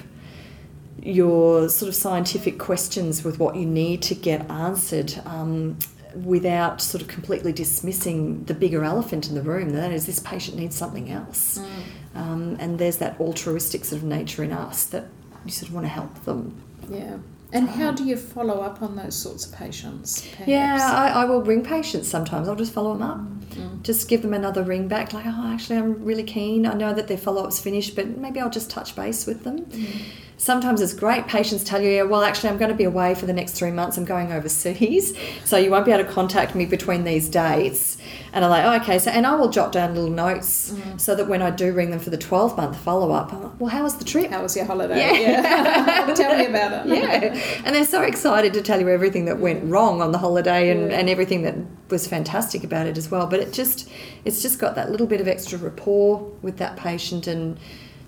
your 1.05 1.67
sort 1.67 1.89
of 1.89 1.95
scientific 1.95 2.57
questions 2.57 3.23
with 3.23 3.37
what 3.37 3.55
you 3.55 3.65
need 3.65 4.01
to 4.01 4.15
get 4.15 4.49
answered 4.49 5.13
um, 5.25 5.77
without 6.23 6.79
sort 6.79 7.01
of 7.01 7.07
completely 7.07 7.51
dismissing 7.51 8.43
the 8.45 8.53
bigger 8.53 8.83
elephant 8.83 9.27
in 9.27 9.35
the 9.35 9.41
room 9.41 9.71
that 9.71 9.91
is 9.91 10.05
this 10.05 10.19
patient 10.19 10.57
needs 10.57 10.75
something 10.75 11.11
else 11.11 11.57
mm. 11.57 12.19
um, 12.19 12.55
and 12.59 12.79
there's 12.79 12.97
that 12.97 13.19
altruistic 13.19 13.83
sort 13.83 14.01
of 14.01 14.07
nature 14.07 14.43
in 14.43 14.53
us 14.53 14.85
that 14.85 15.05
you 15.43 15.51
sort 15.51 15.69
of 15.69 15.75
want 15.75 15.85
to 15.85 15.89
help 15.89 16.13
them 16.23 16.55
yeah 16.89 17.17
and 17.51 17.69
how 17.69 17.91
do 17.91 18.03
you 18.03 18.15
follow 18.15 18.61
up 18.61 18.81
on 18.81 18.95
those 18.95 19.15
sorts 19.15 19.45
of 19.45 19.53
patients? 19.53 20.27
Perhaps? 20.31 20.47
Yeah, 20.47 20.91
I, 20.91 21.21
I, 21.21 21.25
will 21.25 21.43
ring 21.43 21.63
patients 21.63 22.07
sometimes. 22.09 22.49
I'll 22.49 22.55
just 22.55 22.73
follow 22.73 22.93
them 22.93 23.03
up. 23.03 23.19
Mm. 23.19 23.83
Just 23.83 24.09
give 24.09 24.23
them 24.23 24.33
another 24.33 24.63
ring 24.63 24.87
back, 24.87 25.13
like, 25.13 25.27
oh, 25.27 25.53
actually, 25.53 25.77
I'm 25.77 26.03
really 26.03 26.23
keen. 26.23 26.65
I 26.65 26.73
know 26.73 26.95
that 26.95 27.07
their 27.07 27.15
follow 27.15 27.43
up's 27.43 27.59
finished, 27.59 27.95
but 27.95 28.17
maybe 28.17 28.39
I'll 28.39 28.49
just 28.49 28.71
touch 28.71 28.95
base 28.95 29.27
with 29.27 29.43
them. 29.43 29.65
Mm 29.65 30.01
sometimes 30.43 30.81
it's 30.81 30.93
great. 30.93 31.25
Patients 31.25 31.63
tell 31.63 31.81
you, 31.81 31.89
yeah, 31.89 32.01
well, 32.03 32.21
actually, 32.21 32.49
I'm 32.49 32.57
going 32.57 32.69
to 32.69 32.75
be 32.75 32.83
away 32.83 33.15
for 33.15 33.25
the 33.25 33.31
next 33.31 33.53
three 33.53 33.71
months. 33.71 33.97
I'm 33.97 34.03
going 34.03 34.33
overseas, 34.33 35.17
so 35.45 35.57
you 35.57 35.71
won't 35.71 35.85
be 35.85 35.93
able 35.93 36.03
to 36.03 36.11
contact 36.11 36.53
me 36.53 36.65
between 36.65 37.05
these 37.05 37.29
dates. 37.29 37.97
And 38.33 38.43
I'm 38.43 38.51
like, 38.51 38.65
oh, 38.65 38.83
okay. 38.83 38.99
So, 38.99 39.09
and 39.09 39.25
I 39.25 39.35
will 39.35 39.49
jot 39.49 39.71
down 39.71 39.95
little 39.95 40.09
notes 40.09 40.71
mm. 40.71 40.99
so 40.99 41.15
that 41.15 41.27
when 41.27 41.41
I 41.41 41.49
do 41.49 41.71
ring 41.71 41.91
them 41.91 41.99
for 41.99 42.09
the 42.09 42.17
12 42.17 42.57
month 42.57 42.77
follow 42.77 43.11
up, 43.11 43.31
I'm 43.31 43.43
like, 43.43 43.59
well, 43.59 43.69
how 43.69 43.83
was 43.83 43.95
the 43.95 44.03
trip? 44.03 44.31
How 44.31 44.41
was 44.41 44.55
your 44.55 44.65
holiday? 44.65 44.97
Yeah. 44.97 45.13
yeah. 45.13 46.13
tell 46.15 46.37
me 46.37 46.47
about 46.47 46.87
it. 46.87 46.97
yeah. 46.97 47.61
And 47.63 47.73
they're 47.73 47.85
so 47.85 48.01
excited 48.01 48.53
to 48.53 48.61
tell 48.61 48.81
you 48.81 48.89
everything 48.89 49.25
that 49.25 49.39
went 49.39 49.63
wrong 49.63 50.01
on 50.01 50.11
the 50.11 50.17
holiday 50.17 50.71
and, 50.71 50.91
yeah. 50.91 50.99
and 50.99 51.09
everything 51.09 51.43
that 51.43 51.55
was 51.89 52.05
fantastic 52.05 52.65
about 52.65 52.85
it 52.85 52.97
as 52.97 53.09
well. 53.09 53.27
But 53.27 53.39
it 53.39 53.53
just, 53.53 53.89
it's 54.25 54.41
just 54.41 54.59
got 54.59 54.75
that 54.75 54.91
little 54.91 55.07
bit 55.07 55.21
of 55.21 55.27
extra 55.27 55.57
rapport 55.57 56.19
with 56.41 56.57
that 56.57 56.75
patient 56.75 57.27
and, 57.27 57.57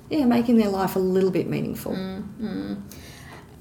yeah, 0.10 0.26
making 0.26 0.58
their 0.58 0.70
life 0.70 0.96
a 0.96 1.00
little 1.00 1.32
bit 1.32 1.48
meaningful. 1.48 1.94
Mm-hmm. 1.94 2.76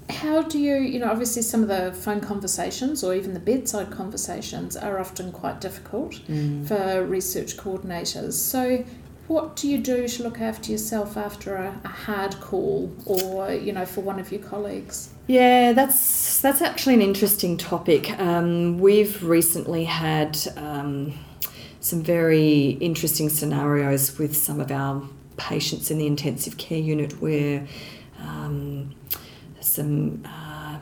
How 0.09 0.43
do 0.43 0.59
you, 0.59 0.75
you 0.75 0.99
know, 0.99 1.09
obviously 1.09 1.41
some 1.41 1.63
of 1.63 1.67
the 1.67 1.91
phone 1.91 2.21
conversations 2.21 3.03
or 3.03 3.15
even 3.15 3.33
the 3.33 3.39
bedside 3.39 3.89
conversations 3.89 4.77
are 4.77 4.99
often 4.99 5.31
quite 5.31 5.59
difficult 5.59 6.13
mm. 6.27 6.67
for 6.67 7.03
research 7.03 7.57
coordinators. 7.57 8.33
So, 8.33 8.85
what 9.27 9.55
do 9.55 9.67
you 9.67 9.79
do 9.79 10.07
to 10.07 10.23
look 10.23 10.39
after 10.39 10.71
yourself 10.71 11.17
after 11.17 11.55
a, 11.55 11.81
a, 11.83 11.87
hard 11.87 12.39
call 12.39 12.95
or 13.05 13.51
you 13.51 13.71
know 13.71 13.85
for 13.85 14.01
one 14.01 14.19
of 14.19 14.31
your 14.31 14.41
colleagues 14.41 15.09
yeah 15.25 15.73
that's 15.73 16.41
that's 16.41 16.61
actually 16.61 16.93
an 16.93 17.01
interesting 17.01 17.57
topic 17.57 18.11
um, 18.19 18.77
we've 18.77 19.23
recently 19.23 19.83
had 19.83 20.37
um, 20.57 21.11
some 21.79 22.03
very 22.03 22.77
interesting 22.81 23.29
scenarios 23.29 24.17
with 24.19 24.37
some 24.37 24.59
of 24.59 24.71
our 24.71 25.01
patients 25.37 25.91
in 25.91 25.97
the 25.97 26.07
intensive 26.07 26.57
care 26.57 26.79
unit 26.79 27.21
where 27.21 27.65
um, 28.19 28.93
some 29.59 30.23
uh, 30.25 30.79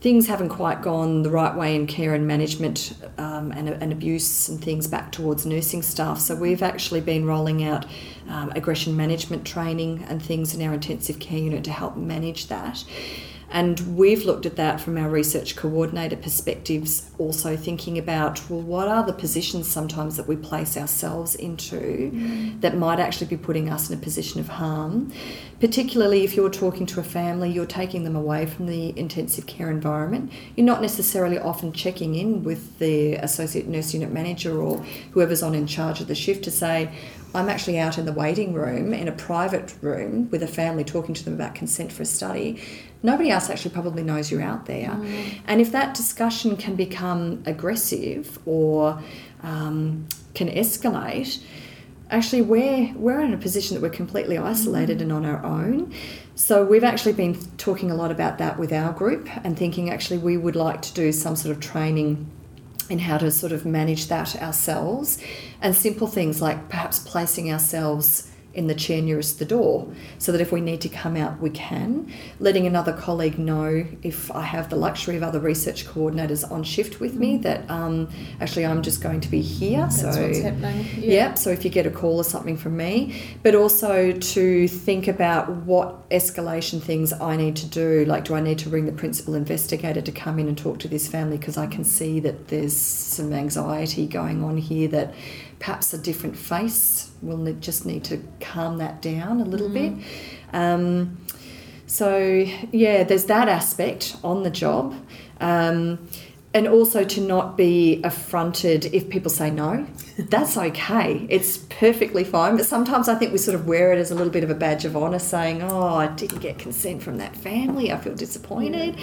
things 0.00 0.28
haven't 0.28 0.50
quite 0.50 0.80
gone 0.80 1.22
the 1.22 1.30
right 1.30 1.54
way 1.56 1.74
in 1.74 1.86
care 1.86 2.14
and 2.14 2.26
management 2.26 2.94
um, 3.18 3.50
and, 3.52 3.68
and, 3.68 3.92
abuse 3.92 4.48
and 4.48 4.62
things 4.62 4.86
back 4.86 5.10
towards 5.10 5.44
nursing 5.44 5.82
staff. 5.82 6.20
So 6.20 6.36
we've 6.36 6.62
actually 6.62 7.00
been 7.00 7.26
rolling 7.26 7.64
out 7.64 7.84
um, 8.28 8.50
aggression 8.54 8.96
management 8.96 9.44
training 9.44 10.04
and 10.08 10.22
things 10.22 10.54
in 10.54 10.62
our 10.62 10.74
intensive 10.74 11.18
care 11.18 11.38
unit 11.38 11.64
to 11.64 11.72
help 11.72 11.96
manage 11.96 12.46
that. 12.46 12.84
And 13.50 13.96
we've 13.96 14.24
looked 14.26 14.44
at 14.44 14.56
that 14.56 14.78
from 14.78 14.98
our 14.98 15.08
research 15.08 15.56
coordinator 15.56 16.16
perspectives, 16.16 17.10
also 17.18 17.56
thinking 17.56 17.96
about, 17.96 18.48
well, 18.50 18.60
what 18.60 18.88
are 18.88 19.02
the 19.02 19.14
positions 19.14 19.66
sometimes 19.70 20.18
that 20.18 20.28
we 20.28 20.36
place 20.36 20.76
ourselves 20.76 21.34
into 21.34 22.10
mm. 22.12 22.60
that 22.60 22.76
might 22.76 23.00
actually 23.00 23.28
be 23.28 23.38
putting 23.38 23.70
us 23.70 23.88
in 23.88 23.96
a 23.96 24.00
position 24.00 24.40
of 24.40 24.48
harm? 24.48 25.10
Particularly 25.60 26.24
if 26.24 26.36
you're 26.36 26.50
talking 26.50 26.84
to 26.86 27.00
a 27.00 27.02
family, 27.02 27.50
you're 27.50 27.66
taking 27.66 28.04
them 28.04 28.14
away 28.14 28.44
from 28.44 28.66
the 28.66 28.96
intensive 28.98 29.46
care 29.46 29.70
environment. 29.70 30.30
You're 30.54 30.66
not 30.66 30.82
necessarily 30.82 31.38
often 31.38 31.72
checking 31.72 32.16
in 32.16 32.44
with 32.44 32.78
the 32.78 33.14
associate 33.14 33.66
nurse 33.66 33.94
unit 33.94 34.12
manager 34.12 34.60
or 34.60 34.78
whoever's 35.12 35.42
on 35.42 35.54
in 35.54 35.66
charge 35.66 36.02
of 36.02 36.06
the 36.06 36.14
shift 36.14 36.44
to 36.44 36.50
say, 36.50 36.90
I'm 37.34 37.48
actually 37.48 37.78
out 37.78 37.98
in 37.98 38.06
the 38.06 38.12
waiting 38.12 38.54
room 38.54 38.94
in 38.94 39.06
a 39.06 39.12
private 39.12 39.74
room 39.82 40.30
with 40.30 40.42
a 40.42 40.46
family 40.46 40.84
talking 40.84 41.14
to 41.14 41.24
them 41.24 41.34
about 41.34 41.54
consent 41.54 41.92
for 41.92 42.02
a 42.02 42.06
study 42.06 42.60
nobody 43.02 43.30
else 43.30 43.50
actually 43.50 43.72
probably 43.72 44.02
knows 44.02 44.30
you're 44.30 44.42
out 44.42 44.66
there. 44.66 44.90
Mm. 44.90 45.40
And 45.46 45.60
if 45.60 45.72
that 45.72 45.94
discussion 45.94 46.56
can 46.56 46.74
become 46.74 47.42
aggressive 47.46 48.38
or 48.46 49.02
um, 49.42 50.06
can 50.34 50.48
escalate, 50.48 51.42
actually 52.10 52.42
we're 52.42 52.92
we're 52.94 53.20
in 53.20 53.34
a 53.34 53.38
position 53.38 53.74
that 53.74 53.82
we're 53.82 53.94
completely 53.94 54.38
isolated 54.38 54.98
mm. 54.98 55.02
and 55.02 55.12
on 55.12 55.24
our 55.24 55.44
own. 55.44 55.92
So 56.34 56.64
we've 56.64 56.84
actually 56.84 57.14
been 57.14 57.34
talking 57.56 57.90
a 57.90 57.94
lot 57.94 58.10
about 58.10 58.38
that 58.38 58.58
with 58.58 58.72
our 58.72 58.92
group 58.92 59.28
and 59.44 59.58
thinking 59.58 59.90
actually 59.90 60.18
we 60.18 60.36
would 60.36 60.56
like 60.56 60.82
to 60.82 60.94
do 60.94 61.12
some 61.12 61.34
sort 61.34 61.56
of 61.56 61.60
training 61.60 62.30
in 62.90 63.00
how 63.00 63.18
to 63.18 63.30
sort 63.30 63.52
of 63.52 63.64
manage 63.64 64.08
that 64.08 64.40
ourselves. 64.40 65.18
And 65.60 65.74
simple 65.74 66.06
things 66.06 66.40
like 66.40 66.68
perhaps 66.68 66.98
placing 66.98 67.52
ourselves 67.52 68.30
in 68.58 68.66
the 68.66 68.74
chair 68.74 69.00
nearest 69.00 69.38
the 69.38 69.44
door 69.44 69.86
so 70.18 70.32
that 70.32 70.40
if 70.40 70.50
we 70.50 70.60
need 70.60 70.80
to 70.80 70.88
come 70.88 71.16
out, 71.16 71.40
we 71.40 71.48
can. 71.48 72.12
Letting 72.40 72.66
another 72.66 72.92
colleague 72.92 73.38
know 73.38 73.86
if 74.02 74.32
I 74.32 74.42
have 74.42 74.68
the 74.68 74.74
luxury 74.74 75.16
of 75.16 75.22
other 75.22 75.38
research 75.38 75.86
coordinators 75.86 76.50
on 76.50 76.64
shift 76.64 76.98
with 76.98 77.14
me 77.14 77.38
mm. 77.38 77.42
that 77.42 77.70
um, 77.70 78.10
actually 78.40 78.66
I'm 78.66 78.82
just 78.82 79.00
going 79.00 79.20
to 79.20 79.28
be 79.28 79.40
here. 79.40 79.82
That's 79.82 80.00
so, 80.00 80.08
what's 80.08 80.40
happening. 80.40 80.84
Yeah. 80.96 81.28
Yep. 81.28 81.38
So 81.38 81.50
if 81.50 81.64
you 81.64 81.70
get 81.70 81.86
a 81.86 81.90
call 81.90 82.16
or 82.16 82.24
something 82.24 82.56
from 82.56 82.76
me, 82.76 83.38
but 83.44 83.54
also 83.54 84.10
to 84.12 84.68
think 84.68 85.06
about 85.06 85.48
what 85.48 86.08
escalation 86.10 86.82
things 86.82 87.12
I 87.12 87.36
need 87.36 87.54
to 87.56 87.66
do. 87.66 88.04
Like, 88.06 88.24
do 88.24 88.34
I 88.34 88.40
need 88.40 88.58
to 88.60 88.70
ring 88.70 88.86
the 88.86 88.92
principal 88.92 89.34
investigator 89.34 90.00
to 90.00 90.12
come 90.12 90.40
in 90.40 90.48
and 90.48 90.58
talk 90.58 90.80
to 90.80 90.88
this 90.88 91.06
family 91.06 91.38
because 91.38 91.56
I 91.56 91.68
can 91.68 91.84
see 91.84 92.18
that 92.20 92.48
there's 92.48 92.76
some 92.76 93.32
anxiety 93.32 94.08
going 94.08 94.42
on 94.42 94.56
here 94.56 94.88
that 94.88 95.14
perhaps 95.58 95.92
a 95.92 95.98
different 95.98 96.36
face. 96.36 97.10
We'll 97.22 97.52
just 97.54 97.86
need 97.86 98.04
to 98.04 98.22
calm 98.40 98.78
that 98.78 99.02
down 99.02 99.40
a 99.40 99.44
little 99.44 99.68
mm. 99.68 99.74
bit. 99.74 100.06
Um, 100.52 101.18
so, 101.86 102.18
yeah, 102.70 103.04
there's 103.04 103.24
that 103.26 103.48
aspect 103.48 104.16
on 104.22 104.42
the 104.42 104.50
job. 104.50 104.94
Um, 105.40 106.08
and 106.54 106.66
also 106.66 107.04
to 107.04 107.20
not 107.20 107.58
be 107.58 108.00
affronted 108.02 108.86
if 108.86 109.10
people 109.10 109.30
say 109.30 109.50
no. 109.50 109.86
That's 110.16 110.56
okay. 110.56 111.26
It's 111.28 111.58
perfectly 111.58 112.24
fine. 112.24 112.56
But 112.56 112.64
sometimes 112.64 113.08
I 113.08 113.14
think 113.16 113.32
we 113.32 113.38
sort 113.38 113.54
of 113.54 113.66
wear 113.66 113.92
it 113.92 113.98
as 113.98 114.10
a 114.10 114.14
little 114.14 114.32
bit 114.32 114.42
of 114.42 114.50
a 114.50 114.54
badge 114.54 114.84
of 114.86 114.96
honour, 114.96 115.18
saying, 115.18 115.62
"Oh, 115.62 115.94
I 115.94 116.06
didn't 116.08 116.40
get 116.40 116.58
consent 116.58 117.02
from 117.02 117.18
that 117.18 117.36
family. 117.36 117.92
I 117.92 117.98
feel 117.98 118.14
disappointed." 118.14 118.96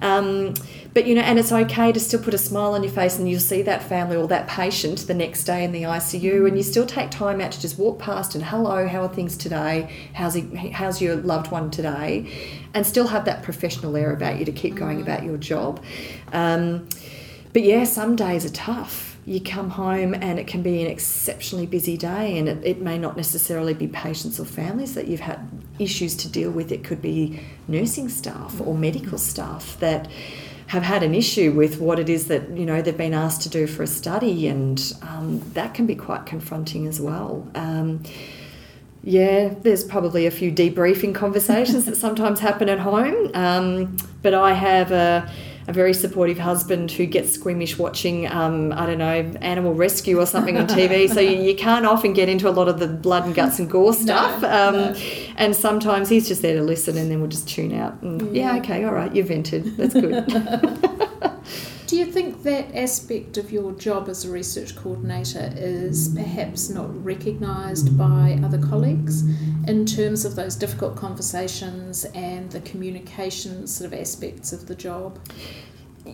Um, 0.00 0.54
but 0.94 1.06
you 1.06 1.14
know, 1.14 1.20
and 1.20 1.38
it's 1.38 1.52
okay 1.52 1.92
to 1.92 2.00
still 2.00 2.20
put 2.20 2.32
a 2.32 2.38
smile 2.38 2.72
on 2.72 2.82
your 2.82 2.92
face, 2.92 3.18
and 3.18 3.28
you'll 3.28 3.40
see 3.40 3.60
that 3.62 3.82
family 3.82 4.16
or 4.16 4.26
that 4.28 4.48
patient 4.48 5.06
the 5.06 5.14
next 5.14 5.44
day 5.44 5.62
in 5.64 5.72
the 5.72 5.82
ICU, 5.82 6.48
and 6.48 6.56
you 6.56 6.62
still 6.62 6.86
take 6.86 7.10
time 7.10 7.42
out 7.42 7.52
to 7.52 7.60
just 7.60 7.78
walk 7.78 7.98
past 7.98 8.34
and, 8.34 8.44
"Hello, 8.44 8.88
how 8.88 9.02
are 9.02 9.08
things 9.08 9.36
today? 9.36 9.88
How's 10.14 10.34
he, 10.34 10.42
how's 10.70 11.02
your 11.02 11.16
loved 11.16 11.52
one 11.52 11.70
today?" 11.70 12.26
And 12.76 12.86
still 12.86 13.06
have 13.06 13.24
that 13.24 13.42
professional 13.42 13.96
air 13.96 14.12
about 14.12 14.38
you 14.38 14.44
to 14.44 14.52
keep 14.52 14.74
going 14.74 15.00
about 15.00 15.22
your 15.22 15.38
job. 15.38 15.82
Um, 16.34 16.86
but 17.54 17.62
yeah, 17.62 17.84
some 17.84 18.16
days 18.16 18.44
are 18.44 18.50
tough. 18.50 19.16
You 19.24 19.40
come 19.40 19.70
home 19.70 20.12
and 20.12 20.38
it 20.38 20.46
can 20.46 20.60
be 20.60 20.82
an 20.82 20.90
exceptionally 20.90 21.64
busy 21.64 21.96
day, 21.96 22.36
and 22.38 22.50
it, 22.50 22.62
it 22.62 22.82
may 22.82 22.98
not 22.98 23.16
necessarily 23.16 23.72
be 23.72 23.86
patients 23.86 24.38
or 24.38 24.44
families 24.44 24.94
that 24.94 25.08
you've 25.08 25.20
had 25.20 25.48
issues 25.78 26.14
to 26.16 26.28
deal 26.28 26.50
with. 26.50 26.70
It 26.70 26.84
could 26.84 27.00
be 27.00 27.40
nursing 27.66 28.10
staff 28.10 28.60
or 28.60 28.74
medical 28.74 29.16
staff 29.16 29.80
that 29.80 30.06
have 30.66 30.82
had 30.82 31.02
an 31.02 31.14
issue 31.14 31.52
with 31.52 31.80
what 31.80 31.98
it 31.98 32.10
is 32.10 32.28
that 32.28 32.50
you 32.50 32.66
know 32.66 32.82
they've 32.82 32.94
been 32.94 33.14
asked 33.14 33.40
to 33.42 33.48
do 33.48 33.66
for 33.66 33.84
a 33.84 33.86
study, 33.86 34.48
and 34.48 34.92
um, 35.00 35.40
that 35.54 35.72
can 35.72 35.86
be 35.86 35.94
quite 35.94 36.26
confronting 36.26 36.86
as 36.86 37.00
well. 37.00 37.48
Um, 37.54 38.02
yeah, 39.06 39.54
there's 39.60 39.84
probably 39.84 40.26
a 40.26 40.32
few 40.32 40.50
debriefing 40.50 41.14
conversations 41.14 41.84
that 41.84 41.96
sometimes 41.96 42.40
happen 42.40 42.68
at 42.68 42.80
home, 42.80 43.30
um, 43.34 43.96
but 44.20 44.34
I 44.34 44.52
have 44.52 44.90
a 44.90 45.30
a 45.68 45.72
very 45.72 45.92
supportive 45.92 46.38
husband 46.38 46.92
who 46.92 47.06
gets 47.06 47.32
squeamish 47.32 47.76
watching, 47.76 48.28
um, 48.28 48.72
I 48.72 48.86
don't 48.86 48.98
know, 48.98 49.32
animal 49.40 49.74
rescue 49.74 50.20
or 50.20 50.26
something 50.26 50.56
on 50.56 50.68
TV. 50.68 51.12
so 51.12 51.18
you, 51.18 51.42
you, 51.42 51.56
can't 51.56 51.84
often 51.84 52.12
get 52.12 52.28
into 52.28 52.48
a 52.48 52.50
lot 52.50 52.68
of 52.68 52.78
the 52.78 52.86
blood 52.86 53.24
and 53.24 53.34
guts 53.34 53.58
and 53.58 53.68
gore 53.68 53.92
stuff. 53.92 54.42
No, 54.42 54.68
um, 54.68 54.74
no. 54.74 54.94
And 55.36 55.56
sometimes 55.56 56.08
he's 56.08 56.28
just 56.28 56.40
there 56.40 56.54
to 56.54 56.62
listen 56.62 56.96
and 56.96 57.10
then 57.10 57.18
we'll 57.20 57.30
just 57.30 57.48
tune 57.48 57.72
out. 57.72 58.00
And, 58.02 58.34
yeah. 58.34 58.54
yeah, 58.54 58.60
okay, 58.60 58.84
all 58.84 58.94
right, 58.94 59.12
you 59.12 59.24
vented. 59.24 59.76
That's 59.76 59.94
good. 59.94 60.24
Do 61.86 61.96
you 61.96 62.06
think 62.06 62.42
that 62.42 62.74
aspect 62.74 63.38
of 63.38 63.52
your 63.52 63.70
job 63.72 64.08
as 64.08 64.24
a 64.24 64.30
research 64.30 64.74
coordinator 64.74 65.52
is 65.54 66.08
perhaps 66.08 66.68
not 66.68 67.04
recognised 67.04 67.96
by 67.96 68.40
other 68.42 68.58
colleagues 68.58 69.22
in 69.68 69.86
terms 69.86 70.24
of 70.24 70.34
those 70.34 70.56
difficult 70.56 70.96
conversations 70.96 72.04
and 72.06 72.50
the 72.50 72.60
communication 72.60 73.68
sort 73.68 73.92
of 73.92 74.00
aspects 74.00 74.52
of 74.52 74.66
the 74.66 74.74
job? 74.74 75.20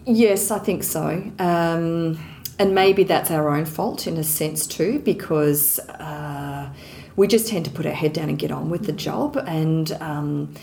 Yes, 0.05 0.51
I 0.51 0.59
think 0.59 0.83
so. 0.83 1.33
Um, 1.39 2.19
and 2.59 2.75
maybe 2.75 3.05
that's 3.05 3.31
our 3.31 3.49
own 3.49 3.65
fault 3.65 4.07
in 4.07 4.19
a 4.19 4.25
sense 4.25 4.67
too, 4.67 4.99
because 4.99 5.79
uh, 5.79 6.71
we 7.17 7.27
just 7.27 7.49
tend 7.49 7.65
to 7.65 7.71
put 7.71 7.87
our 7.87 7.93
head 7.93 8.13
down 8.13 8.29
and 8.29 8.39
get 8.39 8.51
on 8.51 8.69
with 8.69 8.85
the 8.85 8.93
job. 8.93 9.39
And 9.47 9.91
um, 9.93 10.55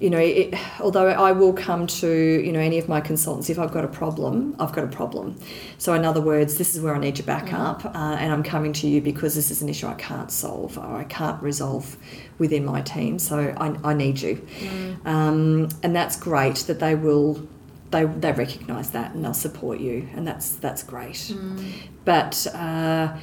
you 0.00 0.10
know, 0.10 0.18
it, 0.18 0.54
although 0.80 1.08
I 1.08 1.32
will 1.32 1.52
come 1.52 1.86
to, 1.86 2.08
you 2.08 2.52
know, 2.52 2.58
any 2.58 2.78
of 2.78 2.88
my 2.88 3.00
consultants, 3.00 3.48
if 3.48 3.58
I've 3.58 3.72
got 3.72 3.84
a 3.84 3.88
problem, 3.88 4.56
I've 4.58 4.72
got 4.72 4.84
a 4.84 4.88
problem. 4.88 5.38
So, 5.78 5.94
in 5.94 6.04
other 6.04 6.20
words, 6.20 6.58
this 6.58 6.74
is 6.74 6.80
where 6.80 6.94
I 6.94 6.98
need 6.98 7.18
your 7.18 7.26
backup, 7.26 7.82
mm. 7.82 7.94
uh, 7.94 8.16
and 8.16 8.32
I'm 8.32 8.42
coming 8.42 8.72
to 8.74 8.88
you 8.88 9.00
because 9.00 9.34
this 9.34 9.50
is 9.50 9.62
an 9.62 9.68
issue 9.68 9.86
I 9.86 9.94
can't 9.94 10.30
solve 10.30 10.76
or 10.78 10.96
I 10.96 11.04
can't 11.04 11.40
resolve 11.42 11.96
within 12.38 12.64
my 12.64 12.82
team. 12.82 13.18
So, 13.18 13.54
I, 13.56 13.76
I 13.84 13.94
need 13.94 14.20
you. 14.20 14.36
Mm. 14.58 15.06
Um, 15.06 15.68
and 15.82 15.94
that's 15.94 16.16
great 16.16 16.56
that 16.66 16.80
they 16.80 16.94
will. 16.94 17.46
They, 17.90 18.06
they 18.06 18.32
recognise 18.32 18.90
that 18.90 19.14
and 19.14 19.24
they'll 19.24 19.34
support 19.34 19.78
you, 19.78 20.08
and 20.14 20.26
that's 20.26 20.56
that's 20.56 20.82
great. 20.82 21.14
Mm. 21.14 21.72
But 22.04 22.46
uh, 22.52 23.16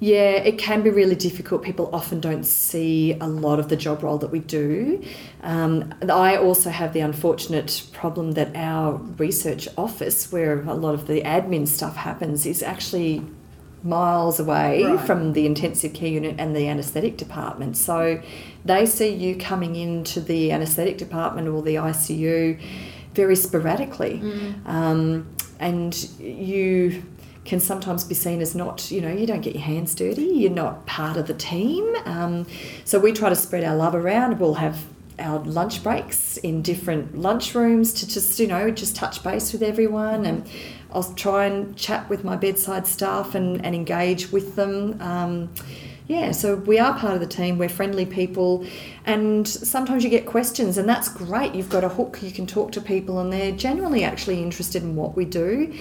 yeah, 0.00 0.30
it 0.30 0.56
can 0.56 0.82
be 0.82 0.88
really 0.88 1.14
difficult. 1.14 1.62
People 1.62 1.90
often 1.92 2.20
don't 2.20 2.44
see 2.44 3.12
a 3.20 3.28
lot 3.28 3.58
of 3.58 3.68
the 3.68 3.76
job 3.76 4.02
role 4.02 4.16
that 4.18 4.30
we 4.30 4.38
do. 4.38 5.04
Um, 5.42 5.92
I 6.08 6.38
also 6.38 6.70
have 6.70 6.94
the 6.94 7.00
unfortunate 7.00 7.86
problem 7.92 8.32
that 8.32 8.56
our 8.56 8.94
research 8.94 9.68
office, 9.76 10.32
where 10.32 10.62
a 10.62 10.72
lot 10.72 10.94
of 10.94 11.06
the 11.06 11.20
admin 11.20 11.68
stuff 11.68 11.96
happens, 11.96 12.46
is 12.46 12.62
actually 12.62 13.22
miles 13.82 14.40
away 14.40 14.84
right. 14.84 15.06
from 15.06 15.34
the 15.34 15.44
intensive 15.44 15.92
care 15.92 16.08
unit 16.08 16.36
and 16.38 16.56
the 16.56 16.66
anaesthetic 16.66 17.18
department. 17.18 17.76
So 17.76 18.22
they 18.64 18.86
see 18.86 19.14
you 19.14 19.36
coming 19.36 19.76
into 19.76 20.20
the 20.22 20.50
anaesthetic 20.50 20.96
department 20.96 21.46
or 21.48 21.60
the 21.60 21.74
ICU 21.74 22.58
very 23.12 23.36
sporadically. 23.36 24.18
Mm. 24.18 24.66
Um, 24.66 25.36
and 25.58 25.94
you 26.18 27.02
can 27.50 27.58
sometimes 27.58 28.04
be 28.04 28.14
seen 28.14 28.40
as 28.40 28.54
not, 28.54 28.92
you 28.92 29.00
know, 29.00 29.10
you 29.10 29.26
don't 29.26 29.40
get 29.40 29.54
your 29.54 29.64
hands 29.64 29.92
dirty, 29.96 30.22
you're 30.22 30.52
not 30.52 30.86
part 30.86 31.16
of 31.16 31.26
the 31.26 31.34
team. 31.34 31.84
Um, 32.04 32.46
so 32.84 33.00
we 33.00 33.10
try 33.10 33.28
to 33.28 33.34
spread 33.34 33.64
our 33.64 33.74
love 33.74 33.96
around. 33.96 34.38
We'll 34.38 34.54
have 34.54 34.86
our 35.18 35.40
lunch 35.40 35.82
breaks 35.82 36.36
in 36.36 36.62
different 36.62 37.18
lunch 37.18 37.56
rooms 37.56 37.92
to 37.94 38.06
just, 38.06 38.38
you 38.38 38.46
know, 38.46 38.70
just 38.70 38.94
touch 38.94 39.24
base 39.24 39.52
with 39.52 39.64
everyone. 39.64 40.26
And 40.26 40.48
I'll 40.92 41.12
try 41.14 41.46
and 41.46 41.76
chat 41.76 42.08
with 42.08 42.22
my 42.22 42.36
bedside 42.36 42.86
staff 42.86 43.34
and, 43.34 43.64
and 43.66 43.74
engage 43.74 44.30
with 44.30 44.54
them. 44.54 45.02
Um, 45.02 45.50
yeah, 46.06 46.30
so 46.30 46.54
we 46.54 46.78
are 46.78 46.96
part 46.96 47.14
of 47.14 47.20
the 47.20 47.26
team. 47.26 47.58
We're 47.58 47.68
friendly 47.68 48.06
people, 48.06 48.66
and 49.06 49.46
sometimes 49.46 50.02
you 50.02 50.10
get 50.10 50.26
questions, 50.26 50.76
and 50.76 50.88
that's 50.88 51.08
great. 51.08 51.54
You've 51.54 51.68
got 51.68 51.84
a 51.84 51.88
hook, 51.88 52.18
you 52.20 52.32
can 52.32 52.46
talk 52.46 52.72
to 52.72 52.80
people, 52.80 53.20
and 53.20 53.32
they're 53.32 53.52
genuinely 53.52 54.02
actually 54.02 54.42
interested 54.42 54.82
in 54.82 54.96
what 54.96 55.16
we 55.16 55.24
do. 55.24 55.72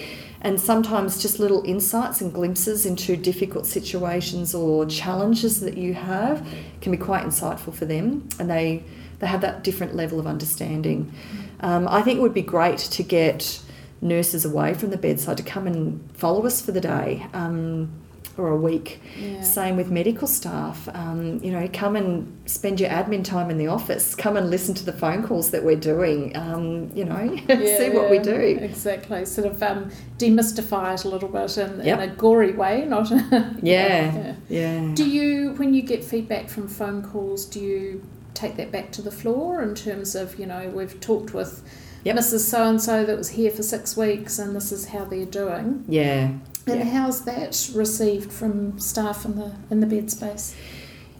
And 0.42 0.60
sometimes 0.60 1.22
just 1.22 1.40
little 1.40 1.64
insights 1.66 2.22
and 2.22 2.34
glimpses 2.34 2.86
into 2.86 3.18
difficult 3.18 3.66
situations 3.66 4.56
or 4.56 4.86
challenges 4.86 5.60
that 5.60 5.78
you 5.78 5.94
have 5.94 6.48
can 6.82 6.92
be 6.92 6.98
quite 6.98 7.26
insightful 7.26 7.74
for 7.74 7.86
them, 7.86 8.30
and 8.40 8.50
they 8.50 8.84
they 9.20 9.28
have 9.28 9.42
that 9.42 9.64
different 9.64 9.96
level 9.96 10.18
of 10.18 10.26
understanding. 10.26 11.12
Um, 11.60 11.88
I 11.90 12.02
think 12.02 12.20
it 12.20 12.22
would 12.22 12.34
be 12.34 12.42
great 12.42 12.78
to 12.78 13.04
get 13.04 13.62
nurses 14.02 14.46
away 14.46 14.74
from 14.74 14.92
the 14.92 14.98
bedside 14.98 15.36
to 15.38 15.44
come 15.44 15.68
and 15.68 16.00
follow 16.14 16.46
us 16.46 16.62
for 16.62 16.72
the 16.72 16.80
day. 16.80 17.28
Um, 17.34 17.92
or 18.40 18.50
a 18.50 18.56
week. 18.56 19.02
Yeah. 19.20 19.42
Same 19.42 19.76
with 19.76 19.92
medical 19.92 20.28
staff. 20.28 20.88
Um, 20.94 21.40
you 21.44 21.52
know, 21.52 21.70
come 21.72 21.96
and 21.96 22.36
spend 22.46 22.80
your 22.80 22.90
admin 22.90 23.24
time 23.24 23.50
in 23.50 23.58
the 23.58 23.68
office. 23.68 24.16
Come 24.16 24.38
and 24.38 24.50
listen 24.50 24.74
to 24.76 24.86
the 24.86 24.94
phone 24.94 25.26
calls 25.26 25.52
that 25.52 25.64
we're 25.64 25.76
doing. 25.76 26.36
Um, 26.36 26.90
you 26.96 27.06
know, 27.06 27.22
yeah, 27.48 27.78
see 27.78 27.90
what 27.90 28.10
we 28.10 28.20
do. 28.20 28.32
Exactly. 28.32 29.26
Sort 29.26 29.48
of 29.48 29.62
um, 29.62 29.92
demystify 30.18 30.96
it 30.96 31.04
a 31.04 31.10
little 31.10 31.30
bit 31.30 31.58
in, 31.58 31.84
yep. 31.84 32.00
in 32.00 32.10
a 32.10 32.16
gory 32.16 32.54
way, 32.54 32.86
not. 32.86 33.12
yeah, 33.62 34.36
yeah. 34.48 34.92
Do 34.94 35.10
you, 35.10 35.54
when 35.58 35.74
you 35.74 35.82
get 35.82 36.04
feedback 36.04 36.50
from 36.50 36.68
phone 36.68 37.04
calls, 37.04 37.46
do 37.46 37.60
you 37.60 38.04
take 38.40 38.56
that 38.56 38.72
back 38.72 38.92
to 38.92 39.02
the 39.02 39.12
floor 39.12 39.62
in 39.62 39.76
terms 39.76 40.16
of 40.16 40.40
you 40.40 40.46
know 40.46 40.70
we've 40.70 41.00
talked 41.00 41.34
with. 41.34 41.64
Yep. 42.06 42.16
Mrs. 42.16 42.40
So 42.40 42.64
and 42.64 42.82
so 42.82 43.04
that 43.04 43.18
was 43.18 43.30
here 43.30 43.52
for 43.52 43.62
six 43.62 43.98
weeks, 43.98 44.40
and 44.40 44.56
this 44.56 44.72
is 44.72 44.88
how 44.88 45.04
they're 45.04 45.26
doing. 45.26 45.84
Yeah, 45.88 46.32
and 46.70 46.80
yeah. 46.80 46.86
how's 46.86 47.26
that 47.26 47.70
received 47.74 48.32
from 48.32 48.80
staff 48.80 49.26
in 49.26 49.36
the 49.36 49.56
in 49.70 49.80
the 49.80 49.88
bed 49.88 50.10
space? 50.12 50.56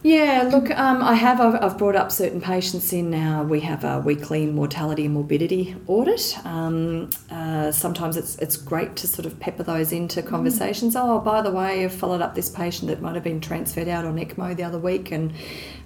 Yeah, 0.02 0.50
look, 0.50 0.72
um, 0.72 1.02
I 1.02 1.14
have. 1.16 1.42
I've, 1.42 1.62
I've, 1.62 1.78
brought 1.78 1.98
up 1.98 2.10
certain 2.10 2.40
patients 2.40 2.94
in 2.94 3.10
now. 3.10 3.44
We 3.44 3.60
have 3.62 3.84
a 3.84 4.00
weekly 4.00 4.46
mortality 4.46 5.04
and 5.04 5.14
morbidity 5.14 5.76
audit. 5.88 6.38
Um, 6.46 7.10
uh, 7.30 7.74
sometimes 7.74 8.16
it's 8.16 8.38
it's 8.38 8.56
great 8.56 8.96
to 8.98 9.08
sort 9.08 9.26
of 9.26 9.38
pepper 9.42 9.64
those 9.64 9.92
into 9.92 10.22
mm. 10.22 10.28
conversations. 10.28 10.96
Mm. 10.96 11.02
Oh, 11.04 11.20
by 11.20 11.42
the 11.42 11.52
way, 11.52 11.84
I've 11.84 11.94
followed 11.94 12.22
up 12.22 12.34
this 12.34 12.50
patient 12.50 12.88
that 12.88 13.02
might 13.02 13.16
have 13.16 13.26
been 13.26 13.42
transferred 13.42 13.90
out 13.90 14.06
on 14.06 14.16
ECMO 14.16 14.56
the 14.56 14.64
other 14.64 14.80
week, 14.80 15.12
and 15.12 15.34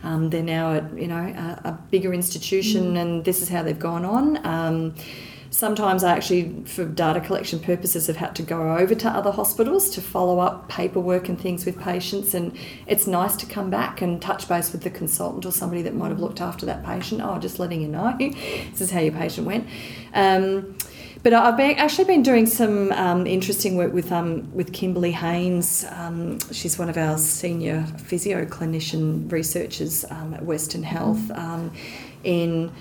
um, 0.03 0.30
they're 0.30 0.43
now 0.43 0.74
at 0.74 0.95
you 0.95 1.07
know 1.07 1.18
a, 1.18 1.70
a 1.70 1.80
bigger 1.89 2.14
institution, 2.14 2.93
mm. 2.93 3.01
and 3.01 3.26
this 3.26 3.41
is 3.41 3.49
how 3.49 3.64
they've 3.64 3.80
gone 3.80 4.05
on. 4.05 4.93
Sometimes 5.54 6.04
I 6.04 6.18
actually, 6.18 6.64
for 6.66 6.84
data 6.84 7.22
collection 7.22 7.60
purposes, 7.60 8.08
have 8.08 8.16
had 8.16 8.36
to 8.38 8.41
go 8.41 8.76
over 8.76 8.95
to 8.95 9.08
other 9.08 9.30
hospitals 9.30 9.88
to 9.91 10.01
follow 10.01 10.39
up 10.39 10.68
paperwork 10.68 11.30
and 11.30 11.39
things 11.39 11.64
with 11.64 11.80
patients. 11.80 12.34
And 12.34 12.58
it's 12.88 13.06
nice 13.06 13.36
to 13.36 13.45
come 13.45 13.70
back 13.70 14.01
and 14.01 14.20
touch 14.20 14.49
base 14.49 14.72
with 14.72 14.82
the 14.82 14.89
consultant 14.89 15.45
or 15.45 15.51
somebody 15.51 15.84
that 15.84 15.93
might 15.93 16.10
have 16.10 16.20
looked 16.20 16.41
after 16.41 16.66
that 16.66 16.84
patient. 16.84 17.22
Oh, 17.24 17.38
just 17.38 17.60
letting 17.60 17.84
you 17.84 17.88
know, 17.88 18.18
this 18.20 18.82
is 18.82 18.89
how 18.89 18.99
your 18.99 19.12
patient 19.12 19.45
went. 19.45 19.68
Um, 20.16 20.76
but 21.22 21.34
I've 21.34 21.56
been, 21.56 21.78
actually 21.78 22.06
been 22.06 22.24
doing 22.24 22.47
some 22.47 22.91
um, 22.93 23.28
interesting 23.28 23.76
work 23.76 23.93
with 23.93 24.12
um, 24.12 24.51
with 24.56 24.74
Kimberley 24.74 25.12
Haines. 25.12 25.86
Um, 25.91 26.39
she's 26.51 26.80
one 26.80 26.89
of 26.89 26.97
our 26.97 27.20
senior 27.20 27.86
physio 27.99 28.43
clinician 28.45 29.32
researchers 29.32 30.04
um, 30.10 30.34
at 30.34 30.43
Western 30.43 30.82
Health 30.82 31.30
um, 31.30 31.72
in 32.24 32.72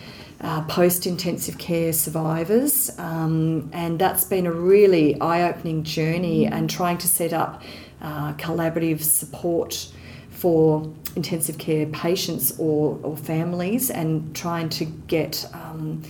uh, 0.43 0.63
post 0.63 1.07
intensive 1.07 1.57
care 1.59 1.93
survivors, 1.93 2.91
um, 2.99 3.71
and 3.73 3.99
that's 3.99 4.25
been 4.25 4.47
a 4.47 4.53
really 4.53 5.21
eye 5.21 5.49
opening 5.49 5.85
journey 5.85 6.47
and 6.47 6.69
trying 6.69 6.99
to 6.99 7.09
set 7.09 7.33
up 7.33 7.63
uh, 8.01 8.33
collaborative 8.35 9.01
support 9.01 9.93
for 10.31 10.93
intensive 11.15 11.59
care 11.59 11.87
patients 11.87 12.59
or, 12.59 12.99
or 13.03 13.17
families 13.17 13.91
and 13.91 14.35
trying 14.35 14.69
to 14.69 14.85
get 14.85 15.47
um, 15.53 16.03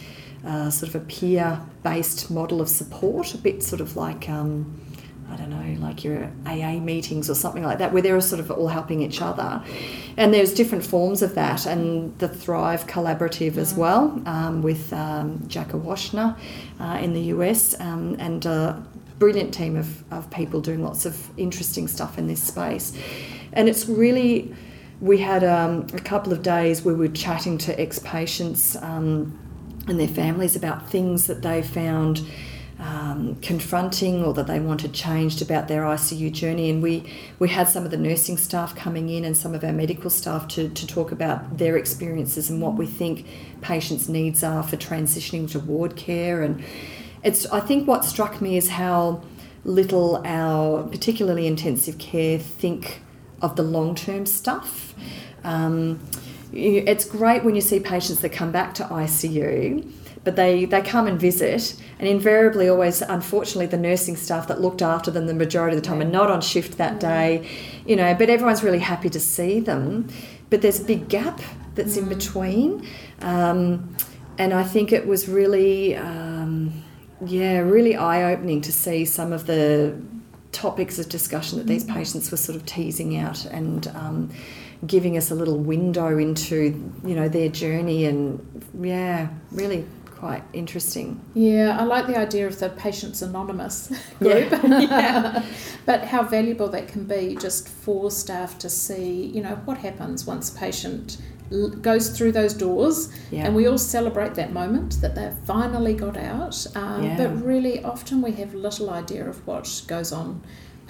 uh, 0.46 0.70
sort 0.70 0.94
of 0.94 1.02
a 1.02 1.04
peer 1.04 1.60
based 1.82 2.30
model 2.30 2.60
of 2.60 2.68
support, 2.68 3.34
a 3.34 3.38
bit 3.38 3.62
sort 3.62 3.80
of 3.80 3.96
like. 3.96 4.28
Um, 4.30 4.81
I 5.32 5.36
don't 5.36 5.50
know, 5.50 5.80
like 5.80 6.04
your 6.04 6.30
AA 6.46 6.78
meetings 6.78 7.30
or 7.30 7.34
something 7.34 7.62
like 7.62 7.78
that, 7.78 7.92
where 7.92 8.02
they're 8.02 8.20
sort 8.20 8.40
of 8.40 8.50
all 8.50 8.68
helping 8.68 9.00
each 9.00 9.22
other. 9.22 9.62
And 10.16 10.34
there's 10.34 10.52
different 10.52 10.84
forms 10.84 11.22
of 11.22 11.34
that, 11.34 11.64
and 11.64 12.16
the 12.18 12.28
Thrive 12.28 12.86
Collaborative 12.86 13.56
as 13.56 13.72
well, 13.72 14.20
um, 14.26 14.60
with 14.60 14.92
um, 14.92 15.42
Jack 15.48 15.68
Iwashyna 15.68 16.36
uh, 16.80 16.98
in 17.00 17.14
the 17.14 17.22
US, 17.36 17.78
um, 17.80 18.16
and 18.18 18.44
a 18.44 18.84
brilliant 19.18 19.54
team 19.54 19.76
of, 19.76 20.12
of 20.12 20.30
people 20.30 20.60
doing 20.60 20.82
lots 20.82 21.06
of 21.06 21.30
interesting 21.38 21.88
stuff 21.88 22.18
in 22.18 22.26
this 22.26 22.42
space. 22.42 22.92
And 23.54 23.68
it's 23.68 23.88
really, 23.88 24.54
we 25.00 25.18
had 25.18 25.44
um, 25.44 25.86
a 25.94 26.00
couple 26.00 26.32
of 26.32 26.42
days 26.42 26.82
where 26.82 26.94
we 26.94 27.08
were 27.08 27.14
chatting 27.14 27.56
to 27.58 27.80
ex 27.80 27.98
patients 28.00 28.76
um, 28.76 29.38
and 29.88 29.98
their 29.98 30.08
families 30.08 30.56
about 30.56 30.90
things 30.90 31.26
that 31.26 31.40
they 31.40 31.62
found 31.62 32.22
um, 32.82 33.36
confronting 33.36 34.24
or 34.24 34.34
that 34.34 34.48
they 34.48 34.58
wanted 34.58 34.92
changed 34.92 35.40
about 35.40 35.68
their 35.68 35.82
ICU 35.82 36.32
journey. 36.32 36.68
And 36.68 36.82
we, 36.82 37.04
we 37.38 37.48
had 37.48 37.68
some 37.68 37.84
of 37.84 37.92
the 37.92 37.96
nursing 37.96 38.36
staff 38.36 38.74
coming 38.74 39.08
in 39.08 39.24
and 39.24 39.36
some 39.36 39.54
of 39.54 39.62
our 39.62 39.72
medical 39.72 40.10
staff 40.10 40.48
to, 40.48 40.68
to 40.68 40.86
talk 40.86 41.12
about 41.12 41.58
their 41.58 41.76
experiences 41.76 42.50
and 42.50 42.60
what 42.60 42.74
we 42.74 42.86
think 42.86 43.26
patients' 43.60 44.08
needs 44.08 44.42
are 44.42 44.64
for 44.64 44.76
transitioning 44.76 45.48
to 45.52 45.60
ward 45.60 45.94
care. 45.94 46.42
And 46.42 46.64
it's 47.22 47.46
I 47.46 47.60
think 47.60 47.86
what 47.86 48.04
struck 48.04 48.40
me 48.40 48.56
is 48.56 48.70
how 48.70 49.22
little 49.64 50.20
our 50.24 50.82
particularly 50.82 51.46
intensive 51.46 51.98
care 51.98 52.36
think 52.36 53.00
of 53.40 53.54
the 53.54 53.62
long 53.62 53.94
term 53.94 54.26
stuff. 54.26 54.92
Um, 55.44 56.00
it's 56.52 57.04
great 57.04 57.44
when 57.44 57.54
you 57.54 57.60
see 57.60 57.78
patients 57.78 58.20
that 58.20 58.32
come 58.32 58.50
back 58.50 58.74
to 58.74 58.84
ICU 58.84 59.88
but 60.24 60.36
they, 60.36 60.64
they 60.64 60.80
come 60.82 61.06
and 61.06 61.18
visit 61.18 61.74
and 61.98 62.08
invariably 62.08 62.68
always 62.68 63.02
unfortunately 63.02 63.66
the 63.66 63.76
nursing 63.76 64.16
staff 64.16 64.48
that 64.48 64.60
looked 64.60 64.82
after 64.82 65.10
them 65.10 65.26
the 65.26 65.34
majority 65.34 65.76
of 65.76 65.82
the 65.82 65.86
time 65.86 66.00
are 66.00 66.04
not 66.04 66.30
on 66.30 66.40
shift 66.40 66.78
that 66.78 67.00
day 67.00 67.48
you 67.86 67.96
know 67.96 68.14
but 68.14 68.30
everyone's 68.30 68.62
really 68.62 68.78
happy 68.78 69.08
to 69.08 69.20
see 69.20 69.60
them 69.60 70.08
but 70.50 70.62
there's 70.62 70.80
a 70.80 70.84
big 70.84 71.08
gap 71.08 71.40
that's 71.74 71.96
mm. 71.96 72.02
in 72.02 72.08
between 72.08 72.86
um, 73.20 73.94
and 74.38 74.52
i 74.52 74.62
think 74.62 74.92
it 74.92 75.06
was 75.06 75.28
really 75.28 75.96
um, 75.96 76.72
yeah 77.24 77.58
really 77.58 77.96
eye-opening 77.96 78.60
to 78.60 78.72
see 78.72 79.04
some 79.04 79.32
of 79.32 79.46
the 79.46 79.94
topics 80.52 80.98
of 80.98 81.08
discussion 81.08 81.58
that 81.58 81.66
these 81.66 81.84
mm. 81.84 81.94
patients 81.94 82.30
were 82.30 82.36
sort 82.36 82.56
of 82.56 82.64
teasing 82.66 83.16
out 83.16 83.44
and 83.46 83.88
um, 83.88 84.30
giving 84.86 85.16
us 85.16 85.30
a 85.30 85.34
little 85.34 85.58
window 85.58 86.18
into 86.18 86.92
you 87.04 87.14
know 87.14 87.28
their 87.28 87.48
journey 87.48 88.04
and 88.04 88.64
yeah 88.80 89.28
really 89.52 89.86
quite 90.22 90.44
interesting. 90.52 91.20
Yeah, 91.34 91.76
I 91.76 91.82
like 91.82 92.06
the 92.06 92.16
idea 92.16 92.46
of 92.46 92.56
the 92.60 92.68
Patients 92.68 93.22
Anonymous 93.22 93.88
group. 94.20 94.52
Yeah. 94.52 94.78
yeah. 94.80 95.44
but 95.84 96.04
how 96.04 96.22
valuable 96.22 96.68
that 96.68 96.86
can 96.86 97.06
be 97.06 97.36
just 97.40 97.68
for 97.68 98.08
staff 98.08 98.56
to 98.58 98.70
see, 98.70 99.26
you 99.34 99.42
know, 99.42 99.56
what 99.64 99.78
happens 99.78 100.24
once 100.24 100.54
a 100.54 100.56
patient 100.56 101.18
goes 101.82 102.16
through 102.16 102.32
those 102.32 102.54
doors 102.54 103.12
yeah. 103.30 103.44
and 103.44 103.54
we 103.54 103.66
all 103.66 103.76
celebrate 103.76 104.34
that 104.34 104.54
moment 104.54 104.98
that 105.02 105.14
they've 105.14 105.36
finally 105.44 105.92
got 105.92 106.16
out 106.16 106.66
um, 106.74 107.02
yeah. 107.02 107.14
but 107.18 107.28
really 107.44 107.84
often 107.84 108.22
we 108.22 108.32
have 108.32 108.54
little 108.54 108.88
idea 108.88 109.28
of 109.28 109.46
what 109.46 109.82
goes 109.86 110.12
on 110.12 110.42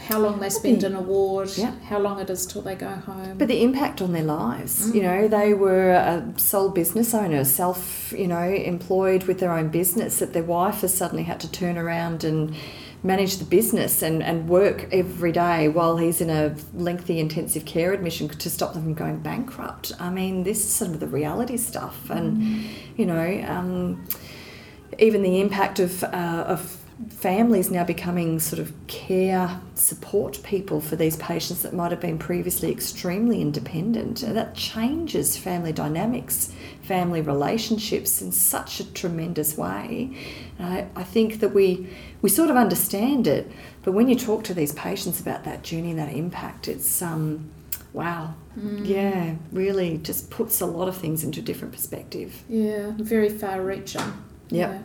how 0.09 0.19
long 0.19 0.41
they 0.41 0.51
spend 0.51 0.83
in 0.83 0.95
a 0.95 1.01
ward, 1.01 1.51
yeah. 1.57 1.73
how 1.89 1.99
long 1.99 2.21
it 2.21 2.29
is 2.29 2.45
till 2.47 2.63
they 2.63 2.75
go 2.75 2.89
home. 2.89 3.39
But 3.39 3.49
the 3.49 3.63
impact 3.63 4.03
on 4.03 4.13
their 4.13 4.25
lives, 4.25 4.91
mm. 4.91 4.95
you 4.97 5.03
know, 5.03 5.29
they 5.29 5.55
were 5.55 5.91
a 5.91 6.33
sole 6.37 6.71
business 6.71 7.15
owner, 7.15 7.45
self, 7.45 8.13
you 8.13 8.27
know, 8.27 8.43
employed 8.43 9.25
with 9.25 9.39
their 9.39 9.53
own 9.53 9.69
business, 9.69 10.19
that 10.19 10.33
their 10.33 10.43
wife 10.43 10.81
has 10.81 10.93
suddenly 10.93 11.23
had 11.23 11.41
to 11.41 11.51
turn 11.51 11.79
around 11.79 12.25
and 12.25 12.55
manage 13.05 13.39
the 13.39 13.45
business 13.45 14.03
and, 14.03 14.23
and 14.23 14.49
work 14.49 14.89
every 14.93 15.33
day 15.33 15.69
while 15.69 15.97
he's 15.97 16.21
in 16.21 16.31
a 16.31 16.55
lengthy 16.75 17.19
intensive 17.19 17.65
care 17.65 17.93
admission 17.93 18.29
to 18.29 18.49
stop 18.49 18.75
them 18.75 18.83
from 18.83 18.95
going 18.95 19.19
bankrupt. 19.19 19.93
I 19.99 20.11
mean, 20.11 20.45
this 20.45 20.59
is 20.59 20.73
some 20.73 20.93
of 20.93 21.01
the 21.01 21.09
reality 21.09 21.57
stuff. 21.57 22.11
And, 22.11 22.39
mm. 22.39 22.69
you 22.97 23.07
know, 23.07 23.45
um, 23.49 24.07
even 24.99 25.23
the 25.23 25.41
impact 25.41 25.81
of, 25.81 26.05
uh, 26.05 26.45
of 26.47 26.82
families 27.11 27.71
now 27.71 27.85
becoming 27.85 28.39
sort 28.39 28.61
of 28.61 28.73
care 28.87 29.61
support 29.75 30.41
people 30.43 30.81
for 30.81 30.97
these 30.97 31.17
patients 31.17 31.63
that 31.63 31.73
might 31.73 31.91
have 31.91 32.01
been 32.01 32.19
previously 32.19 32.71
extremely 32.71 33.41
independent. 33.41 34.23
And 34.23 34.37
that 34.37 34.55
changes 34.55 35.37
family 35.37 35.73
dynamics, 35.73 36.53
family 36.83 37.21
relationships 37.21 38.21
in 38.21 38.33
such 38.33 38.81
a 38.81 38.93
tremendous 38.93 39.57
way. 39.57 40.17
Uh, 40.61 40.85
I 40.95 41.03
think 41.03 41.41
that 41.41 41.55
we 41.55 41.89
we 42.21 42.29
sort 42.31 42.51
of 42.51 42.57
understand 42.57 43.27
it, 43.27 43.51
but 43.83 43.93
when 43.93 44.09
you 44.09 44.15
talk 44.15 44.45
to 44.45 44.55
these 44.55 44.73
patients 44.73 45.21
about 45.21 45.45
that 45.45 45.63
journey, 45.63 45.93
that 45.95 46.13
impact, 46.13 46.69
it's 46.69 47.03
um, 47.03 47.51
wow, 47.93 48.35
mm. 48.59 48.87
yeah, 48.87 49.35
really 49.51 49.99
just 49.99 50.31
puts 50.31 50.61
a 50.61 50.67
lot 50.67 50.89
of 50.89 50.97
things 50.97 51.25
into 51.25 51.41
a 51.41 51.43
different 51.43 51.73
perspective. 51.73 52.43
Yeah, 52.49 52.93
very 52.97 53.29
far 53.29 53.63
reaching. 53.63 54.13
Yeah. 54.51 54.79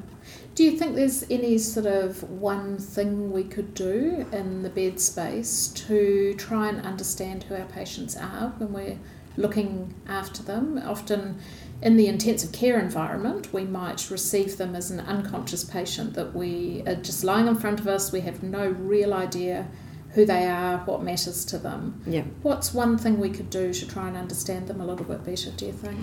Do 0.58 0.64
you 0.64 0.72
think 0.72 0.96
there's 0.96 1.24
any 1.30 1.60
sort 1.60 1.86
of 1.86 2.24
one 2.32 2.80
thing 2.80 3.32
we 3.32 3.44
could 3.44 3.76
do 3.76 4.26
in 4.32 4.64
the 4.64 4.72
bed 4.72 5.00
space 5.00 5.68
to 5.68 6.34
try 6.34 6.68
and 6.70 6.84
understand 6.84 7.44
who 7.44 7.54
our 7.54 7.66
patients 7.66 8.18
are 8.18 8.56
when 8.58 8.74
we're 8.74 8.98
looking 9.36 9.94
after 10.08 10.42
them? 10.42 10.82
Often 10.84 11.38
in 11.84 11.96
the 11.96 12.08
intensive 12.08 12.54
care 12.54 12.80
environment, 12.80 13.54
we 13.54 13.66
might 13.66 14.10
receive 14.10 14.58
them 14.58 14.76
as 14.76 14.90
an 14.90 15.00
unconscious 15.02 15.64
patient 15.64 16.16
that 16.16 16.34
we 16.34 16.82
are 16.88 16.96
just 16.96 17.24
lying 17.24 17.46
in 17.46 17.56
front 17.56 17.80
of 17.80 17.88
us, 17.88 18.12
we 18.12 18.22
have 18.22 18.42
no 18.42 18.68
real 18.68 19.14
idea 19.14 19.68
who 20.14 20.26
they 20.26 20.48
are, 20.48 20.80
what 20.86 21.04
matters 21.04 21.46
to 21.46 21.60
them. 21.60 22.02
Yeah. 22.08 22.24
What's 22.42 22.74
one 22.74 22.98
thing 22.98 23.20
we 23.20 23.30
could 23.30 23.52
do 23.52 23.72
to 23.72 23.88
try 23.88 24.08
and 24.08 24.18
understand 24.18 24.68
them 24.68 24.82
a 24.82 24.86
little 24.88 25.06
bit 25.06 25.24
better, 25.24 25.52
do 25.52 25.68
you 25.68 25.74
think? 25.74 26.00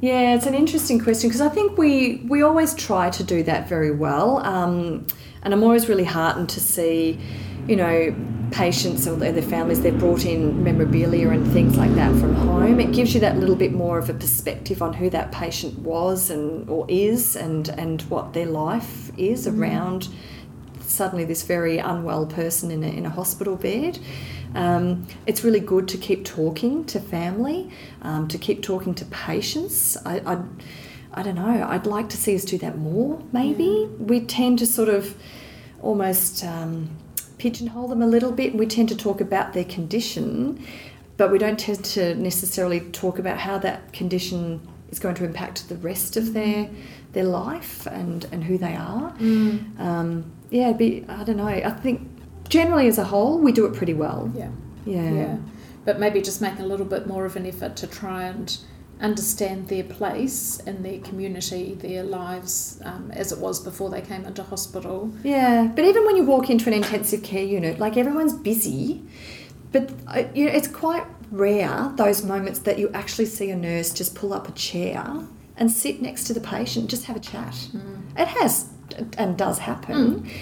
Yeah, 0.00 0.36
it's 0.36 0.46
an 0.46 0.54
interesting 0.54 1.00
question 1.00 1.28
because 1.28 1.40
I 1.40 1.48
think 1.48 1.76
we 1.76 2.22
we 2.28 2.42
always 2.42 2.72
try 2.74 3.10
to 3.10 3.24
do 3.24 3.42
that 3.42 3.68
very 3.68 3.90
well, 3.90 4.38
um, 4.46 5.06
and 5.42 5.52
I'm 5.52 5.64
always 5.64 5.88
really 5.88 6.04
heartened 6.04 6.48
to 6.50 6.60
see, 6.60 7.18
you 7.66 7.74
know, 7.74 8.14
patients 8.52 9.08
or 9.08 9.16
their 9.16 9.42
families 9.42 9.82
they've 9.82 9.98
brought 9.98 10.24
in 10.24 10.62
memorabilia 10.62 11.30
and 11.30 11.44
things 11.52 11.76
like 11.76 11.92
that 11.96 12.12
from 12.20 12.32
home. 12.36 12.78
It 12.78 12.92
gives 12.92 13.12
you 13.12 13.18
that 13.20 13.38
little 13.38 13.56
bit 13.56 13.72
more 13.72 13.98
of 13.98 14.08
a 14.08 14.14
perspective 14.14 14.82
on 14.82 14.94
who 14.94 15.10
that 15.10 15.32
patient 15.32 15.76
was 15.80 16.30
and 16.30 16.70
or 16.70 16.86
is 16.88 17.34
and 17.34 17.68
and 17.70 18.02
what 18.02 18.34
their 18.34 18.46
life 18.46 19.10
is 19.18 19.48
mm. 19.48 19.58
around 19.58 20.08
suddenly 20.80 21.24
this 21.24 21.42
very 21.42 21.78
unwell 21.78 22.26
person 22.26 22.70
in 22.70 22.82
a, 22.84 22.88
in 22.88 23.04
a 23.04 23.10
hospital 23.10 23.56
bed. 23.56 23.98
Um, 24.54 25.06
it's 25.26 25.44
really 25.44 25.60
good 25.60 25.88
to 25.88 25.98
keep 25.98 26.24
talking 26.24 26.84
to 26.86 27.00
family, 27.00 27.70
um, 28.02 28.28
to 28.28 28.38
keep 28.38 28.62
talking 28.62 28.94
to 28.94 29.04
patients. 29.06 29.96
I, 30.04 30.20
I, 30.20 30.38
I, 31.14 31.22
don't 31.22 31.34
know, 31.34 31.66
I'd 31.68 31.86
like 31.86 32.08
to 32.10 32.16
see 32.16 32.34
us 32.34 32.44
do 32.44 32.58
that 32.58 32.78
more, 32.78 33.22
maybe. 33.32 33.64
Mm. 33.64 33.98
We 33.98 34.20
tend 34.20 34.58
to 34.60 34.66
sort 34.66 34.88
of 34.88 35.16
almost 35.82 36.44
um, 36.44 36.90
pigeonhole 37.38 37.88
them 37.88 38.02
a 38.02 38.06
little 38.06 38.32
bit. 38.32 38.54
We 38.54 38.66
tend 38.66 38.88
to 38.90 38.96
talk 38.96 39.20
about 39.20 39.52
their 39.52 39.64
condition, 39.64 40.64
but 41.16 41.30
we 41.30 41.38
don't 41.38 41.58
tend 41.58 41.84
to 41.84 42.14
necessarily 42.14 42.80
talk 42.80 43.18
about 43.18 43.38
how 43.38 43.58
that 43.58 43.92
condition 43.92 44.66
is 44.90 44.98
going 44.98 45.14
to 45.16 45.24
impact 45.24 45.68
the 45.68 45.76
rest 45.76 46.16
of 46.16 46.32
their 46.32 46.70
their 47.12 47.24
life 47.24 47.86
and, 47.86 48.26
and 48.32 48.44
who 48.44 48.58
they 48.58 48.74
are. 48.74 49.12
Mm. 49.12 49.80
Um, 49.80 50.32
yeah, 50.50 50.72
be 50.72 51.04
I 51.08 51.24
don't 51.24 51.36
know. 51.36 51.46
I 51.46 51.70
think 51.70 52.08
generally 52.48 52.86
as 52.88 52.98
a 52.98 53.04
whole, 53.04 53.38
we 53.38 53.52
do 53.52 53.66
it 53.66 53.74
pretty 53.74 53.94
well. 53.94 54.30
Yeah. 54.34 54.50
Yeah. 54.84 55.12
Yeah. 55.12 55.36
But 55.84 55.98
maybe 55.98 56.20
just 56.20 56.40
make 56.40 56.58
a 56.58 56.64
little 56.64 56.86
bit 56.86 57.06
more 57.06 57.24
of 57.24 57.36
an 57.36 57.46
effort 57.46 57.76
to 57.76 57.86
try 57.86 58.24
and 58.24 58.58
understand 59.00 59.68
their 59.68 59.84
place 59.84 60.58
in 60.60 60.82
their 60.82 60.98
community, 61.00 61.74
their 61.74 62.02
lives, 62.02 62.80
um, 62.84 63.10
as 63.12 63.32
it 63.32 63.38
was 63.38 63.60
before 63.60 63.90
they 63.90 64.00
came 64.00 64.24
into 64.24 64.42
hospital. 64.42 65.12
Yeah, 65.22 65.70
but 65.74 65.84
even 65.84 66.04
when 66.04 66.16
you 66.16 66.24
walk 66.24 66.50
into 66.50 66.68
an 66.68 66.74
intensive 66.74 67.22
care 67.22 67.44
unit, 67.44 67.78
like 67.78 67.96
everyone's 67.96 68.34
busy, 68.34 69.02
but 69.72 69.90
uh, 70.08 70.24
you 70.34 70.46
know, 70.46 70.52
it's 70.52 70.68
quite 70.68 71.04
rare 71.30 71.92
those 71.96 72.24
moments 72.24 72.60
that 72.60 72.78
you 72.78 72.90
actually 72.94 73.26
see 73.26 73.50
a 73.50 73.56
nurse 73.56 73.92
just 73.92 74.14
pull 74.14 74.32
up 74.32 74.48
a 74.48 74.52
chair 74.52 75.04
and 75.56 75.70
sit 75.70 76.00
next 76.00 76.24
to 76.24 76.32
the 76.32 76.40
patient, 76.40 76.88
just 76.90 77.04
have 77.04 77.16
a 77.16 77.20
chat. 77.20 77.52
Mm. 77.52 78.18
It 78.18 78.28
has 78.28 78.68
and 79.16 79.36
does 79.36 79.58
happen, 79.58 80.22
mm. 80.22 80.32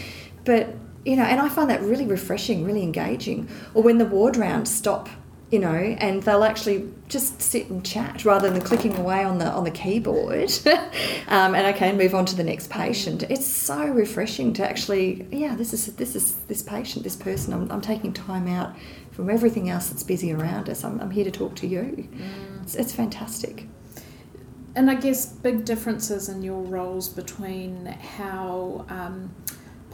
but 0.45 0.75
you 1.07 1.15
know, 1.15 1.23
and 1.23 1.41
I 1.41 1.49
find 1.49 1.71
that 1.71 1.81
really 1.83 2.05
refreshing, 2.05 2.65
really 2.65 2.83
engaging. 2.83 3.49
Or 3.75 3.83
when 3.85 3.99
the 3.99 4.05
ward 4.05 4.37
rounds 4.37 4.75
stop, 4.75 5.09
you 5.53 5.61
know, 5.61 5.69
and 5.73 6.21
they'll 6.25 6.43
actually 6.43 6.93
just 7.07 7.41
sit 7.41 7.71
and 7.71 7.87
chat 7.87 8.25
rather 8.25 8.51
than 8.51 8.61
clicking 8.61 8.97
away 8.97 9.23
on 9.23 9.39
the 9.39 9.47
on 9.47 9.63
the 9.63 9.71
keyboard. 9.71 10.51
um, 11.29 11.55
and 11.55 11.77
okay, 11.77 11.93
move 11.93 12.13
on 12.13 12.27
to 12.27 12.35
the 12.35 12.43
next 12.43 12.71
patient. 12.71 13.23
It's 13.31 13.47
so 13.47 13.87
refreshing 13.87 14.53
to 14.55 14.69
actually, 14.69 15.29
yeah, 15.31 15.55
this 15.55 15.73
is 15.73 15.87
this 15.95 16.17
is 16.17 16.35
this 16.49 16.61
patient, 16.61 17.05
this 17.05 17.15
person. 17.15 17.53
I'm, 17.53 17.71
I'm 17.71 17.81
taking 17.81 18.13
time 18.13 18.49
out 18.49 18.75
from 19.13 19.31
everything 19.31 19.71
else 19.71 19.89
that's 19.89 20.03
busy 20.03 20.33
around 20.33 20.69
us. 20.69 20.83
I'm, 20.83 21.01
I'm 21.01 21.13
here 21.13 21.25
to 21.25 21.31
talk 21.31 21.55
to 21.57 21.69
you. 21.69 22.09
Mm. 22.11 22.63
It's, 22.65 22.75
it's 22.75 22.93
fantastic. 22.93 23.69
And 24.75 24.91
I 24.91 24.97
guess 24.97 25.27
big 25.27 25.65
differences 25.65 26.29
in 26.29 26.43
your 26.43 26.63
roles 26.63 27.09
between 27.09 27.87
how. 27.87 28.85
Um, 28.89 29.31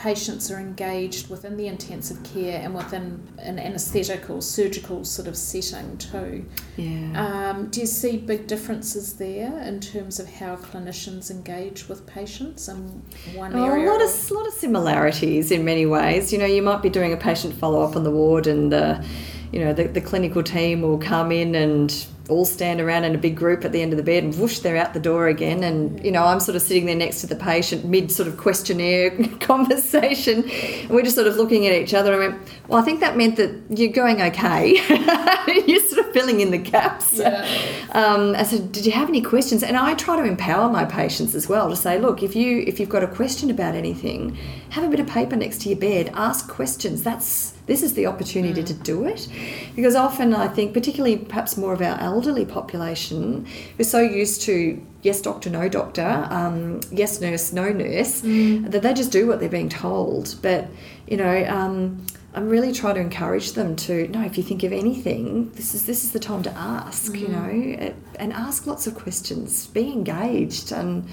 patients 0.03 0.51
are 0.51 0.59
engaged 0.59 1.31
within 1.31 1.57
the 1.57 1.69
intensive 1.69 2.21
care 2.25 2.61
and 2.61 2.75
within 2.75 3.23
an 3.39 3.57
anaesthetic 3.57 4.29
or 4.29 4.43
surgical 4.43 5.05
sort 5.05 5.29
of 5.29 5.37
setting 5.37 5.97
too. 5.97 6.45
Yeah. 6.77 7.51
Um, 7.51 7.69
do 7.69 7.81
you 7.81 7.87
see 7.87 8.17
big 8.17 8.49
differences 8.49 9.15
there 9.15 9.57
in 9.61 9.79
terms 9.79 10.19
of 10.19 10.29
how 10.29 10.57
clinicians 10.57 11.31
engage 11.31 11.89
with 11.89 12.05
patients 12.05 12.69
in 12.69 13.01
one 13.37 13.55
oh, 13.55 13.65
area? 13.65 13.89
A 13.89 13.93
lot 13.93 14.03
of, 14.03 14.31
lot 14.33 14.49
of 14.49 14.55
similarities 14.55 15.53
in 15.53 15.65
many 15.65 15.87
ways. 15.87 16.33
You 16.33 16.41
know, 16.41 16.47
you 16.47 16.63
might 16.63 16.83
be 16.83 16.91
doing 16.91 17.13
a 17.13 17.17
patient 17.17 17.55
follow 17.55 17.81
up 17.81 17.95
on 17.95 18.03
the 18.03 18.11
ward 18.11 18.49
and 18.49 18.73
the, 18.73 19.07
you 19.53 19.61
know, 19.61 19.73
the, 19.73 19.85
the 19.85 20.01
clinical 20.01 20.43
team 20.43 20.83
will 20.83 20.99
come 20.99 21.31
in 21.31 21.55
and 21.55 22.07
all 22.29 22.45
stand 22.45 22.81
around 22.81 23.05
in 23.05 23.15
a 23.15 23.19
big 23.19 23.37
group 23.37 23.65
at 23.65 23.73
the 23.73 23.83
end 23.83 23.93
of 23.93 23.97
the 23.97 24.03
bed 24.03 24.23
and 24.23 24.35
whoosh, 24.37 24.61
they're 24.61 24.77
out 24.77 24.95
the 24.95 25.01
door 25.01 25.27
again. 25.29 25.65
And, 25.65 26.03
you 26.05 26.13
know, 26.13 26.25
I'm 26.25 26.41
sort 26.41 26.55
of 26.55 26.63
sitting 26.63 26.87
there 26.87 26.95
next 26.95 27.21
to 27.23 27.27
the 27.27 27.37
patient 27.37 27.85
mid 27.85 28.13
sort 28.13 28.29
of 28.29 28.37
questionnaire 28.37 29.11
conversation. 29.41 30.49
And 30.49 30.91
we're 30.91 31.03
just 31.03 31.17
sort 31.17 31.27
of 31.27 31.37
looking 31.37 31.67
at 31.67 31.73
each 31.73 31.95
other 31.95 32.13
and 32.13 32.33
went, 32.35 32.49
well, 32.69 32.81
I 32.81 32.85
think 32.85 33.01
that 33.01 33.17
meant 33.17 33.37
that 33.37 33.61
you're 33.71 33.93
going 33.93 34.23
okay. 34.23 34.75
you're 35.67 35.83
sort 35.83 36.07
of 36.07 36.13
filling 36.13 36.41
in 36.41 36.51
the 36.51 36.59
gaps. 36.59 37.19
Yeah. 37.19 37.45
Um, 37.91 38.37
I 38.37 38.45
said, 38.45 38.73
did 38.73 38.87
you 38.87 38.93
have 38.93 39.09
any 39.09 39.21
questions? 39.21 39.63
And 39.63 39.77
I 39.77 39.95
try 39.95 40.17
to 40.17 40.25
empower 40.25 40.71
my 40.71 40.85
patients 40.85 41.35
as 41.35 41.49
well 41.49 41.69
to 41.71 41.77
say, 41.77 41.99
look, 41.99 42.23
if 42.23 42.37
you 42.37 42.61
if 42.67 42.79
you've 42.79 42.89
got 42.89 43.03
a 43.03 43.09
question 43.09 43.51
about 43.51 43.75
anything, 43.75 44.37
have 44.71 44.85
a 44.85 44.89
bit 44.89 45.01
of 45.01 45.07
paper 45.07 45.37
next 45.37 45.63
to 45.63 45.69
your 45.69 45.79
bed, 45.79 46.11
ask 46.15 46.49
questions. 46.49 47.03
That's 47.03 47.52
this 47.67 47.83
is 47.83 47.95
the 47.95 48.07
opportunity 48.07 48.63
mm. 48.63 48.67
to 48.67 48.75
do 48.75 49.05
it. 49.05 49.29
Because 49.77 49.95
often 49.95 50.35
I 50.35 50.49
think, 50.49 50.75
particularly 50.75 51.17
perhaps 51.17 51.57
more 51.57 51.73
of 51.73 51.81
our 51.81 51.99
elderly 52.01 52.45
population, 52.45 53.47
we're 53.79 53.85
so 53.85 54.01
used 54.01 54.43
to 54.43 54.85
yes 55.03 55.21
doctor, 55.21 55.51
no 55.51 55.69
doctor, 55.69 56.27
um, 56.31 56.81
yes 56.91 57.21
nurse, 57.21 57.53
no 57.53 57.71
nurse, 57.71 58.23
mm. 58.23 58.71
that 58.71 58.83
they 58.83 58.95
just 58.95 59.13
do 59.13 59.27
what 59.27 59.41
they're 59.41 59.49
being 59.49 59.69
told. 59.69 60.37
But, 60.43 60.69
you 61.07 61.17
know, 61.17 61.45
um, 61.47 62.05
I'm 62.35 62.49
really 62.49 62.73
trying 62.73 62.95
to 62.95 63.01
encourage 63.01 63.53
them 63.53 63.77
to 63.77 64.09
no. 64.09 64.23
If 64.23 64.39
you 64.39 64.43
think 64.43 64.63
of 64.63 64.73
anything, 64.73 65.51
this 65.51 65.75
is 65.75 65.85
this 65.85 66.03
is 66.03 66.13
the 66.13 66.19
time 66.19 66.43
to 66.45 66.51
ask. 66.51 67.13
Mm. 67.13 67.21
You 67.21 67.29
know, 67.29 67.95
and 68.19 68.33
ask 68.33 68.67
lots 68.67 68.87
of 68.87 68.95
questions. 68.95 69.67
Be 69.67 69.93
engaged 69.93 70.73
and 70.73 71.07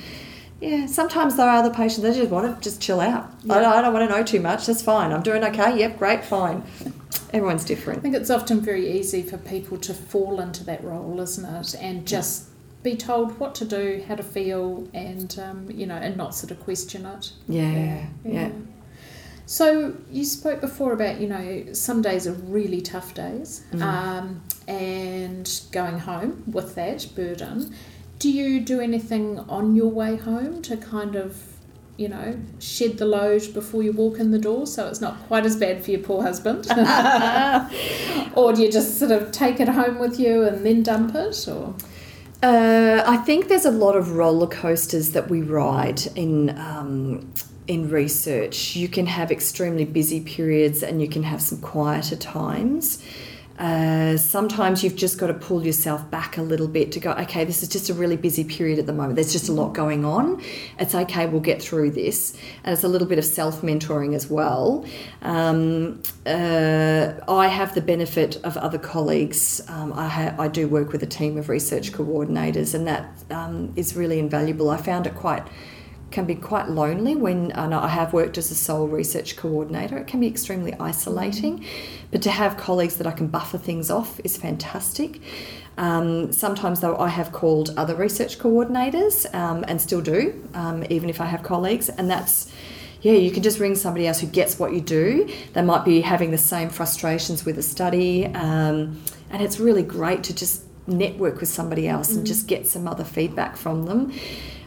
yeah, 0.61 0.87
sometimes 0.87 1.37
there 1.37 1.47
are 1.47 1.57
other 1.57 1.73
patients 1.73 2.01
that 2.03 2.15
just 2.15 2.29
want 2.29 2.55
to 2.55 2.61
just 2.61 2.81
chill 2.81 2.99
out. 2.99 3.31
Yeah. 3.43 3.55
I, 3.55 3.61
don't, 3.61 3.73
I 3.73 3.81
don't 3.81 3.93
want 3.93 4.09
to 4.09 4.17
know 4.17 4.23
too 4.23 4.41
much. 4.41 4.65
That's 4.65 4.81
fine. 4.81 5.11
I'm 5.11 5.23
doing 5.23 5.43
okay. 5.45 5.79
Yep, 5.79 5.97
great, 5.97 6.25
fine. 6.25 6.63
Everyone's 7.31 7.63
different. 7.63 7.99
I 7.99 8.01
think 8.01 8.15
it's 8.15 8.29
often 8.29 8.59
very 8.59 8.91
easy 8.99 9.21
for 9.21 9.37
people 9.37 9.77
to 9.77 9.93
fall 9.93 10.39
into 10.41 10.63
that 10.65 10.83
role, 10.83 11.19
isn't 11.21 11.45
it? 11.45 11.75
And 11.79 12.05
just 12.05 12.49
be 12.83 12.95
told 12.95 13.39
what 13.39 13.55
to 13.55 13.65
do, 13.65 14.03
how 14.07 14.15
to 14.15 14.23
feel, 14.23 14.87
and 14.93 15.37
um, 15.39 15.69
you 15.71 15.85
know, 15.85 15.95
and 15.95 16.17
not 16.17 16.35
sort 16.35 16.51
of 16.51 16.59
question 16.59 17.05
it. 17.05 17.31
Yeah, 17.47 17.71
yeah. 17.71 18.07
yeah. 18.23 18.51
So 19.45 19.95
you 20.11 20.25
spoke 20.25 20.59
before 20.61 20.91
about 20.93 21.21
you 21.21 21.27
know 21.27 21.73
some 21.73 22.01
days 22.01 22.27
are 22.27 22.33
really 22.33 22.81
tough 22.81 23.13
days, 23.13 23.63
mm. 23.71 23.81
um, 23.81 24.43
and 24.67 25.61
going 25.71 25.99
home 25.99 26.43
with 26.47 26.75
that 26.75 27.07
burden 27.15 27.73
do 28.19 28.29
you 28.29 28.59
do 28.59 28.79
anything 28.79 29.39
on 29.39 29.75
your 29.75 29.89
way 29.89 30.15
home 30.15 30.61
to 30.63 30.77
kind 30.77 31.15
of 31.15 31.41
you 31.99 32.07
know, 32.07 32.39
shed 32.59 32.97
the 32.97 33.03
load 33.03 33.53
before 33.53 33.83
you 33.83 33.91
walk 33.91 34.19
in 34.19 34.31
the 34.31 34.39
door 34.39 34.65
so 34.65 34.87
it's 34.87 35.01
not 35.01 35.19
quite 35.27 35.45
as 35.45 35.57
bad 35.57 35.83
for 35.83 35.91
your 35.91 35.99
poor 35.99 36.23
husband? 36.23 36.65
or 38.37 38.53
do 38.53 38.61
you 38.61 38.71
just 38.71 38.97
sort 38.97 39.11
of 39.11 39.33
take 39.33 39.59
it 39.59 39.67
home 39.67 39.99
with 39.99 40.17
you 40.17 40.43
and 40.43 40.65
then 40.65 40.81
dump 40.81 41.13
it? 41.13 41.45
Or 41.49 41.75
uh, 42.41 43.03
I 43.05 43.17
think 43.17 43.49
there's 43.49 43.65
a 43.65 43.71
lot 43.71 43.97
of 43.97 44.11
roller 44.11 44.47
coasters 44.47 45.11
that 45.11 45.29
we 45.29 45.41
ride 45.41 46.01
in 46.15 46.57
um, 46.57 47.29
in 47.67 47.89
research. 47.89 48.77
You 48.77 48.87
can 48.87 49.05
have 49.05 49.29
extremely 49.29 49.83
busy 49.83 50.21
periods 50.21 50.81
and 50.81 51.01
you 51.01 51.09
can 51.09 51.23
have 51.23 51.41
some 51.41 51.59
quieter 51.59 52.15
times. 52.15 53.03
Uh, 53.59 54.15
sometimes 54.15 54.85
you've 54.85 54.95
just 54.95 55.19
got 55.19 55.27
to 55.27 55.33
pull 55.33 55.65
yourself 55.65 56.09
back 56.09 56.37
a 56.37 56.41
little 56.41 56.67
bit 56.67 56.93
to 56.93 56.99
go, 56.99 57.11
okay, 57.11 57.43
this 57.43 57.61
is 57.61 57.67
just 57.67 57.89
a 57.89 57.93
really 57.93 58.15
busy 58.15 58.45
period 58.45 58.79
at 58.79 58.85
the 58.85 58.93
moment. 58.93 59.15
There's 59.15 59.33
just 59.33 59.49
a 59.49 59.51
lot 59.51 59.73
going 59.73 60.05
on. 60.05 60.41
It's 60.79 60.95
okay, 60.95 61.27
we'll 61.27 61.41
get 61.41 61.61
through 61.61 61.91
this. 61.91 62.37
And 62.63 62.71
it's 62.71 62.85
a 62.85 62.87
little 62.87 63.07
bit 63.07 63.19
of 63.19 63.25
self 63.25 63.61
mentoring 63.61 64.15
as 64.15 64.29
well. 64.29 64.85
Um, 65.21 66.01
uh, 66.25 67.11
I 67.27 67.47
have 67.47 67.75
the 67.75 67.81
benefit 67.81 68.37
of 68.45 68.55
other 68.55 68.79
colleagues. 68.79 69.61
Um, 69.67 69.91
I, 69.91 70.07
ha- 70.07 70.35
I 70.39 70.47
do 70.47 70.69
work 70.69 70.93
with 70.93 71.03
a 71.03 71.07
team 71.07 71.37
of 71.37 71.49
research 71.49 71.91
coordinators, 71.91 72.73
and 72.73 72.87
that 72.87 73.11
um, 73.29 73.73
is 73.75 73.93
really 73.93 74.19
invaluable. 74.19 74.69
I 74.69 74.77
found 74.77 75.05
it 75.05 75.15
quite 75.15 75.45
can 76.11 76.25
be 76.25 76.35
quite 76.35 76.69
lonely 76.69 77.15
when 77.15 77.51
and 77.51 77.73
I 77.73 77.87
have 77.87 78.13
worked 78.13 78.37
as 78.37 78.51
a 78.51 78.55
sole 78.55 78.87
research 78.87 79.35
coordinator. 79.35 79.97
It 79.97 80.07
can 80.07 80.19
be 80.19 80.27
extremely 80.27 80.73
isolating, 80.79 81.65
but 82.11 82.21
to 82.23 82.31
have 82.31 82.57
colleagues 82.57 82.97
that 82.97 83.07
I 83.07 83.11
can 83.11 83.27
buffer 83.27 83.57
things 83.57 83.89
off 83.91 84.19
is 84.23 84.37
fantastic. 84.37 85.21
Um, 85.77 86.33
sometimes, 86.33 86.81
though, 86.81 86.97
I 86.97 87.07
have 87.07 87.31
called 87.31 87.73
other 87.77 87.95
research 87.95 88.37
coordinators 88.37 89.33
um, 89.33 89.63
and 89.67 89.81
still 89.81 90.01
do, 90.01 90.45
um, 90.53 90.83
even 90.89 91.09
if 91.09 91.21
I 91.21 91.25
have 91.25 91.41
colleagues, 91.41 91.87
and 91.89 92.09
that's 92.09 92.51
yeah, 93.01 93.13
you 93.13 93.31
can 93.31 93.43
just 93.43 93.59
ring 93.59 93.75
somebody 93.75 94.07
else 94.07 94.19
who 94.19 94.27
gets 94.27 94.59
what 94.59 94.73
you 94.73 94.81
do. 94.81 95.29
They 95.53 95.61
might 95.61 95.85
be 95.85 96.01
having 96.01 96.31
the 96.31 96.37
same 96.37 96.69
frustrations 96.69 97.45
with 97.45 97.57
a 97.57 97.63
study, 97.63 98.25
um, 98.25 99.01
and 99.29 99.41
it's 99.41 99.57
really 99.57 99.83
great 99.83 100.23
to 100.25 100.35
just 100.35 100.63
network 100.85 101.39
with 101.39 101.49
somebody 101.49 101.87
else 101.87 102.11
and 102.11 102.25
just 102.25 102.47
get 102.47 102.67
some 102.67 102.87
other 102.87 103.03
feedback 103.03 103.55
from 103.55 103.85
them. 103.85 104.11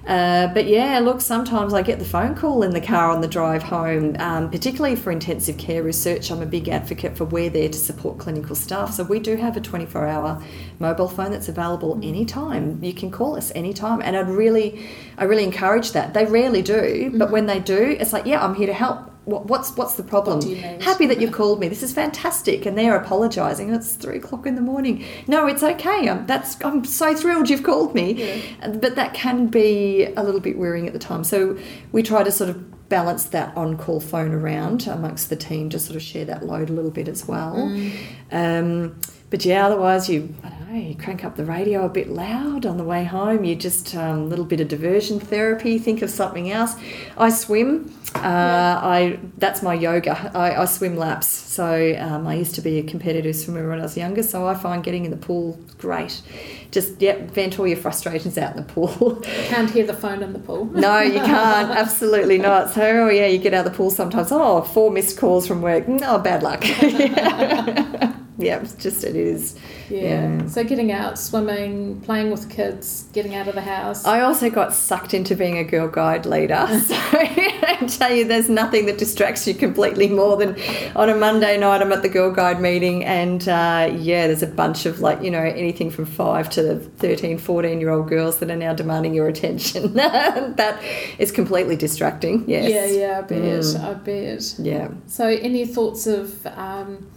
Uh, 0.06 0.48
but 0.48 0.66
yeah, 0.66 0.98
look, 0.98 1.20
sometimes 1.20 1.72
I 1.72 1.82
get 1.82 2.00
the 2.00 2.04
phone 2.04 2.34
call 2.34 2.64
in 2.64 2.72
the 2.72 2.80
car 2.80 3.10
on 3.10 3.20
the 3.20 3.28
drive 3.28 3.62
home, 3.62 4.16
um, 4.18 4.50
particularly 4.50 4.96
for 4.96 5.12
intensive 5.12 5.56
care 5.58 5.82
research. 5.82 6.30
I'm 6.30 6.42
a 6.42 6.46
big 6.46 6.68
advocate 6.68 7.16
for 7.16 7.24
we're 7.24 7.50
there 7.50 7.68
to 7.68 7.78
support 7.78 8.18
clinical 8.18 8.56
staff. 8.56 8.92
So 8.92 9.04
we 9.04 9.20
do 9.20 9.36
have 9.36 9.56
a 9.56 9.60
24 9.60 10.06
hour 10.06 10.42
mobile 10.80 11.08
phone 11.08 11.30
that's 11.30 11.48
available 11.48 12.00
anytime. 12.02 12.82
You 12.82 12.92
can 12.92 13.12
call 13.12 13.36
us 13.36 13.52
anytime. 13.54 14.02
And 14.02 14.16
I'd 14.16 14.28
really, 14.28 14.84
I 15.18 15.24
really 15.24 15.44
encourage 15.44 15.92
that. 15.92 16.14
They 16.14 16.24
rarely 16.24 16.62
do, 16.62 17.12
but 17.14 17.30
when 17.30 17.46
they 17.46 17.60
do, 17.60 17.96
it's 18.00 18.12
like, 18.12 18.26
yeah, 18.26 18.44
I'm 18.44 18.56
here 18.56 18.66
to 18.66 18.74
help 18.74 19.11
what, 19.24 19.46
what's 19.46 19.76
what's 19.76 19.94
the 19.94 20.02
problem? 20.02 20.40
need? 20.40 20.82
Happy 20.82 21.06
that 21.06 21.20
you 21.20 21.30
called 21.30 21.60
me. 21.60 21.68
This 21.68 21.82
is 21.82 21.92
fantastic, 21.92 22.66
and 22.66 22.76
they're 22.76 22.96
apologising. 22.96 23.72
It's 23.72 23.94
three 23.94 24.16
o'clock 24.16 24.46
in 24.46 24.56
the 24.56 24.60
morning. 24.60 25.04
No, 25.28 25.46
it's 25.46 25.62
okay. 25.62 26.08
I'm 26.08 26.26
that's 26.26 26.62
I'm 26.64 26.84
so 26.84 27.14
thrilled 27.14 27.48
you've 27.48 27.62
called 27.62 27.94
me, 27.94 28.42
but 28.60 28.96
that 28.96 29.14
can 29.14 29.46
be 29.46 30.06
a 30.16 30.22
little 30.22 30.40
bit 30.40 30.58
wearing 30.58 30.86
at 30.86 30.92
the 30.92 30.98
time. 30.98 31.22
So 31.24 31.56
we 31.92 32.02
try 32.02 32.24
to 32.24 32.32
sort 32.32 32.50
of 32.50 32.88
balance 32.88 33.24
that 33.24 33.56
on-call 33.56 34.00
phone 34.00 34.34
around 34.34 34.86
amongst 34.86 35.30
the 35.30 35.36
team 35.36 35.70
to 35.70 35.78
sort 35.78 35.96
of 35.96 36.02
share 36.02 36.26
that 36.26 36.44
load 36.44 36.68
a 36.68 36.72
little 36.74 36.90
bit 36.90 37.08
as 37.08 37.26
well. 37.26 37.54
Mm. 37.54 37.92
Um, 38.30 39.00
but 39.30 39.46
yeah, 39.46 39.64
otherwise 39.64 40.10
you 40.10 40.34
I 40.42 40.50
don't 40.50 40.72
know 40.72 40.78
you 40.78 40.94
crank 40.94 41.24
up 41.24 41.36
the 41.36 41.44
radio 41.44 41.86
a 41.86 41.88
bit 41.88 42.10
loud 42.10 42.66
on 42.66 42.76
the 42.76 42.84
way 42.84 43.04
home. 43.04 43.44
You 43.44 43.54
just 43.54 43.94
a 43.94 44.02
um, 44.02 44.28
little 44.28 44.44
bit 44.44 44.60
of 44.60 44.68
diversion 44.68 45.20
therapy. 45.20 45.78
Think 45.78 46.02
of 46.02 46.10
something 46.10 46.50
else. 46.50 46.74
I 47.16 47.30
swim. 47.30 47.94
Uh, 48.14 48.80
I 48.82 49.18
that's 49.38 49.62
my 49.62 49.74
yoga. 49.74 50.30
I, 50.34 50.62
I 50.62 50.64
swim 50.66 50.96
laps. 50.96 51.26
So 51.26 51.96
um, 51.98 52.26
I 52.26 52.34
used 52.34 52.54
to 52.56 52.60
be 52.60 52.78
a 52.78 52.82
competitive 52.82 53.34
swimmer 53.36 53.68
when 53.68 53.78
I 53.78 53.82
was 53.82 53.96
younger. 53.96 54.22
So 54.22 54.46
I 54.46 54.54
find 54.54 54.82
getting 54.82 55.04
in 55.04 55.10
the 55.10 55.16
pool 55.16 55.58
great. 55.78 56.22
Just 56.70 57.00
yep, 57.02 57.30
vent 57.30 57.58
all 57.58 57.66
your 57.66 57.76
frustrations 57.76 58.38
out 58.38 58.56
in 58.56 58.56
the 58.56 58.72
pool. 58.72 59.20
Can't 59.24 59.70
hear 59.70 59.86
the 59.86 59.94
phone 59.94 60.22
in 60.22 60.32
the 60.32 60.38
pool. 60.38 60.66
No, 60.66 61.00
you 61.00 61.20
can't. 61.20 61.70
Absolutely 61.70 62.38
not. 62.38 62.70
So, 62.70 62.82
oh 62.82 63.08
yeah, 63.08 63.26
you 63.26 63.38
get 63.38 63.52
out 63.52 63.66
of 63.66 63.72
the 63.72 63.76
pool 63.76 63.90
sometimes. 63.90 64.28
Oh, 64.30 64.62
four 64.62 64.90
missed 64.90 65.18
calls 65.18 65.46
from 65.46 65.60
work. 65.60 65.86
No, 65.88 66.18
bad 66.18 66.42
luck. 66.42 66.64
yeah, 66.82 68.11
it's 68.42 68.74
just 68.74 69.04
it 69.04 69.16
is. 69.16 69.58
Yeah. 69.88 70.02
Yeah. 70.02 70.46
So 70.46 70.64
getting 70.64 70.92
out, 70.92 71.18
swimming, 71.18 72.00
playing 72.00 72.30
with 72.30 72.50
kids, 72.50 73.04
getting 73.12 73.34
out 73.34 73.48
of 73.48 73.54
the 73.54 73.62
house. 73.62 74.04
I 74.04 74.20
also 74.20 74.50
got 74.50 74.74
sucked 74.74 75.14
into 75.14 75.34
being 75.34 75.58
a 75.58 75.64
girl 75.64 75.88
guide 75.88 76.26
leader. 76.26 76.66
So 76.82 76.96
I 76.98 77.86
tell 77.86 78.12
you, 78.12 78.24
there's 78.24 78.48
nothing 78.48 78.86
that 78.86 78.98
distracts 78.98 79.46
you 79.46 79.54
completely 79.54 80.08
more 80.08 80.36
than 80.36 80.56
on 80.96 81.08
a 81.08 81.14
Monday 81.14 81.56
night, 81.56 81.80
I'm 81.80 81.92
at 81.92 82.02
the 82.02 82.08
girl 82.08 82.30
guide 82.32 82.60
meeting, 82.60 83.04
and 83.04 83.48
uh, 83.48 83.92
yeah, 83.96 84.26
there's 84.26 84.42
a 84.42 84.48
bunch 84.48 84.84
of 84.84 85.00
like, 85.00 85.22
you 85.22 85.30
know, 85.30 85.42
anything 85.42 85.90
from 85.90 86.06
five 86.06 86.50
to 86.50 86.80
13, 86.80 87.38
14 87.38 87.80
year 87.80 87.90
old 87.90 88.08
girls 88.08 88.38
that 88.38 88.50
are 88.50 88.56
now 88.56 88.74
demanding 88.74 89.14
your 89.14 89.28
attention. 89.28 89.92
that 89.94 90.82
is 91.18 91.30
completely 91.30 91.76
distracting. 91.76 92.48
Yes. 92.48 92.70
Yeah, 92.70 93.00
yeah, 93.00 93.18
I 93.18 93.22
bet. 93.22 93.38
Mm. 93.38 93.84
I 93.84 93.94
bet. 93.94 94.54
Yeah. 94.58 94.88
So, 95.06 95.26
any 95.26 95.66
thoughts 95.66 96.06
of, 96.06 96.46
um, 96.46 97.10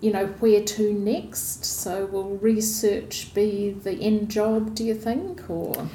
you 0.00 0.12
know, 0.12 0.26
where 0.40 0.62
to 0.62 0.92
next? 0.92 1.64
So, 1.64 2.06
will 2.06 2.36
research 2.38 3.34
be 3.34 3.70
the 3.70 3.92
end 3.92 4.30
job? 4.30 4.74
Do 4.74 4.84
you 4.84 4.94
think, 4.94 5.48
or 5.48 5.88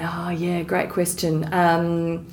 Oh 0.00 0.28
yeah, 0.30 0.62
great 0.62 0.90
question. 0.90 1.52
Um, 1.52 2.26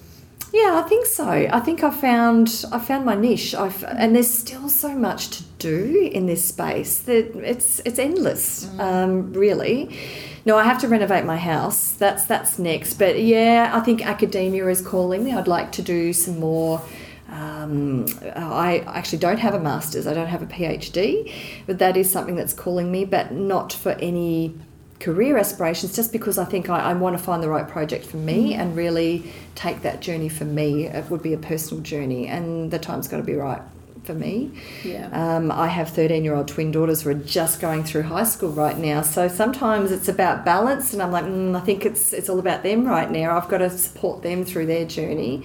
yeah, 0.54 0.82
I 0.84 0.88
think 0.88 1.06
so. 1.06 1.28
I 1.28 1.60
think 1.60 1.84
I 1.84 1.90
found 1.90 2.66
I 2.72 2.80
found 2.80 3.06
my 3.06 3.16
niche. 3.16 3.56
I've, 3.56 3.84
and 3.84 4.16
there's 4.16 4.30
still 4.30 4.70
so 4.70 4.96
much 4.96 5.30
to 5.32 5.44
do 5.58 6.10
in 6.14 6.28
this 6.28 6.48
space 6.48 7.00
that 7.00 7.36
it's 7.36 7.82
it's 7.86 7.98
endless, 7.98 8.70
um, 8.80 9.34
really. 9.34 9.98
No, 10.46 10.58
I 10.58 10.64
have 10.64 10.80
to 10.82 10.88
renovate 10.88 11.26
my 11.26 11.38
house. 11.38 11.94
That's 11.94 12.26
that's 12.26 12.60
next. 12.60 12.96
But 12.96 13.20
yeah, 13.22 13.72
I 13.74 13.80
think 13.80 14.06
academia 14.06 14.68
is 14.68 14.82
calling 14.82 15.24
me. 15.24 15.34
I'd 15.34 15.48
like 15.48 15.72
to 15.74 15.82
do 15.82 16.14
some 16.14 16.40
more. 16.40 16.82
Um, 17.30 18.06
I 18.36 18.80
actually 18.88 19.20
don't 19.20 19.40
have 19.40 19.54
a 19.54 19.60
master's. 19.60 20.08
I 20.08 20.14
don't 20.14 20.28
have 20.28 20.42
a 20.42 20.46
PhD, 20.46 21.32
but 21.66 21.80
that 21.80 21.98
is 21.98 22.12
something 22.12 22.36
that's 22.36 22.54
calling 22.54 22.92
me. 22.92 23.06
But 23.06 23.32
not 23.32 23.74
for 23.74 23.92
any 23.94 24.56
career 25.00 25.38
aspirations 25.38 25.96
just 25.96 26.12
because 26.12 26.38
I 26.38 26.46
think 26.46 26.70
I, 26.70 26.80
I 26.80 26.94
want 26.94 27.18
to 27.18 27.24
find 27.24 27.44
the 27.44 27.50
right 27.50 27.68
project 27.68 28.06
for 28.06 28.18
me 28.18 28.54
and 28.54 28.76
really 28.76 29.32
take 29.54 29.82
that 29.82 30.00
journey 30.02 30.30
for 30.30 30.46
me. 30.46 30.86
It 30.86 31.10
would 31.10 31.22
be 31.22 31.34
a 31.34 31.38
personal 31.38 31.84
journey, 31.84 32.28
and 32.28 32.72
the 32.72 32.80
time's 32.80 33.08
got 33.08 33.18
to 33.18 33.24
be 33.24 33.36
right 33.36 33.62
for 34.04 34.14
me. 34.14 34.52
yeah, 34.84 35.10
Um, 35.12 35.52
I 35.52 35.68
have 35.68 35.90
13 35.90 36.24
year 36.24 36.36
old 36.36 36.48
twin 36.48 36.72
daughters 36.72 37.02
who 37.02 37.10
are 37.10 37.16
just 37.16 37.60
going 37.60 37.84
through 37.84 38.04
high 38.04 38.24
school 38.24 38.52
right 38.52 38.78
now. 38.78 39.02
So 39.02 39.28
sometimes 39.28 39.92
it's 39.92 40.08
about 40.08 40.46
balance, 40.46 40.94
and 40.94 41.02
I'm 41.02 41.12
like, 41.12 41.26
mm, 41.26 41.56
I 41.56 41.60
think 41.62 41.86
it's, 41.86 42.14
it's 42.14 42.30
all 42.30 42.40
about 42.40 42.64
them 42.64 42.86
right 42.86 43.10
now. 43.10 43.38
I've 43.38 43.50
got 43.50 43.60
to 43.60 43.70
support 43.70 44.22
them 44.22 44.46
through 44.46 44.68
their 44.68 44.86
journey. 44.86 45.44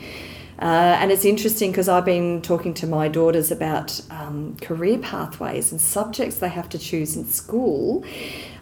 Uh, 0.61 0.99
and 1.01 1.11
it's 1.11 1.25
interesting 1.25 1.71
because 1.71 1.89
I've 1.89 2.05
been 2.05 2.43
talking 2.43 2.75
to 2.75 2.87
my 2.87 3.09
daughters 3.09 3.51
about 3.51 3.99
um, 4.11 4.57
career 4.61 4.99
pathways 4.99 5.73
and 5.73 5.81
subjects 5.81 6.37
they 6.37 6.51
have 6.51 6.69
to 6.71 6.79
choose 6.79 7.17
in 7.17 7.25
school. 7.27 8.05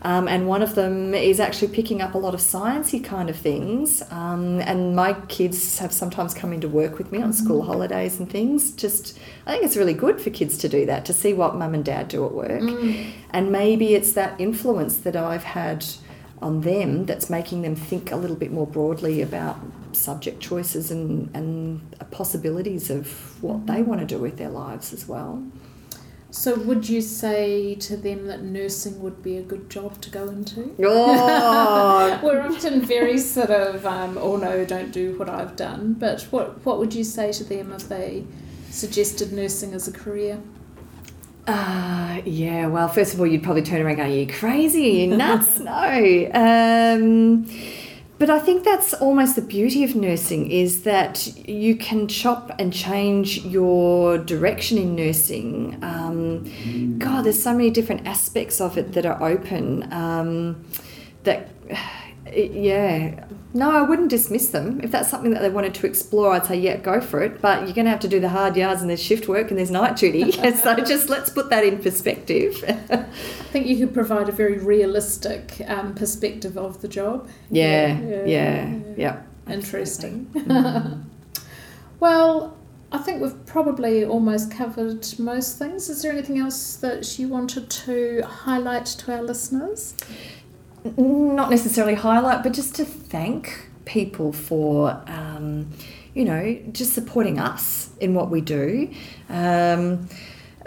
Um, 0.03 0.29
and 0.29 0.47
one 0.47 0.63
of 0.63 0.77
them 0.77 1.13
is 1.13 1.41
actually 1.41 1.75
picking 1.75 2.01
up 2.01 2.15
a 2.15 2.19
lot 2.19 2.35
of 2.35 2.41
sciencey 2.41 3.03
kind 3.03 3.29
of 3.29 3.37
things. 3.37 4.01
Um, 4.13 4.61
and 4.61 4.95
my 4.95 5.15
kids 5.27 5.81
have 5.81 5.93
sometimes 5.93 6.35
come 6.35 6.53
in 6.53 6.61
to 6.61 6.69
work 6.69 6.99
with 6.99 7.11
me 7.11 7.21
on 7.21 7.33
school 7.33 7.63
holidays 7.63 8.21
and 8.21 8.31
things. 8.31 8.71
Just, 8.71 9.19
I 9.45 9.53
think 9.53 9.65
it's 9.65 9.77
really 9.77 9.95
good 9.95 10.21
for 10.21 10.31
kids 10.31 10.57
to 10.59 10.69
do 10.69 10.87
that, 10.87 11.05
to 11.07 11.13
see 11.13 11.35
what 11.35 11.57
mum 11.57 11.75
and 11.75 11.85
dad 11.85 12.07
do 12.07 12.25
at 12.25 12.33
work. 12.33 12.63
And 13.31 13.51
maybe 13.51 13.95
it's 13.95 14.13
that 14.13 14.41
influence 14.41 14.99
that 14.99 15.17
I've 15.17 15.43
had 15.43 15.85
on 16.41 16.61
them 16.61 17.07
that's 17.07 17.29
making 17.29 17.63
them 17.63 17.75
think 17.75 18.13
a 18.13 18.17
little 18.17 18.37
bit 18.37 18.53
more 18.53 18.69
broadly 18.69 19.21
about 19.21 19.59
subject 19.97 20.41
choices 20.41 20.91
and, 20.91 21.31
and 21.35 21.97
possibilities 22.11 22.91
of 22.91 23.43
what 23.43 23.67
they 23.67 23.83
want 23.83 24.01
to 24.01 24.07
do 24.07 24.19
with 24.19 24.37
their 24.37 24.51
lives 24.51 24.93
as 24.93 25.07
well. 25.07 25.43
So, 26.31 26.57
would 26.57 26.89
you 26.89 27.01
say 27.01 27.75
to 27.77 27.97
them 27.97 28.27
that 28.27 28.43
nursing 28.43 29.01
would 29.01 29.23
be 29.23 29.39
a 29.39 29.43
good 29.43 29.71
job 29.71 29.99
to 30.03 30.11
go 30.11 30.29
into? 30.29 30.75
Oh, 30.85 32.21
We're 32.23 32.43
often 32.43 32.83
very 32.83 33.19
sort 33.19 33.51
of, 33.51 33.87
um, 33.87 34.19
oh 34.19 34.37
no, 34.37 34.65
don't 34.65 34.93
do 34.93 35.19
what 35.19 35.29
I've 35.29 35.57
done. 35.57 35.95
But 35.95 36.23
what 36.31 36.65
what 36.67 36.79
would 36.79 36.95
you 36.95 37.05
say 37.05 37.33
to 37.33 37.45
them 37.45 37.73
if 37.73 37.89
they 37.89 38.25
suggested 38.71 39.33
nursing 39.33 39.73
as 39.73 39.89
a 39.89 39.93
career? 39.93 40.41
Uh, 41.47 42.21
yeah, 42.27 42.67
well, 42.67 42.89
first 42.89 43.15
of 43.15 43.21
all, 43.21 43.27
you'd 43.27 43.43
probably 43.43 43.63
turn 43.63 43.81
around 43.81 43.93
and 43.93 43.97
go, 43.97 44.03
Are 44.05 44.09
you 44.09 44.27
crazy? 44.27 44.85
Are 44.85 45.07
you 45.07 45.17
nuts? 45.17 45.59
no. 45.61 46.31
Um, 46.35 47.47
but 48.19 48.31
I 48.31 48.41
think 48.41 48.65
that's 48.65 48.95
almost 48.95 49.37
the 49.37 49.43
beauty 49.43 49.85
of 49.85 49.95
nursing 49.95 50.51
is 50.51 50.83
that 50.83 51.27
you 51.49 51.77
can 51.77 52.09
chop 52.09 52.51
and 52.59 52.73
change 52.73 53.45
your 53.45 54.19
direction 54.19 54.77
in 54.77 54.97
nursing. 54.97 55.79
Um, 55.83 56.99
God, 56.99 57.23
there's 57.23 57.41
so 57.41 57.53
many 57.53 57.71
different 57.71 58.07
aspects 58.07 58.61
of 58.61 58.77
it 58.77 58.93
that 58.95 59.07
are 59.07 59.23
open. 59.23 59.93
Um, 59.93 60.65
that, 61.23 61.49
it- 62.33 62.53
yeah, 62.53 63.25
no, 63.55 63.71
I 63.71 63.83
wouldn't 63.83 64.11
dismiss 64.11 64.49
them. 64.51 64.81
If 64.83 64.91
that's 64.91 65.09
something 65.09 65.31
that 65.33 65.41
they 65.43 65.49
wanted 65.51 65.75
to 65.75 65.87
explore, 65.87 66.33
I'd 66.33 66.47
say, 66.47 66.59
yeah, 66.59 66.77
go 66.77 67.01
for 67.01 67.23
it. 67.23 67.41
But 67.41 67.65
you're 67.65 67.75
going 67.75 67.87
to 67.87 67.91
have 67.91 68.01
to 68.01 68.09
do 68.09 68.21
the 68.21 68.29
hard 68.29 68.57
yards 68.57 68.81
and 68.83 68.91
there's 68.91 69.03
shift 69.03 69.27
work 69.29 69.51
and 69.51 69.59
there's 69.59 69.71
night 69.71 69.97
duty. 69.97 70.31
so 70.57 70.75
just 70.77 71.09
let's 71.09 71.31
put 71.31 71.49
that 71.51 71.65
in 71.65 71.79
perspective. 71.83 72.63
I 72.91 73.05
think 73.53 73.67
you 73.67 73.79
could 73.79 73.95
provide 73.95 74.29
a 74.29 74.33
very 74.33 74.59
realistic 74.59 75.63
um, 75.67 75.95
perspective 75.95 76.57
of 76.59 76.81
the 76.83 76.89
job. 76.89 77.29
yeah, 77.51 77.99
Yeah, 77.99 78.25
yeah, 78.25 78.25
yeah. 78.27 78.81
yeah. 78.97 79.23
Interesting. 79.53 80.29
well, 82.01 82.57
I 82.93 82.99
think 82.99 83.21
we've 83.23 83.47
probably 83.47 84.05
almost 84.05 84.51
covered 84.51 85.07
most 85.19 85.59
things. 85.59 85.89
Is 85.89 86.03
there 86.03 86.13
anything 86.13 86.39
else 86.39 86.77
that 86.77 87.19
you 87.19 87.29
wanted 87.29 87.69
to 87.71 88.23
highlight 88.23 88.87
to 88.87 89.13
our 89.17 89.23
listeners? 89.23 89.95
Not 90.97 91.51
necessarily 91.51 91.95
highlight, 91.95 92.43
but 92.43 92.53
just 92.53 92.75
to 92.77 92.85
thank 92.85 93.69
people 93.85 94.33
for, 94.33 95.03
um, 95.07 95.71
you 96.15 96.25
know, 96.25 96.59
just 96.73 96.93
supporting 96.93 97.39
us 97.39 97.91
in 98.01 98.15
what 98.15 98.31
we 98.31 98.41
do. 98.41 98.91
Um, 99.29 100.09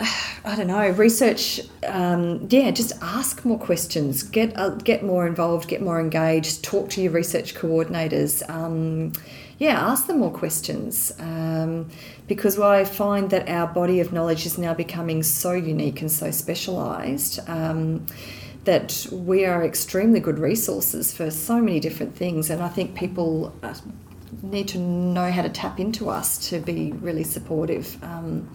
I 0.46 0.56
don't 0.56 0.68
know. 0.68 0.90
Research, 0.90 1.62
um, 1.88 2.48
yeah. 2.50 2.72
Just 2.72 2.94
ask 3.02 3.46
more 3.46 3.60
questions. 3.60 4.24
Get 4.24 4.58
uh, 4.58 4.70
get 4.70 5.04
more 5.04 5.28
involved. 5.28 5.68
Get 5.68 5.82
more 5.82 6.00
engaged. 6.00 6.64
Talk 6.64 6.90
to 6.92 7.02
your 7.02 7.12
research 7.12 7.54
coordinators. 7.54 8.48
Um, 8.50 9.14
yeah, 9.60 9.80
ask 9.80 10.08
them 10.08 10.18
more 10.18 10.32
questions 10.32 11.12
um, 11.20 11.88
because 12.28 12.58
I 12.58 12.84
find 12.84 13.30
that 13.30 13.48
our 13.48 13.68
body 13.68 14.00
of 14.00 14.12
knowledge 14.12 14.48
is 14.48 14.58
now 14.58 14.74
becoming 14.74 15.22
so 15.22 15.52
unique 15.52 16.02
and 16.02 16.12
so 16.12 16.32
specialised. 16.32 17.48
That 18.66 19.08
we 19.12 19.46
are 19.46 19.64
extremely 19.66 20.20
good 20.20 20.38
resources 20.38 21.12
for 21.12 21.32
so 21.32 21.60
many 21.60 21.80
different 21.80 22.16
things, 22.16 22.50
and 22.52 22.62
I 22.62 22.70
think 22.70 22.96
people 22.96 23.54
uh, 23.64 23.74
need 24.44 24.68
to 24.70 24.78
know 24.78 25.32
how 25.32 25.42
to 25.42 25.50
tap 25.50 25.80
into 25.80 26.10
us 26.10 26.50
to 26.50 26.60
be 26.60 26.92
really 26.94 27.24
supportive. 27.24 27.98
Um, 28.04 28.50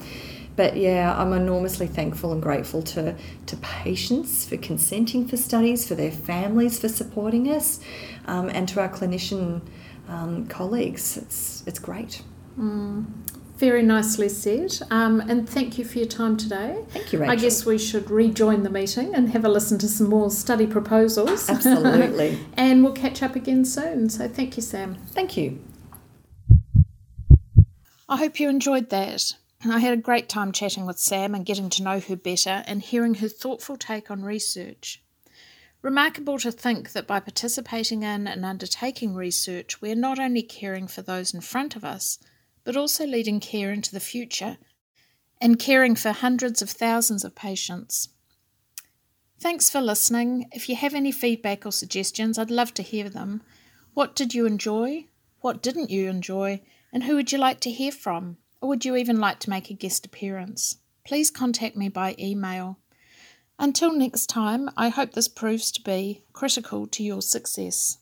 but 0.56 0.76
yeah, 0.76 1.14
I'm 1.20 1.32
enormously 1.32 1.86
thankful 1.86 2.32
and 2.32 2.42
grateful 2.42 2.82
to, 2.82 3.14
to 3.46 3.56
patients 3.58 4.46
for 4.46 4.56
consenting 4.56 5.28
for 5.28 5.36
studies, 5.36 5.86
for 5.86 5.94
their 5.94 6.10
families 6.10 6.78
for 6.78 6.88
supporting 6.88 7.50
us, 7.50 7.80
um, 8.26 8.48
and 8.48 8.66
to 8.70 8.80
our 8.80 8.88
clinician 8.88 9.60
um, 10.08 10.46
colleagues. 10.46 11.18
It's, 11.18 11.62
it's 11.66 11.78
great. 11.78 12.22
Mm, 12.58 13.04
very 13.56 13.82
nicely 13.82 14.28
said. 14.28 14.78
Um, 14.90 15.20
and 15.20 15.48
thank 15.48 15.78
you 15.78 15.84
for 15.84 15.98
your 15.98 16.06
time 16.06 16.36
today. 16.36 16.84
Thank 16.90 17.12
you, 17.12 17.18
Rachel. 17.20 17.32
I 17.32 17.36
guess 17.36 17.64
we 17.64 17.78
should 17.78 18.10
rejoin 18.10 18.62
the 18.62 18.70
meeting 18.70 19.14
and 19.14 19.30
have 19.30 19.44
a 19.44 19.48
listen 19.48 19.78
to 19.78 19.88
some 19.88 20.08
more 20.08 20.30
study 20.30 20.66
proposals. 20.66 21.48
Absolutely. 21.50 22.38
and 22.54 22.84
we'll 22.84 22.92
catch 22.92 23.22
up 23.22 23.34
again 23.34 23.64
soon. 23.64 24.10
So 24.10 24.28
thank 24.28 24.56
you, 24.56 24.62
Sam. 24.62 24.96
Thank 25.08 25.36
you. 25.36 25.60
I 28.08 28.18
hope 28.18 28.38
you 28.38 28.48
enjoyed 28.48 28.90
that. 28.90 29.32
And 29.62 29.72
I 29.72 29.78
had 29.78 29.94
a 29.94 30.00
great 30.00 30.28
time 30.28 30.52
chatting 30.52 30.86
with 30.86 30.98
Sam 30.98 31.34
and 31.34 31.44
getting 31.44 31.70
to 31.70 31.82
know 31.82 31.98
her 31.98 32.16
better 32.16 32.62
and 32.66 32.82
hearing 32.82 33.14
her 33.16 33.28
thoughtful 33.28 33.76
take 33.76 34.10
on 34.10 34.22
research. 34.22 35.02
Remarkable 35.82 36.38
to 36.40 36.52
think 36.52 36.92
that 36.92 37.06
by 37.06 37.20
participating 37.20 38.02
in 38.02 38.26
and 38.26 38.44
undertaking 38.44 39.14
research, 39.14 39.80
we 39.80 39.90
are 39.90 39.96
not 39.96 40.18
only 40.18 40.42
caring 40.42 40.86
for 40.86 41.02
those 41.02 41.32
in 41.32 41.40
front 41.40 41.74
of 41.74 41.84
us, 41.84 42.18
but 42.66 42.76
also 42.76 43.06
leading 43.06 43.38
care 43.38 43.72
into 43.72 43.92
the 43.92 44.00
future 44.00 44.58
and 45.40 45.58
caring 45.58 45.94
for 45.94 46.10
hundreds 46.10 46.60
of 46.60 46.68
thousands 46.68 47.24
of 47.24 47.36
patients. 47.36 48.08
Thanks 49.38 49.70
for 49.70 49.80
listening. 49.80 50.48
If 50.52 50.68
you 50.68 50.74
have 50.74 50.92
any 50.92 51.12
feedback 51.12 51.64
or 51.64 51.70
suggestions, 51.70 52.38
I'd 52.38 52.50
love 52.50 52.74
to 52.74 52.82
hear 52.82 53.08
them. 53.08 53.42
What 53.94 54.16
did 54.16 54.34
you 54.34 54.46
enjoy? 54.46 55.06
What 55.40 55.62
didn't 55.62 55.90
you 55.90 56.08
enjoy? 56.08 56.60
And 56.92 57.04
who 57.04 57.14
would 57.14 57.30
you 57.30 57.38
like 57.38 57.60
to 57.60 57.70
hear 57.70 57.92
from? 57.92 58.38
Or 58.60 58.70
would 58.70 58.84
you 58.84 58.96
even 58.96 59.20
like 59.20 59.38
to 59.40 59.50
make 59.50 59.70
a 59.70 59.74
guest 59.74 60.04
appearance? 60.04 60.78
Please 61.06 61.30
contact 61.30 61.76
me 61.76 61.88
by 61.88 62.16
email. 62.18 62.80
Until 63.60 63.92
next 63.92 64.26
time, 64.26 64.70
I 64.76 64.88
hope 64.88 65.12
this 65.12 65.28
proves 65.28 65.70
to 65.72 65.82
be 65.82 66.24
critical 66.32 66.88
to 66.88 67.04
your 67.04 67.22
success. 67.22 67.98